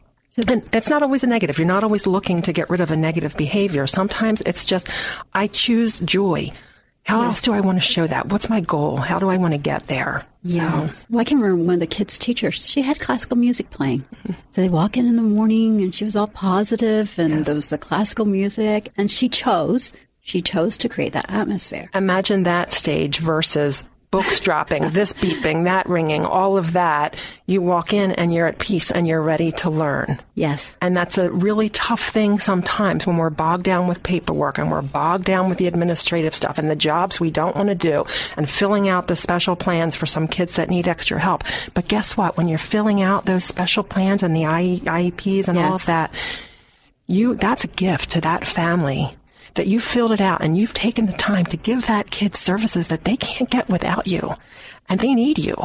and 0.47 0.63
it's 0.73 0.89
not 0.89 1.03
always 1.03 1.25
a 1.25 1.27
negative. 1.27 1.59
You're 1.59 1.67
not 1.67 1.83
always 1.83 2.07
looking 2.07 2.43
to 2.43 2.53
get 2.53 2.71
rid 2.71 2.81
of 2.81 2.91
a 2.91 2.97
negative 2.97 3.37
behavior. 3.37 3.87
Sometimes 3.87 4.43
it's 4.43 4.65
just, 4.65 4.89
I 5.35 5.47
choose 5.49 6.01
joy. 6.01 6.53
How 7.07 7.23
else 7.23 7.41
do 7.41 7.53
I 7.53 7.61
want 7.61 7.79
to 7.79 7.83
show 7.83 8.05
that? 8.09 8.31
What's 8.31 8.51
my 8.51 8.61
goal? 8.61 8.97
How 8.97 9.21
do 9.21 9.31
I 9.31 9.37
want 9.37 9.55
to 9.55 9.59
get 9.59 9.87
there? 9.87 10.25
Yes. 10.43 11.07
Well, 11.09 11.21
I 11.21 11.25
can 11.25 11.41
remember 11.41 11.63
one 11.65 11.75
of 11.75 11.81
the 11.81 11.87
kids' 11.87 12.19
teachers. 12.19 12.69
She 12.69 12.83
had 12.83 12.99
classical 12.99 13.37
music 13.37 13.71
playing. 13.71 14.01
Mm-hmm. 14.01 14.33
So 14.51 14.61
they 14.61 14.69
walk 14.69 14.97
in 14.97 15.07
in 15.07 15.15
the 15.15 15.23
morning, 15.23 15.83
and 15.83 15.95
she 15.95 16.05
was 16.05 16.17
all 16.17 16.27
positive, 16.27 17.17
and 17.17 17.45
there 17.45 17.55
was 17.55 17.69
the 17.69 17.79
classical 17.79 18.25
music, 18.25 18.93
and 18.97 19.09
she 19.09 19.29
chose. 19.29 19.93
She 20.21 20.43
chose 20.43 20.77
to 20.79 20.89
create 20.89 21.13
that 21.13 21.31
atmosphere. 21.31 21.89
imagine 21.95 22.43
that 22.43 22.73
stage 22.73 23.19
versus 23.19 23.85
books 24.17 24.41
dropping, 24.41 24.89
this 24.93 25.13
beeping, 25.13 25.65
that 25.65 25.87
ringing, 25.87 26.25
all 26.25 26.57
of 26.57 26.73
that. 26.73 27.17
You 27.45 27.61
walk 27.61 27.93
in 27.93 28.13
and 28.13 28.33
you're 28.33 28.47
at 28.47 28.59
peace 28.59 28.91
and 28.91 29.07
you're 29.07 29.21
ready 29.21 29.53
to 29.53 29.69
learn. 29.69 30.23
Yes. 30.35 30.79
And 30.81 30.97
that's 30.97 31.19
a 31.19 31.31
really 31.31 31.69
tough 31.69 32.09
thing 32.09 32.39
sometimes 32.39 33.07
when 33.07 33.19
we're 33.19 33.29
bogged 33.29 33.65
down 33.65 33.89
with 33.89 34.03
paperwork 34.03 34.57
and 34.57 34.71
we're 34.71 34.81
bogged 34.81 35.27
down 35.27 35.51
with 35.51 35.59
the 35.59 35.67
administrative 35.67 36.35
stuff 36.35 36.57
and 36.57 36.71
the 36.71 36.75
jobs 36.77 37.21
we 37.21 37.31
don't 37.31 37.57
want 37.57 37.69
to 37.69 37.75
do 37.75 38.07
and 38.39 38.49
filling 38.49 38.89
out 38.89 39.07
the 39.07 39.17
special 39.17 39.55
plans 39.55 39.95
for 39.95 40.07
some 40.07 40.27
kids 40.27 40.57
that 40.57 40.71
need 40.71 40.89
extra 40.89 41.21
help. 41.21 41.45
But 41.75 41.87
guess 41.87 42.17
what? 42.17 42.39
When 42.39 42.49
you're 42.49 42.57
filling 42.57 43.03
out 43.03 43.27
those 43.27 43.45
special 43.45 43.85
plans 43.85 44.23
and 44.23 44.35
the 44.35 44.45
IE 44.45 44.81
IEPs 44.81 45.49
and 45.49 45.59
all 45.59 45.75
of 45.75 45.85
that, 45.85 46.15
you 47.07 47.35
that's 47.35 47.65
a 47.65 47.69
gift 47.69 48.13
to 48.13 48.23
that 48.23 48.47
family 48.47 49.15
that 49.57 49.67
you've 49.67 49.83
filled 49.83 50.13
it 50.13 50.21
out 50.21 50.43
and 50.43 50.57
you've 50.57 50.75
taken 50.75 51.07
the 51.07 51.13
time 51.13 51.45
to 51.47 51.57
give 51.57 51.87
that 51.87 52.11
kid 52.11 52.37
services 52.37 52.89
that 52.89 53.05
they 53.05 53.17
can't 53.17 53.51
get 53.51 53.69
without 53.69 54.07
you. 54.07 54.35
And 54.89 55.01
they 55.01 55.15
need 55.15 55.39
you. 55.39 55.57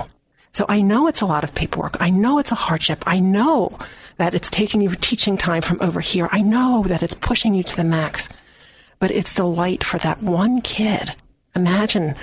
So 0.54 0.66
i 0.68 0.82
know 0.82 1.08
it's 1.08 1.22
a 1.22 1.26
lot 1.26 1.46
of 1.46 1.56
paperwork. 1.56 1.96
I 2.02 2.10
know 2.10 2.40
it's 2.40 2.52
a 2.52 2.56
hardship. 2.56 3.04
I 3.08 3.20
know 3.20 3.78
that 4.18 4.36
it's 4.36 4.50
taking 4.50 4.82
your 4.82 4.96
teaching 4.96 5.38
time 5.38 5.62
from 5.62 5.82
over 5.82 6.02
here. 6.02 6.28
I 6.32 6.42
know 6.42 6.84
that 6.88 7.04
it's 7.04 7.16
pushing 7.16 7.54
you 7.54 7.64
to 7.64 7.76
the 7.76 7.84
max. 7.84 8.28
But 9.00 9.12
it's 9.12 9.34
the 9.34 9.46
light 9.46 9.84
for 9.84 9.98
that 10.00 10.22
one 10.22 10.62
kid. 10.62 11.16
Imagine 11.56 12.16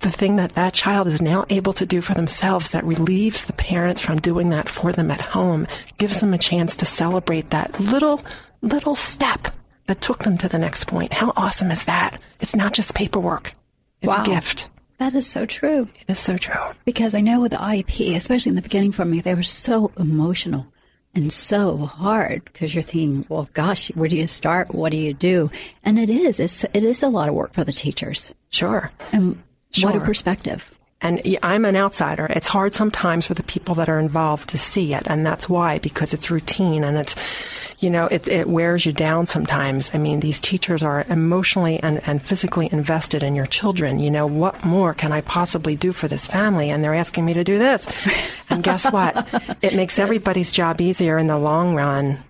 the 0.00 0.10
thing 0.10 0.36
that 0.36 0.54
that 0.54 0.74
child 0.74 1.06
is 1.06 1.20
now 1.20 1.44
able 1.50 1.72
to 1.74 1.86
do 1.86 2.00
for 2.00 2.14
themselves 2.14 2.70
that 2.70 2.84
relieves 2.84 3.44
the 3.44 3.52
parents 3.52 4.00
from 4.00 4.18
doing 4.18 4.50
that 4.50 4.68
for 4.68 4.92
them 4.92 5.10
at 5.10 5.20
home 5.20 5.66
gives 5.98 6.20
them 6.20 6.32
a 6.32 6.38
chance 6.38 6.76
to 6.76 6.86
celebrate 6.86 7.50
that 7.50 7.78
little 7.80 8.22
little 8.62 8.96
step 8.96 9.48
that 9.86 10.00
took 10.00 10.24
them 10.24 10.36
to 10.38 10.48
the 10.48 10.58
next 10.58 10.84
point 10.86 11.12
how 11.12 11.32
awesome 11.36 11.70
is 11.70 11.84
that 11.84 12.18
it's 12.40 12.56
not 12.56 12.72
just 12.72 12.94
paperwork 12.94 13.54
it's 14.02 14.08
Wow. 14.14 14.22
a 14.22 14.26
gift 14.26 14.68
That 14.98 15.14
is 15.14 15.26
so 15.26 15.46
true. 15.46 15.88
it 16.06 16.12
is 16.12 16.18
so 16.18 16.36
true 16.36 16.60
Because 16.84 17.14
I 17.14 17.20
know 17.20 17.40
with 17.40 17.52
the 17.52 17.58
IEP, 17.58 18.14
especially 18.16 18.50
in 18.50 18.56
the 18.56 18.62
beginning 18.62 18.92
for 18.92 19.04
me, 19.04 19.20
they 19.20 19.34
were 19.34 19.42
so 19.42 19.90
emotional 19.98 20.66
and 21.14 21.32
so 21.32 21.78
hard 21.78 22.44
because 22.44 22.74
you're 22.74 22.82
thinking, 22.82 23.24
well, 23.30 23.48
gosh, 23.54 23.88
where 23.94 24.08
do 24.08 24.16
you 24.16 24.26
start? 24.26 24.74
What 24.74 24.92
do 24.92 24.98
you 24.98 25.14
do? 25.14 25.50
And 25.82 25.98
it 25.98 26.10
is, 26.10 26.38
it's, 26.38 26.64
it 26.64 26.84
is 26.84 27.02
a 27.02 27.08
lot 27.08 27.30
of 27.30 27.34
work 27.34 27.54
for 27.54 27.64
the 27.64 27.72
teachers. 27.72 28.34
sure 28.50 28.90
And 29.12 29.42
what 29.82 29.96
a 29.96 30.00
perspective. 30.00 30.70
And 31.02 31.20
I'm 31.42 31.66
an 31.66 31.76
outsider. 31.76 32.26
It's 32.26 32.48
hard 32.48 32.72
sometimes 32.72 33.26
for 33.26 33.34
the 33.34 33.42
people 33.42 33.74
that 33.74 33.88
are 33.88 33.98
involved 33.98 34.48
to 34.50 34.58
see 34.58 34.94
it. 34.94 35.02
And 35.06 35.26
that's 35.26 35.46
why, 35.48 35.78
because 35.78 36.14
it's 36.14 36.30
routine 36.30 36.84
and 36.84 36.96
it's, 36.96 37.14
you 37.80 37.90
know, 37.90 38.06
it, 38.06 38.26
it 38.28 38.48
wears 38.48 38.86
you 38.86 38.92
down 38.92 39.26
sometimes. 39.26 39.90
I 39.92 39.98
mean, 39.98 40.20
these 40.20 40.40
teachers 40.40 40.82
are 40.82 41.04
emotionally 41.10 41.78
and, 41.80 42.00
and 42.06 42.22
physically 42.22 42.70
invested 42.72 43.22
in 43.22 43.36
your 43.36 43.44
children. 43.44 43.98
You 43.98 44.10
know, 44.10 44.26
what 44.26 44.64
more 44.64 44.94
can 44.94 45.12
I 45.12 45.20
possibly 45.20 45.76
do 45.76 45.92
for 45.92 46.08
this 46.08 46.26
family? 46.26 46.70
And 46.70 46.82
they're 46.82 46.94
asking 46.94 47.26
me 47.26 47.34
to 47.34 47.44
do 47.44 47.58
this. 47.58 47.86
And 48.48 48.62
guess 48.62 48.90
what? 48.92 49.26
It 49.60 49.74
makes 49.74 49.98
everybody's 49.98 50.52
job 50.52 50.80
easier 50.80 51.18
in 51.18 51.26
the 51.26 51.36
long 51.36 51.74
run. 51.74 52.22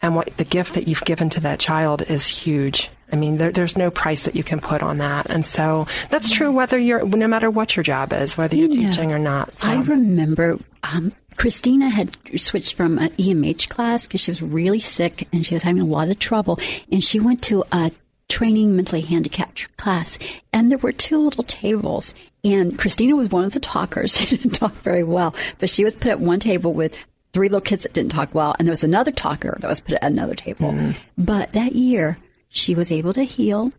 And 0.00 0.14
what 0.14 0.36
the 0.36 0.44
gift 0.44 0.74
that 0.74 0.86
you've 0.86 1.04
given 1.04 1.28
to 1.30 1.40
that 1.40 1.58
child 1.58 2.02
is 2.02 2.28
huge. 2.28 2.90
I 3.14 3.16
mean, 3.16 3.36
there, 3.38 3.52
there's 3.52 3.76
no 3.78 3.92
price 3.92 4.24
that 4.24 4.34
you 4.34 4.42
can 4.42 4.58
put 4.60 4.82
on 4.82 4.98
that. 4.98 5.30
And 5.30 5.46
so 5.46 5.86
that's 6.10 6.32
true 6.32 6.50
whether 6.50 6.76
you're, 6.76 7.06
no 7.06 7.28
matter 7.28 7.48
what 7.48 7.76
your 7.76 7.84
job 7.84 8.12
is, 8.12 8.36
whether 8.36 8.56
you're 8.56 8.68
Yeah. 8.68 8.90
teaching 8.90 9.12
or 9.12 9.20
not. 9.20 9.56
So. 9.56 9.68
I 9.68 9.76
remember 9.82 10.58
um, 10.82 11.12
Christina 11.36 11.90
had 11.90 12.16
switched 12.36 12.74
from 12.76 12.98
an 12.98 13.10
EMH 13.10 13.68
class 13.68 14.08
because 14.08 14.20
she 14.22 14.32
was 14.32 14.42
really 14.42 14.80
sick 14.80 15.28
and 15.32 15.46
she 15.46 15.54
was 15.54 15.62
having 15.62 15.80
a 15.80 15.86
lot 15.86 16.08
of 16.08 16.18
trouble. 16.18 16.58
And 16.90 17.04
she 17.04 17.20
went 17.20 17.40
to 17.44 17.62
a 17.70 17.92
training 18.28 18.74
mentally 18.74 19.02
handicapped 19.02 19.76
class, 19.76 20.18
and 20.52 20.70
there 20.70 20.78
were 20.78 20.90
two 20.92 21.18
little 21.18 21.44
tables. 21.44 22.14
And 22.42 22.76
Christina 22.76 23.14
was 23.14 23.28
one 23.30 23.44
of 23.44 23.52
the 23.52 23.60
talkers. 23.60 24.16
She 24.18 24.36
didn't 24.36 24.54
talk 24.54 24.72
very 24.74 25.04
well, 25.04 25.36
but 25.60 25.70
she 25.70 25.84
was 25.84 25.94
put 25.94 26.08
at 26.10 26.18
one 26.20 26.40
table 26.40 26.72
with 26.74 26.98
three 27.32 27.48
little 27.48 27.60
kids 27.60 27.82
that 27.84 27.92
didn't 27.92 28.10
talk 28.12 28.34
well, 28.34 28.56
and 28.58 28.66
there 28.66 28.72
was 28.72 28.82
another 28.82 29.12
talker 29.12 29.56
that 29.60 29.68
was 29.68 29.80
put 29.80 29.94
at 29.94 30.02
another 30.10 30.34
table. 30.34 30.74
But 31.18 31.52
that 31.52 31.72
year, 31.74 32.18
she 32.54 32.74
was 32.74 32.92
able 32.92 33.12
to 33.12 33.24
heal, 33.24 33.72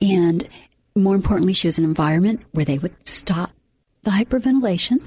and 0.00 0.48
more 0.96 1.14
importantly, 1.14 1.52
she 1.52 1.68
was 1.68 1.78
in 1.78 1.84
an 1.84 1.90
environment 1.90 2.40
where 2.52 2.64
they 2.64 2.78
would 2.78 2.94
stop 3.06 3.52
the 4.02 4.10
hyperventilation. 4.10 5.00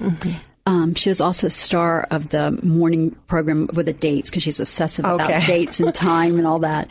Um, 0.64 0.94
she 0.94 1.08
was 1.08 1.20
also 1.20 1.48
star 1.48 2.06
of 2.12 2.28
the 2.28 2.52
morning 2.62 3.10
program 3.26 3.68
with 3.74 3.86
the 3.86 3.92
dates 3.92 4.30
because 4.30 4.44
she's 4.44 4.60
obsessive 4.60 5.04
about 5.04 5.44
dates 5.46 5.80
and 5.80 5.92
time 6.12 6.38
and 6.38 6.46
all 6.46 6.60
that. 6.60 6.88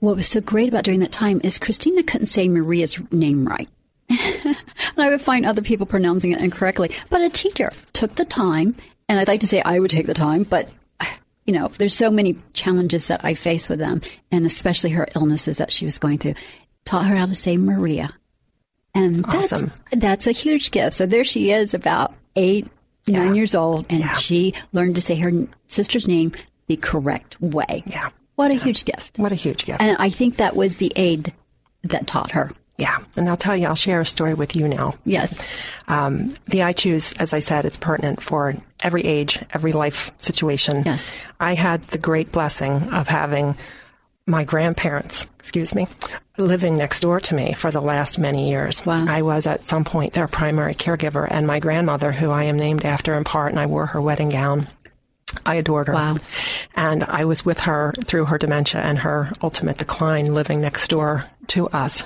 What 0.00 0.16
was 0.16 0.28
so 0.28 0.42
great 0.42 0.68
about 0.68 0.84
during 0.84 1.00
that 1.00 1.12
time 1.12 1.40
is 1.42 1.58
Christina 1.58 2.02
couldn't 2.02 2.26
say 2.26 2.48
Maria's 2.48 3.00
name 3.10 3.48
right. 3.48 3.68
and 4.10 4.56
I 4.98 5.08
would 5.08 5.22
find 5.22 5.46
other 5.46 5.62
people 5.62 5.86
pronouncing 5.86 6.32
it 6.32 6.40
incorrectly. 6.40 6.90
But 7.08 7.22
a 7.22 7.30
teacher 7.30 7.72
took 7.94 8.14
the 8.16 8.26
time, 8.26 8.74
and 9.08 9.18
I'd 9.18 9.28
like 9.28 9.40
to 9.40 9.46
say 9.46 9.62
I 9.62 9.78
would 9.78 9.90
take 9.90 10.06
the 10.06 10.14
time, 10.14 10.42
but 10.42 10.68
you 11.48 11.54
know, 11.54 11.68
there's 11.78 11.94
so 11.94 12.10
many 12.10 12.38
challenges 12.52 13.08
that 13.08 13.24
I 13.24 13.32
face 13.32 13.70
with 13.70 13.78
them, 13.78 14.02
and 14.30 14.44
especially 14.44 14.90
her 14.90 15.08
illnesses 15.16 15.56
that 15.56 15.72
she 15.72 15.86
was 15.86 15.98
going 15.98 16.18
through. 16.18 16.34
Taught 16.84 17.06
her 17.06 17.16
how 17.16 17.24
to 17.26 17.34
say 17.34 17.56
Maria, 17.56 18.10
and 18.94 19.24
that's 19.24 19.52
Awesome. 19.54 19.72
that's 19.92 20.26
a 20.26 20.32
huge 20.32 20.70
gift. 20.70 20.92
So 20.94 21.06
there 21.06 21.24
she 21.24 21.50
is, 21.50 21.72
about 21.72 22.14
eight, 22.36 22.66
nine 23.06 23.34
years 23.34 23.54
old, 23.54 23.86
and 23.88 24.00
Yeah. 24.00 24.12
she 24.14 24.52
learned 24.74 24.94
to 24.96 25.00
say 25.00 25.14
her 25.16 25.32
sister's 25.68 26.06
name 26.06 26.32
the 26.66 26.76
correct 26.76 27.40
way. 27.40 27.82
Yeah. 27.86 28.10
what 28.36 28.50
a 28.50 28.54
huge 28.54 28.84
gift! 28.84 29.18
What 29.18 29.32
a 29.32 29.34
huge 29.34 29.64
gift. 29.64 29.80
And 29.80 29.96
I 29.98 30.10
think 30.10 30.36
that 30.36 30.54
was 30.54 30.76
the 30.76 30.92
aid 30.96 31.32
that 31.82 32.06
taught 32.06 32.32
her. 32.32 32.52
Yeah. 32.78 32.98
And 33.16 33.28
I'll 33.28 33.36
tell 33.36 33.56
you, 33.56 33.66
I'll 33.66 33.74
share 33.74 34.00
a 34.00 34.06
story 34.06 34.34
with 34.34 34.56
you 34.56 34.68
now. 34.68 34.94
Yes, 35.04 35.42
Um, 35.88 36.34
the 36.46 36.62
I 36.62 36.72
choose, 36.72 37.12
as 37.14 37.34
I 37.34 37.40
said, 37.40 37.64
it's 37.64 37.76
pertinent 37.76 38.22
for 38.22 38.54
every 38.80 39.04
age, 39.04 39.38
every 39.52 39.72
life 39.72 40.12
situation. 40.18 40.84
Yes. 40.86 41.12
I 41.40 41.54
had 41.54 41.82
the 41.88 41.98
great 41.98 42.30
blessing 42.32 42.88
of 42.92 43.08
having 43.08 43.56
my 44.26 44.44
grandparents, 44.44 45.26
excuse 45.38 45.74
me, 45.74 45.88
living 46.36 46.74
next 46.74 47.00
door 47.00 47.18
to 47.18 47.34
me 47.34 47.54
for 47.54 47.70
the 47.70 47.80
last 47.80 48.18
many 48.18 48.50
years. 48.50 48.84
Wow. 48.84 49.06
I 49.08 49.22
was 49.22 49.46
at 49.46 49.66
some 49.66 49.84
point 49.84 50.12
their 50.12 50.28
primary 50.28 50.74
caregiver, 50.74 51.26
and 51.28 51.46
my 51.46 51.58
grandmother, 51.58 52.12
who 52.12 52.30
I 52.30 52.44
am 52.44 52.56
named 52.58 52.84
after 52.84 53.14
in 53.14 53.24
part, 53.24 53.50
and 53.50 53.58
I 53.58 53.66
wore 53.66 53.86
her 53.86 54.00
wedding 54.00 54.28
gown. 54.28 54.68
I 55.44 55.56
adored 55.56 55.88
her. 55.88 55.94
Wow. 55.94 56.16
And 56.74 57.04
I 57.04 57.24
was 57.24 57.44
with 57.44 57.60
her 57.60 57.94
through 58.04 58.26
her 58.26 58.38
dementia 58.38 58.82
and 58.82 58.98
her 58.98 59.30
ultimate 59.42 59.78
decline, 59.78 60.34
living 60.34 60.60
next 60.60 60.88
door 60.88 61.24
to 61.48 61.68
us. 61.68 62.04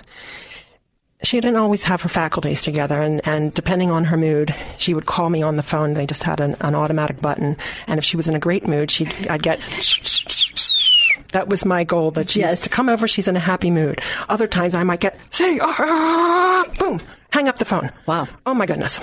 She 1.25 1.41
didn't 1.41 1.57
always 1.57 1.85
have 1.85 2.03
her 2.03 2.09
faculties 2.09 2.63
together, 2.63 3.01
and, 3.01 3.21
and 3.27 3.55
depending 3.55 3.91
on 3.93 4.05
her 4.05 4.17
mood, 4.17 4.55
she 4.77 4.93
would 4.93 5.07
call 5.07 5.31
me 5.31 5.41
on 5.43 5.57
the 5.57 5.63
phone. 5.63 5.95
They 5.95 6.05
just 6.07 6.25
had 6.25 6.41
an, 6.41 6.57
an 6.61 6.75
automatic 6.75 7.21
button, 7.21 7.57
and 7.87 7.99
if 7.99 8.05
she 8.05 8.17
was 8.17 8.27
in 8.27 8.35
a 8.35 8.41
great 8.41 8.67
mood, 8.67 8.91
she'd 8.91 9.15
I'd 9.31 9.43
get 9.43 9.59
that 11.33 11.49
was 11.49 11.65
my 11.65 11.85
goal 11.85 12.11
that 12.13 12.29
she's 12.31 12.41
Yes. 12.43 12.63
to 12.63 12.69
come 12.69 12.89
over. 12.89 13.07
She's 13.09 13.29
in 13.29 13.37
a 13.37 13.41
happy 13.41 13.71
mood. 13.71 14.01
Other 14.29 14.47
times 14.47 14.75
I 14.75 14.83
might 14.83 15.01
get 15.01 15.19
say 15.31 15.59
ah, 15.63 16.65
boom, 16.79 17.01
hang 17.31 17.49
up 17.49 17.57
the 17.59 17.65
phone. 17.65 17.91
Wow. 18.07 18.29
Oh 18.47 18.55
my 18.55 18.67
goodness. 18.67 19.01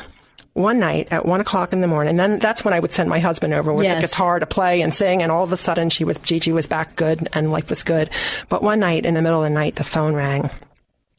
One 0.54 0.80
night 0.80 1.08
at 1.12 1.26
one 1.26 1.40
o'clock 1.40 1.72
in 1.74 1.80
the 1.82 1.88
morning, 1.88 2.18
then 2.18 2.38
that's 2.40 2.66
when 2.66 2.74
I 2.74 2.80
would 2.80 2.92
send 2.92 3.10
my 3.10 3.20
husband 3.20 3.54
over 3.54 3.72
with 3.72 3.86
Yes. 3.86 4.02
the 4.02 4.08
guitar 4.08 4.40
to 4.40 4.46
play 4.46 4.82
and 4.82 4.94
sing, 4.94 5.22
and 5.24 5.32
all 5.32 5.44
of 5.44 5.54
a 5.54 5.58
sudden 5.58 5.90
she 5.90 6.04
was 6.04 6.18
Gigi 6.18 6.52
was 6.52 6.68
back 6.68 6.96
good 6.96 7.30
and 7.34 7.52
life 7.52 7.70
was 7.70 7.84
good. 7.84 8.10
But 8.50 8.62
one 8.62 8.80
night 8.82 9.06
in 9.06 9.14
the 9.14 9.22
middle 9.22 9.40
of 9.42 9.46
the 9.46 9.50
night, 9.54 9.76
the 9.76 9.84
phone 9.84 10.14
rang. 10.16 10.50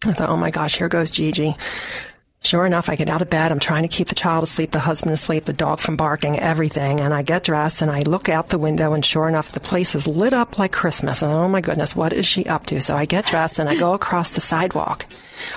I 0.05 0.13
thought, 0.13 0.31
oh 0.31 0.37
my 0.37 0.51
gosh, 0.51 0.79
here 0.79 0.89
goes 0.89 1.11
Gigi. 1.11 1.55
Sure 2.43 2.65
enough, 2.65 2.89
I 2.89 2.97
get 2.97 3.11
out 3.11 3.21
of 3.21 3.29
bed. 3.29 3.53
I'm 3.53 3.61
trying 3.61 3.83
to 3.83 3.89
keep 3.89 4.09
the 4.09 4.15
child 4.15 4.43
asleep, 4.43 4.71
the 4.71 4.79
husband 4.79 5.13
asleep, 5.13 5.45
the 5.45 5.53
dog 5.53 5.79
from 5.79 5.97
barking, 5.97 6.39
everything. 6.39 7.01
And 7.01 7.13
I 7.13 7.21
get 7.21 7.45
dressed 7.45 7.83
and 7.83 7.91
I 7.91 8.01
look 8.01 8.31
out 8.31 8.49
the 8.49 8.57
window, 8.57 8.95
and 8.95 9.05
sure 9.05 9.29
enough, 9.29 9.53
the 9.53 9.61
place 9.61 9.95
is 9.95 10.07
lit 10.07 10.33
up 10.33 10.59
like 10.59 10.73
Christmas. 10.73 11.21
And 11.21 11.31
oh 11.31 11.49
my 11.49 11.61
goodness, 11.61 11.95
what 11.95 12.15
is 12.15 12.27
she 12.27 12.47
up 12.47 12.65
to? 12.67 12.81
So 12.81 12.97
I 12.97 13.05
get 13.05 13.27
dressed 13.27 13.59
and 13.59 13.69
I 13.69 13.77
go 13.77 13.93
across 13.93 14.31
the 14.31 14.41
sidewalk. 14.41 15.05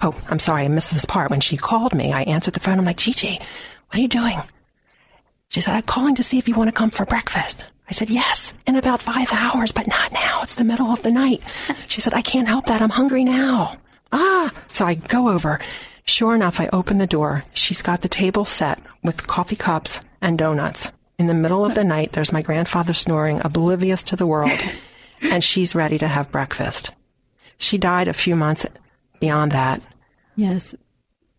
Oh, 0.02 0.14
I'm 0.28 0.40
sorry, 0.40 0.66
I 0.66 0.68
missed 0.68 0.94
this 0.94 1.06
part. 1.06 1.32
When 1.32 1.40
she 1.40 1.56
called 1.56 1.94
me, 1.96 2.12
I 2.12 2.24
answered 2.24 2.54
the 2.54 2.60
phone. 2.60 2.80
I'm 2.80 2.86
like, 2.86 2.98
Gigi, 2.98 3.40
what 3.40 3.98
are 3.98 4.02
you 4.02 4.10
doing? 4.10 4.40
She 5.48 5.62
said, 5.62 5.76
I'm 5.76 5.84
calling 5.84 6.16
to 6.16 6.24
see 6.24 6.38
if 6.38 6.50
you 6.50 6.56
want 6.56 6.68
to 6.68 6.74
come 6.74 6.90
for 6.90 7.06
breakfast. 7.06 7.64
I 7.90 7.94
said, 7.94 8.10
yes, 8.10 8.54
in 8.68 8.76
about 8.76 9.02
five 9.02 9.32
hours, 9.32 9.72
but 9.72 9.88
not 9.88 10.12
now. 10.12 10.42
It's 10.42 10.56
the 10.56 10.64
middle 10.66 10.88
of 10.88 11.02
the 11.02 11.12
night. 11.12 11.42
She 11.88 12.02
said, 12.02 12.14
I 12.14 12.22
can't 12.22 12.48
help 12.48 12.66
that. 12.66 12.82
I'm 12.82 12.90
hungry 12.90 13.24
now. 13.24 13.78
Ah, 14.14 14.52
so 14.72 14.86
I 14.86 14.94
go 14.94 15.30
over. 15.30 15.60
Sure 16.06 16.36
enough, 16.36 16.60
I 16.60 16.70
open 16.72 17.00
the 17.00 17.08
door. 17.08 17.44
She's 17.54 17.82
got 17.82 18.02
the 18.02 18.08
table 18.10 18.46
set 18.46 18.80
with 19.04 19.28
coffee 19.28 19.56
cups 19.56 20.02
and 20.22 20.38
donuts. 20.38 20.92
In 21.18 21.28
the 21.28 21.34
middle 21.34 21.66
of 21.66 21.76
the 21.76 21.84
night, 21.84 22.12
there's 22.12 22.32
my 22.32 22.42
grandfather 22.42 22.94
snoring, 22.94 23.42
oblivious 23.44 24.04
to 24.04 24.16
the 24.16 24.28
world, 24.28 24.52
and 25.22 25.44
she's 25.44 25.76
ready 25.76 25.98
to 25.98 26.08
have 26.08 26.32
breakfast. 26.32 26.92
She 27.58 27.78
died 27.78 28.08
a 28.08 28.14
few 28.14 28.36
months 28.36 28.66
beyond 29.20 29.52
that. 29.54 29.82
Yes. 30.36 30.76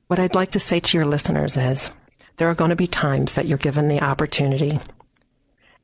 What 0.09 0.19
I'd 0.19 0.35
like 0.35 0.53
to 0.53 0.61
say 0.61 0.81
to 0.81 0.99
your 0.99 1.07
listeners 1.07 1.57
is 1.57 1.91
there 2.37 2.49
are 2.49 2.55
going 2.55 2.71
to 2.71 2.77
be 2.77 2.87
times 2.87 3.35
that 3.35 3.47
you're 3.47 3.59
given 3.59 3.89
the 3.89 4.03
opportunity, 4.03 4.81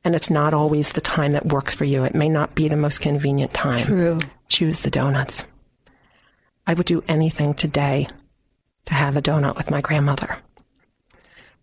and 0.03 0.15
it's 0.15 0.29
not 0.29 0.53
always 0.53 0.91
the 0.91 1.01
time 1.01 1.31
that 1.31 1.53
works 1.53 1.75
for 1.75 1.85
you. 1.85 2.03
It 2.03 2.15
may 2.15 2.27
not 2.27 2.55
be 2.55 2.67
the 2.67 2.75
most 2.75 2.99
convenient 3.01 3.53
time. 3.53 3.85
True. 3.85 4.19
Choose 4.49 4.81
the 4.81 4.89
donuts. 4.89 5.45
I 6.65 6.73
would 6.73 6.85
do 6.85 7.03
anything 7.07 7.53
today 7.53 8.07
to 8.85 8.93
have 8.93 9.15
a 9.15 9.21
donut 9.21 9.57
with 9.57 9.71
my 9.71 9.81
grandmother. 9.81 10.37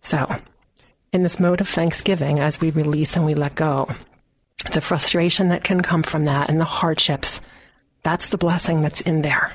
So, 0.01 0.33
in 1.11 1.23
this 1.23 1.39
mode 1.39 1.61
of 1.61 1.67
Thanksgiving, 1.67 2.39
as 2.39 2.61
we 2.61 2.71
release 2.71 3.15
and 3.15 3.25
we 3.25 3.33
let 3.33 3.55
go, 3.55 3.89
the 4.71 4.81
frustration 4.81 5.49
that 5.49 5.63
can 5.63 5.81
come 5.81 6.03
from 6.03 6.25
that 6.25 6.49
and 6.49 6.59
the 6.59 6.65
hardships, 6.65 7.41
that's 8.03 8.29
the 8.29 8.37
blessing 8.37 8.81
that's 8.81 9.01
in 9.01 9.21
there. 9.21 9.53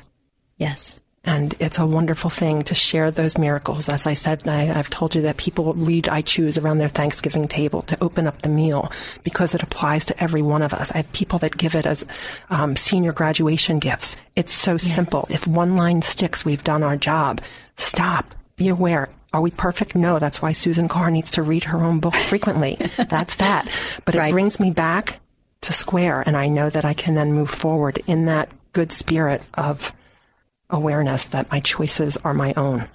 Yes. 0.57 1.01
And 1.27 1.55
it's 1.59 1.79
a 1.79 1.87
wonderful 1.87 2.29
thing 2.29 2.65
to 2.65 2.75
share 2.75 3.11
those 3.11 3.39
miracles. 3.39 3.89
As 3.89 4.07
I 4.07 4.13
said, 4.13 4.47
I, 4.47 4.79
I've 4.79 4.91
told 4.91 5.15
you 5.15 5.23
that 5.23 5.39
people 5.39 5.73
read 5.73 6.07
I 6.09 6.21
Choose 6.21 6.59
around 6.59 6.79
their 6.79 6.89
Thanksgiving 6.91 7.49
table 7.49 7.81
to 7.83 7.97
open 8.05 8.27
up 8.27 8.43
the 8.43 8.51
meal 8.51 8.93
because 9.23 9.55
it 9.55 9.63
applies 9.63 10.05
to 10.07 10.23
every 10.23 10.43
one 10.43 10.61
of 10.63 10.75
us. 10.75 10.93
I 10.93 10.99
have 10.99 11.13
people 11.13 11.39
that 11.39 11.57
give 11.57 11.75
it 11.75 11.87
as 11.87 12.05
um, 12.51 12.77
senior 12.77 13.13
graduation 13.13 13.79
gifts. 13.79 14.17
It's 14.37 14.53
so 14.53 14.77
simple. 14.77 15.27
If 15.31 15.47
one 15.47 15.77
line 15.77 16.03
sticks, 16.03 16.45
we've 16.45 16.65
done 16.65 16.83
our 16.83 16.97
job. 16.97 17.41
Stop. 17.77 18.35
Be 18.57 18.69
aware. 18.69 19.09
Are 19.33 19.41
we 19.41 19.51
perfect? 19.51 19.95
No. 19.97 20.19
That's 20.19 20.43
why 20.43 20.53
Suzin 20.53 20.89
Carr 20.91 21.11
needs 21.11 21.31
to 21.33 21.43
read 21.43 21.65
her 21.65 21.79
own 21.83 22.01
book 22.01 22.15
frequently. 22.15 22.77
That's 23.09 23.37
that. 23.37 23.67
But 24.05 24.15
Right. 24.15 24.29
it 24.29 24.33
brings 24.33 24.61
me 24.61 24.71
back 24.71 25.21
to 25.63 25.73
square, 25.73 26.23
and 26.27 26.37
I 26.37 26.49
know 26.49 26.69
that 26.69 26.85
I 26.85 26.93
can 26.93 27.15
then 27.15 27.33
move 27.33 27.49
forward 27.51 28.03
in 28.07 28.27
that 28.27 28.51
good 28.75 28.93
spirit 28.93 29.43
of 29.55 29.93
awareness 30.71 31.25
that 31.27 31.51
my 31.51 31.61
choices 31.61 32.17
are 32.19 32.35
my 32.35 32.55
own. 32.57 32.89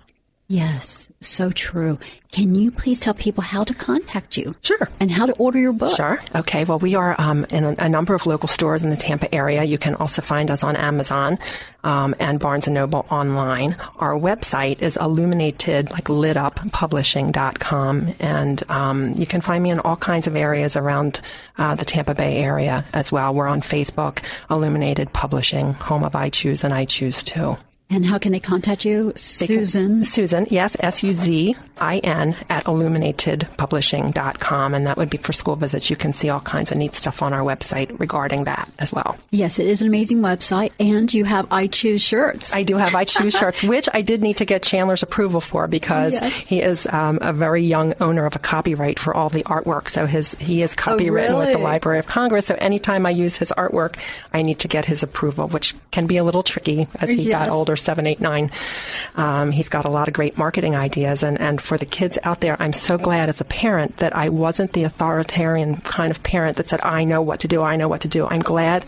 Yes. 0.49 1.07
So 1.21 1.51
true. 1.51 1.99
Can 2.31 2.55
you 2.55 2.71
please 2.71 2.99
tell 2.99 3.13
people 3.13 3.43
how 3.43 3.63
to 3.65 3.73
contact 3.73 4.35
you? 4.35 4.55
Sure. 4.63 4.89
And 4.99 5.11
how 5.11 5.27
to 5.27 5.33
order 5.33 5.59
your 5.59 5.73
book? 5.73 5.95
Sure. 5.95 6.19
Okay. 6.33 6.63
Well, 6.63 6.79
we 6.79 6.95
are 6.95 7.15
um, 7.19 7.45
in 7.51 7.65
a, 7.65 7.75
a 7.77 7.89
number 7.89 8.15
of 8.15 8.25
local 8.25 8.47
stores 8.47 8.83
in 8.83 8.89
the 8.89 8.95
Tampa 8.95 9.33
area. 9.33 9.63
You 9.63 9.77
can 9.77 9.93
also 9.95 10.23
find 10.23 10.49
us 10.49 10.63
on 10.63 10.75
Amazon 10.75 11.37
um, 11.83 12.15
and 12.19 12.39
Barnes 12.39 12.65
and 12.65 12.73
Noble 12.73 13.05
online. 13.11 13.75
Our 13.97 14.13
website 14.13 14.81
is 14.81 14.97
illuminated, 14.97 15.91
like 15.91 16.09
lit 16.09 16.35
up 16.35 16.55
publishing.com. 16.71 18.13
And 18.19 18.63
um, 18.71 19.13
you 19.17 19.27
can 19.27 19.41
find 19.41 19.61
me 19.61 19.69
in 19.69 19.79
all 19.81 19.97
kinds 19.97 20.25
of 20.25 20.35
areas 20.35 20.75
around 20.75 21.21
uh, 21.59 21.75
the 21.75 21.85
Tampa 21.85 22.15
Bay 22.15 22.37
area 22.37 22.85
as 22.93 23.11
well. 23.11 23.35
We're 23.35 23.47
on 23.47 23.61
Facebook, 23.61 24.23
Illuminated 24.49 25.13
Publishing, 25.13 25.73
home 25.73 26.03
of 26.03 26.15
I 26.15 26.29
Choose 26.29 26.63
and 26.63 26.73
I 26.73 26.85
Choose 26.85 27.21
Too. 27.21 27.55
And 27.91 28.05
how 28.05 28.19
can 28.19 28.31
they 28.31 28.39
contact 28.39 28.85
you? 28.85 29.13
Suzin. 29.15 30.01
Suzin, 30.03 30.47
yes, 30.51 30.77
S 30.79 31.01
U 31.03 31.11
Z 31.11 31.55
I 31.79 31.97
N 31.99 32.35
at 32.49 32.65
illuminatedpublishing.com. 32.65 34.73
And 34.73 34.87
that 34.87 34.97
would 34.97 35.09
be 35.09 35.17
for 35.17 35.33
school 35.33 35.55
visits. 35.55 35.89
You 35.89 35.95
can 35.95 36.13
see 36.13 36.29
all 36.29 36.39
kinds 36.41 36.71
of 36.71 36.77
neat 36.77 36.93
stuff 36.95 37.21
on 37.23 37.33
our 37.33 37.41
website 37.41 37.97
regarding 37.99 38.43
that 38.43 38.69
as 38.79 38.93
well. 38.93 39.17
Yes, 39.31 39.59
it 39.59 39.67
is 39.67 39.81
an 39.81 39.87
amazing 39.87 40.19
website. 40.19 40.71
And 40.79 41.11
you 41.13 41.23
have 41.25 41.47
I 41.51 41.67
Choose 41.67 42.01
shirts. 42.01 42.53
I 42.53 42.63
do 42.63 42.77
have 42.77 42.95
I 42.95 43.03
Choose 43.05 43.33
shirts, 43.37 43.63
which 43.63 43.87
I 43.93 44.01
did 44.01 44.21
need 44.21 44.37
to 44.37 44.45
get 44.45 44.63
Chandler's 44.63 45.03
approval 45.03 45.41
for 45.41 45.67
because 45.67 46.13
Yes. 46.13 46.47
he 46.47 46.61
is 46.61 46.87
um, 46.87 47.19
a 47.21 47.33
very 47.33 47.65
young 47.65 47.93
owner 47.99 48.25
of 48.25 48.35
a 48.35 48.39
copyright 48.39 48.99
for 48.99 49.15
all 49.15 49.29
the 49.29 49.43
artwork. 49.43 49.89
So 49.89 50.05
his 50.05 50.35
he 50.35 50.61
is 50.61 50.75
copywritten 50.75 51.37
with 51.37 51.53
the? 51.53 51.59
Library 51.59 51.99
of 51.99 52.07
Congress. 52.07 52.45
So 52.45 52.55
anytime 52.55 53.05
I 53.05 53.09
use 53.11 53.35
his 53.35 53.51
artwork, 53.57 53.95
I 54.33 54.41
need 54.41 54.59
to 54.59 54.67
get 54.67 54.85
his 54.85 55.03
approval, 55.03 55.47
which 55.47 55.75
can 55.91 56.07
be 56.07 56.17
a 56.17 56.23
little 56.23 56.43
tricky 56.43 56.87
as 56.99 57.09
he 57.09 57.29
got 57.29 57.49
older, 57.49 57.75
seven, 57.79 58.05
eight, 58.05 58.19
nine. 58.19 58.51
Um, 59.15 59.51
he's 59.51 59.69
got 59.69 59.85
a 59.85 59.89
lot 59.89 60.07
of 60.07 60.13
great 60.13 60.37
marketing 60.37 60.75
ideas, 60.75 61.23
and 61.23 61.39
and 61.39 61.61
for 61.61 61.77
the 61.77 61.85
kids 61.85 62.19
out 62.23 62.41
there, 62.41 62.55
I'm 62.61 62.73
so 62.73 62.97
glad 62.97 63.29
as 63.29 63.41
a 63.41 63.45
parent 63.45 63.97
that 63.97 64.15
I 64.15 64.29
wasn't 64.29 64.73
the 64.73 64.83
authoritarian 64.83 65.77
kind 65.77 66.11
of 66.11 66.21
parent 66.23 66.57
that 66.57 66.67
said 66.67 66.81
I 66.81 67.03
know 67.03 67.21
what 67.21 67.39
to 67.41 67.47
do, 67.47 67.61
I 67.61 67.75
know 67.75 67.87
what 67.87 68.01
to 68.01 68.07
do. 68.07 68.27
I'm 68.27 68.41
glad 68.41 68.85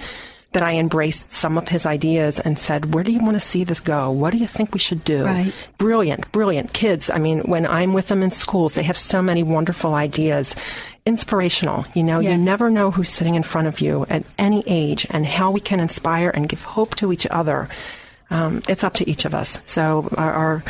that 0.54 0.64
I 0.64 0.76
embraced 0.76 1.32
some 1.32 1.58
of 1.58 1.70
his 1.70 1.86
ideas 1.86 2.40
and 2.40 2.60
said, 2.60 2.94
Where 2.94 3.04
do 3.04 3.12
you 3.12 3.20
want 3.20 3.36
to 3.36 3.40
see 3.40 3.64
this 3.64 3.80
go? 3.80 4.12
What 4.12 4.32
do 4.32 4.38
you 4.38 4.48
think 4.48 4.74
we 4.74 4.80
should 4.80 5.04
do? 5.04 5.24
Right. 5.24 5.70
Brilliant, 5.78 6.32
brilliant 6.32 6.74
kids. 6.74 7.10
I 7.10 7.20
mean, 7.20 7.40
when 7.42 7.66
I'm 7.66 7.94
with 7.94 8.08
them 8.08 8.22
in 8.22 8.32
schools, 8.32 8.76
they 8.76 8.84
have 8.84 8.98
so 8.98 9.22
many 9.22 9.44
wonderful 9.44 9.94
ideas. 9.94 10.56
Inspirational. 11.06 11.86
You 11.96 12.04
know, 12.04 12.20
you 12.20 12.38
never 12.38 12.70
know 12.70 12.92
who's 12.92 13.10
sitting 13.10 13.36
in 13.36 13.44
front 13.44 13.68
of 13.68 13.80
you 13.82 14.06
at 14.10 14.24
any 14.38 14.64
age 14.68 15.08
and 15.10 15.26
how 15.26 15.52
we 15.52 15.60
can 15.60 15.80
inspire 15.80 16.30
and 16.30 16.50
give 16.50 16.64
hope 16.64 16.96
to 16.96 17.12
each 17.12 17.26
other. 17.28 17.70
Um, 18.32 18.64
it's 18.68 18.84
up 18.84 18.96
to 18.96 19.10
each 19.10 19.26
of 19.26 19.36
us. 19.36 19.60
So 19.66 20.10
our, 20.18 20.34
our 20.34 20.64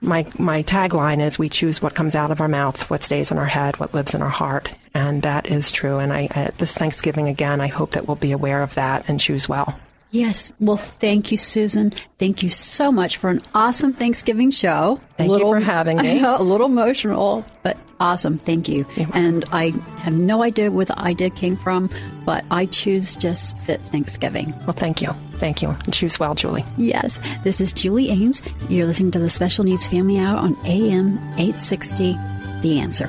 my 0.00 0.26
my 0.38 0.62
tagline 0.62 1.22
is 1.22 1.38
we 1.38 1.48
choose 1.48 1.80
what 1.80 1.94
comes 1.94 2.14
out 2.14 2.30
of 2.30 2.40
our 2.40 2.48
mouth, 2.48 2.90
what 2.90 3.02
stays 3.02 3.30
in 3.30 3.38
our 3.38 3.46
head, 3.46 3.78
what 3.78 3.94
lives 3.94 4.14
in 4.14 4.22
our 4.22 4.28
heart, 4.28 4.70
and 4.92 5.22
that 5.22 5.46
is 5.46 5.70
true. 5.70 5.98
And 5.98 6.12
I, 6.12 6.28
I 6.30 6.50
this 6.58 6.74
Thanksgiving 6.74 7.28
again, 7.28 7.60
I 7.60 7.68
hope 7.68 7.92
that 7.92 8.06
we'll 8.06 8.16
be 8.16 8.32
aware 8.32 8.62
of 8.62 8.74
that 8.74 9.08
and 9.08 9.20
choose 9.20 9.48
well. 9.48 9.78
Yes. 10.10 10.52
Well, 10.60 10.76
thank 10.76 11.32
you, 11.32 11.38
Suzin. 11.38 11.92
Thank 12.20 12.44
you 12.44 12.48
so 12.48 12.92
much 12.92 13.16
for 13.16 13.30
an 13.30 13.42
awesome 13.52 13.92
Thanksgiving 13.92 14.52
show. 14.52 15.00
Thank 15.16 15.32
you 15.32 15.40
for 15.40 15.58
having 15.58 15.96
me. 16.02 16.20
Know, 16.20 16.36
a 16.38 16.42
little 16.42 16.68
emotional, 16.68 17.44
but 17.64 17.76
awesome. 18.00 18.38
Thank 18.38 18.68
you. 18.68 18.86
And 19.12 19.44
I 19.52 19.70
have 19.98 20.14
no 20.14 20.42
idea 20.42 20.70
where 20.70 20.84
the 20.84 20.98
idea 20.98 21.30
came 21.30 21.56
from, 21.56 21.90
but 22.24 22.44
I 22.50 22.66
choose 22.66 23.14
just 23.16 23.56
fit 23.58 23.80
Thanksgiving. 23.92 24.52
Well, 24.66 24.72
thank 24.72 25.02
you, 25.02 25.14
thank 25.34 25.62
you, 25.62 25.68
and 25.68 25.92
choose 25.92 26.18
well, 26.18 26.34
Julie. 26.34 26.64
Yes, 26.76 27.18
this 27.42 27.60
is 27.60 27.72
Julie 27.72 28.10
Ames. 28.10 28.42
You're 28.68 28.86
listening 28.86 29.10
to 29.12 29.18
the 29.18 29.30
Special 29.30 29.64
Needs 29.64 29.86
Family 29.86 30.18
Hour 30.18 30.36
on 30.36 30.56
AM 30.64 31.18
860, 31.38 32.16
The 32.62 32.78
Answer. 32.80 33.06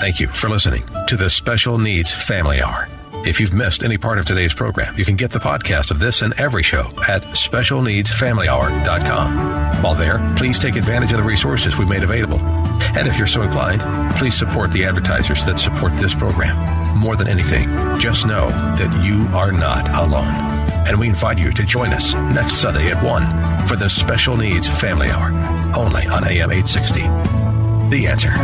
Thank 0.00 0.20
you 0.20 0.28
for 0.28 0.50
listening 0.50 0.84
to 1.08 1.16
the 1.16 1.30
Special 1.30 1.78
Needs 1.78 2.12
Family 2.12 2.60
Hour. 2.60 2.88
If 3.26 3.40
you've 3.40 3.54
missed 3.54 3.84
any 3.84 3.96
part 3.96 4.18
of 4.18 4.26
today's 4.26 4.52
program, 4.52 4.98
you 4.98 5.06
can 5.06 5.16
get 5.16 5.30
the 5.30 5.38
podcast 5.38 5.90
of 5.90 5.98
this 5.98 6.20
and 6.20 6.38
every 6.38 6.62
show 6.62 6.90
at 7.08 7.22
specialneedsfamilyhour.com. 7.22 9.82
While 9.82 9.94
there, 9.94 10.18
please 10.36 10.58
take 10.58 10.76
advantage 10.76 11.10
of 11.12 11.16
the 11.16 11.22
resources 11.22 11.78
we've 11.78 11.88
made 11.88 12.02
available. 12.02 12.38
And 12.38 13.08
if 13.08 13.16
you're 13.16 13.26
so 13.26 13.40
inclined, 13.40 13.80
please 14.16 14.34
support 14.34 14.72
the 14.72 14.84
advertisers 14.84 15.46
that 15.46 15.58
support 15.58 15.96
this 15.96 16.14
program. 16.14 16.98
More 16.98 17.16
than 17.16 17.26
anything, 17.26 17.70
just 17.98 18.26
know 18.26 18.50
that 18.50 19.02
you 19.02 19.26
are 19.34 19.52
not 19.52 19.88
alone. 19.88 20.34
And 20.86 21.00
we 21.00 21.08
invite 21.08 21.38
you 21.38 21.50
to 21.52 21.64
join 21.64 21.94
us 21.94 22.12
next 22.12 22.56
Sunday 22.56 22.90
at 22.90 23.02
1 23.02 23.66
for 23.66 23.76
the 23.76 23.88
Special 23.88 24.36
Needs 24.36 24.68
Family 24.68 25.08
Hour, 25.08 25.30
only 25.74 26.06
on 26.06 26.28
AM 26.28 26.50
860. 26.50 27.00
The 27.88 28.06
answer. 28.06 28.34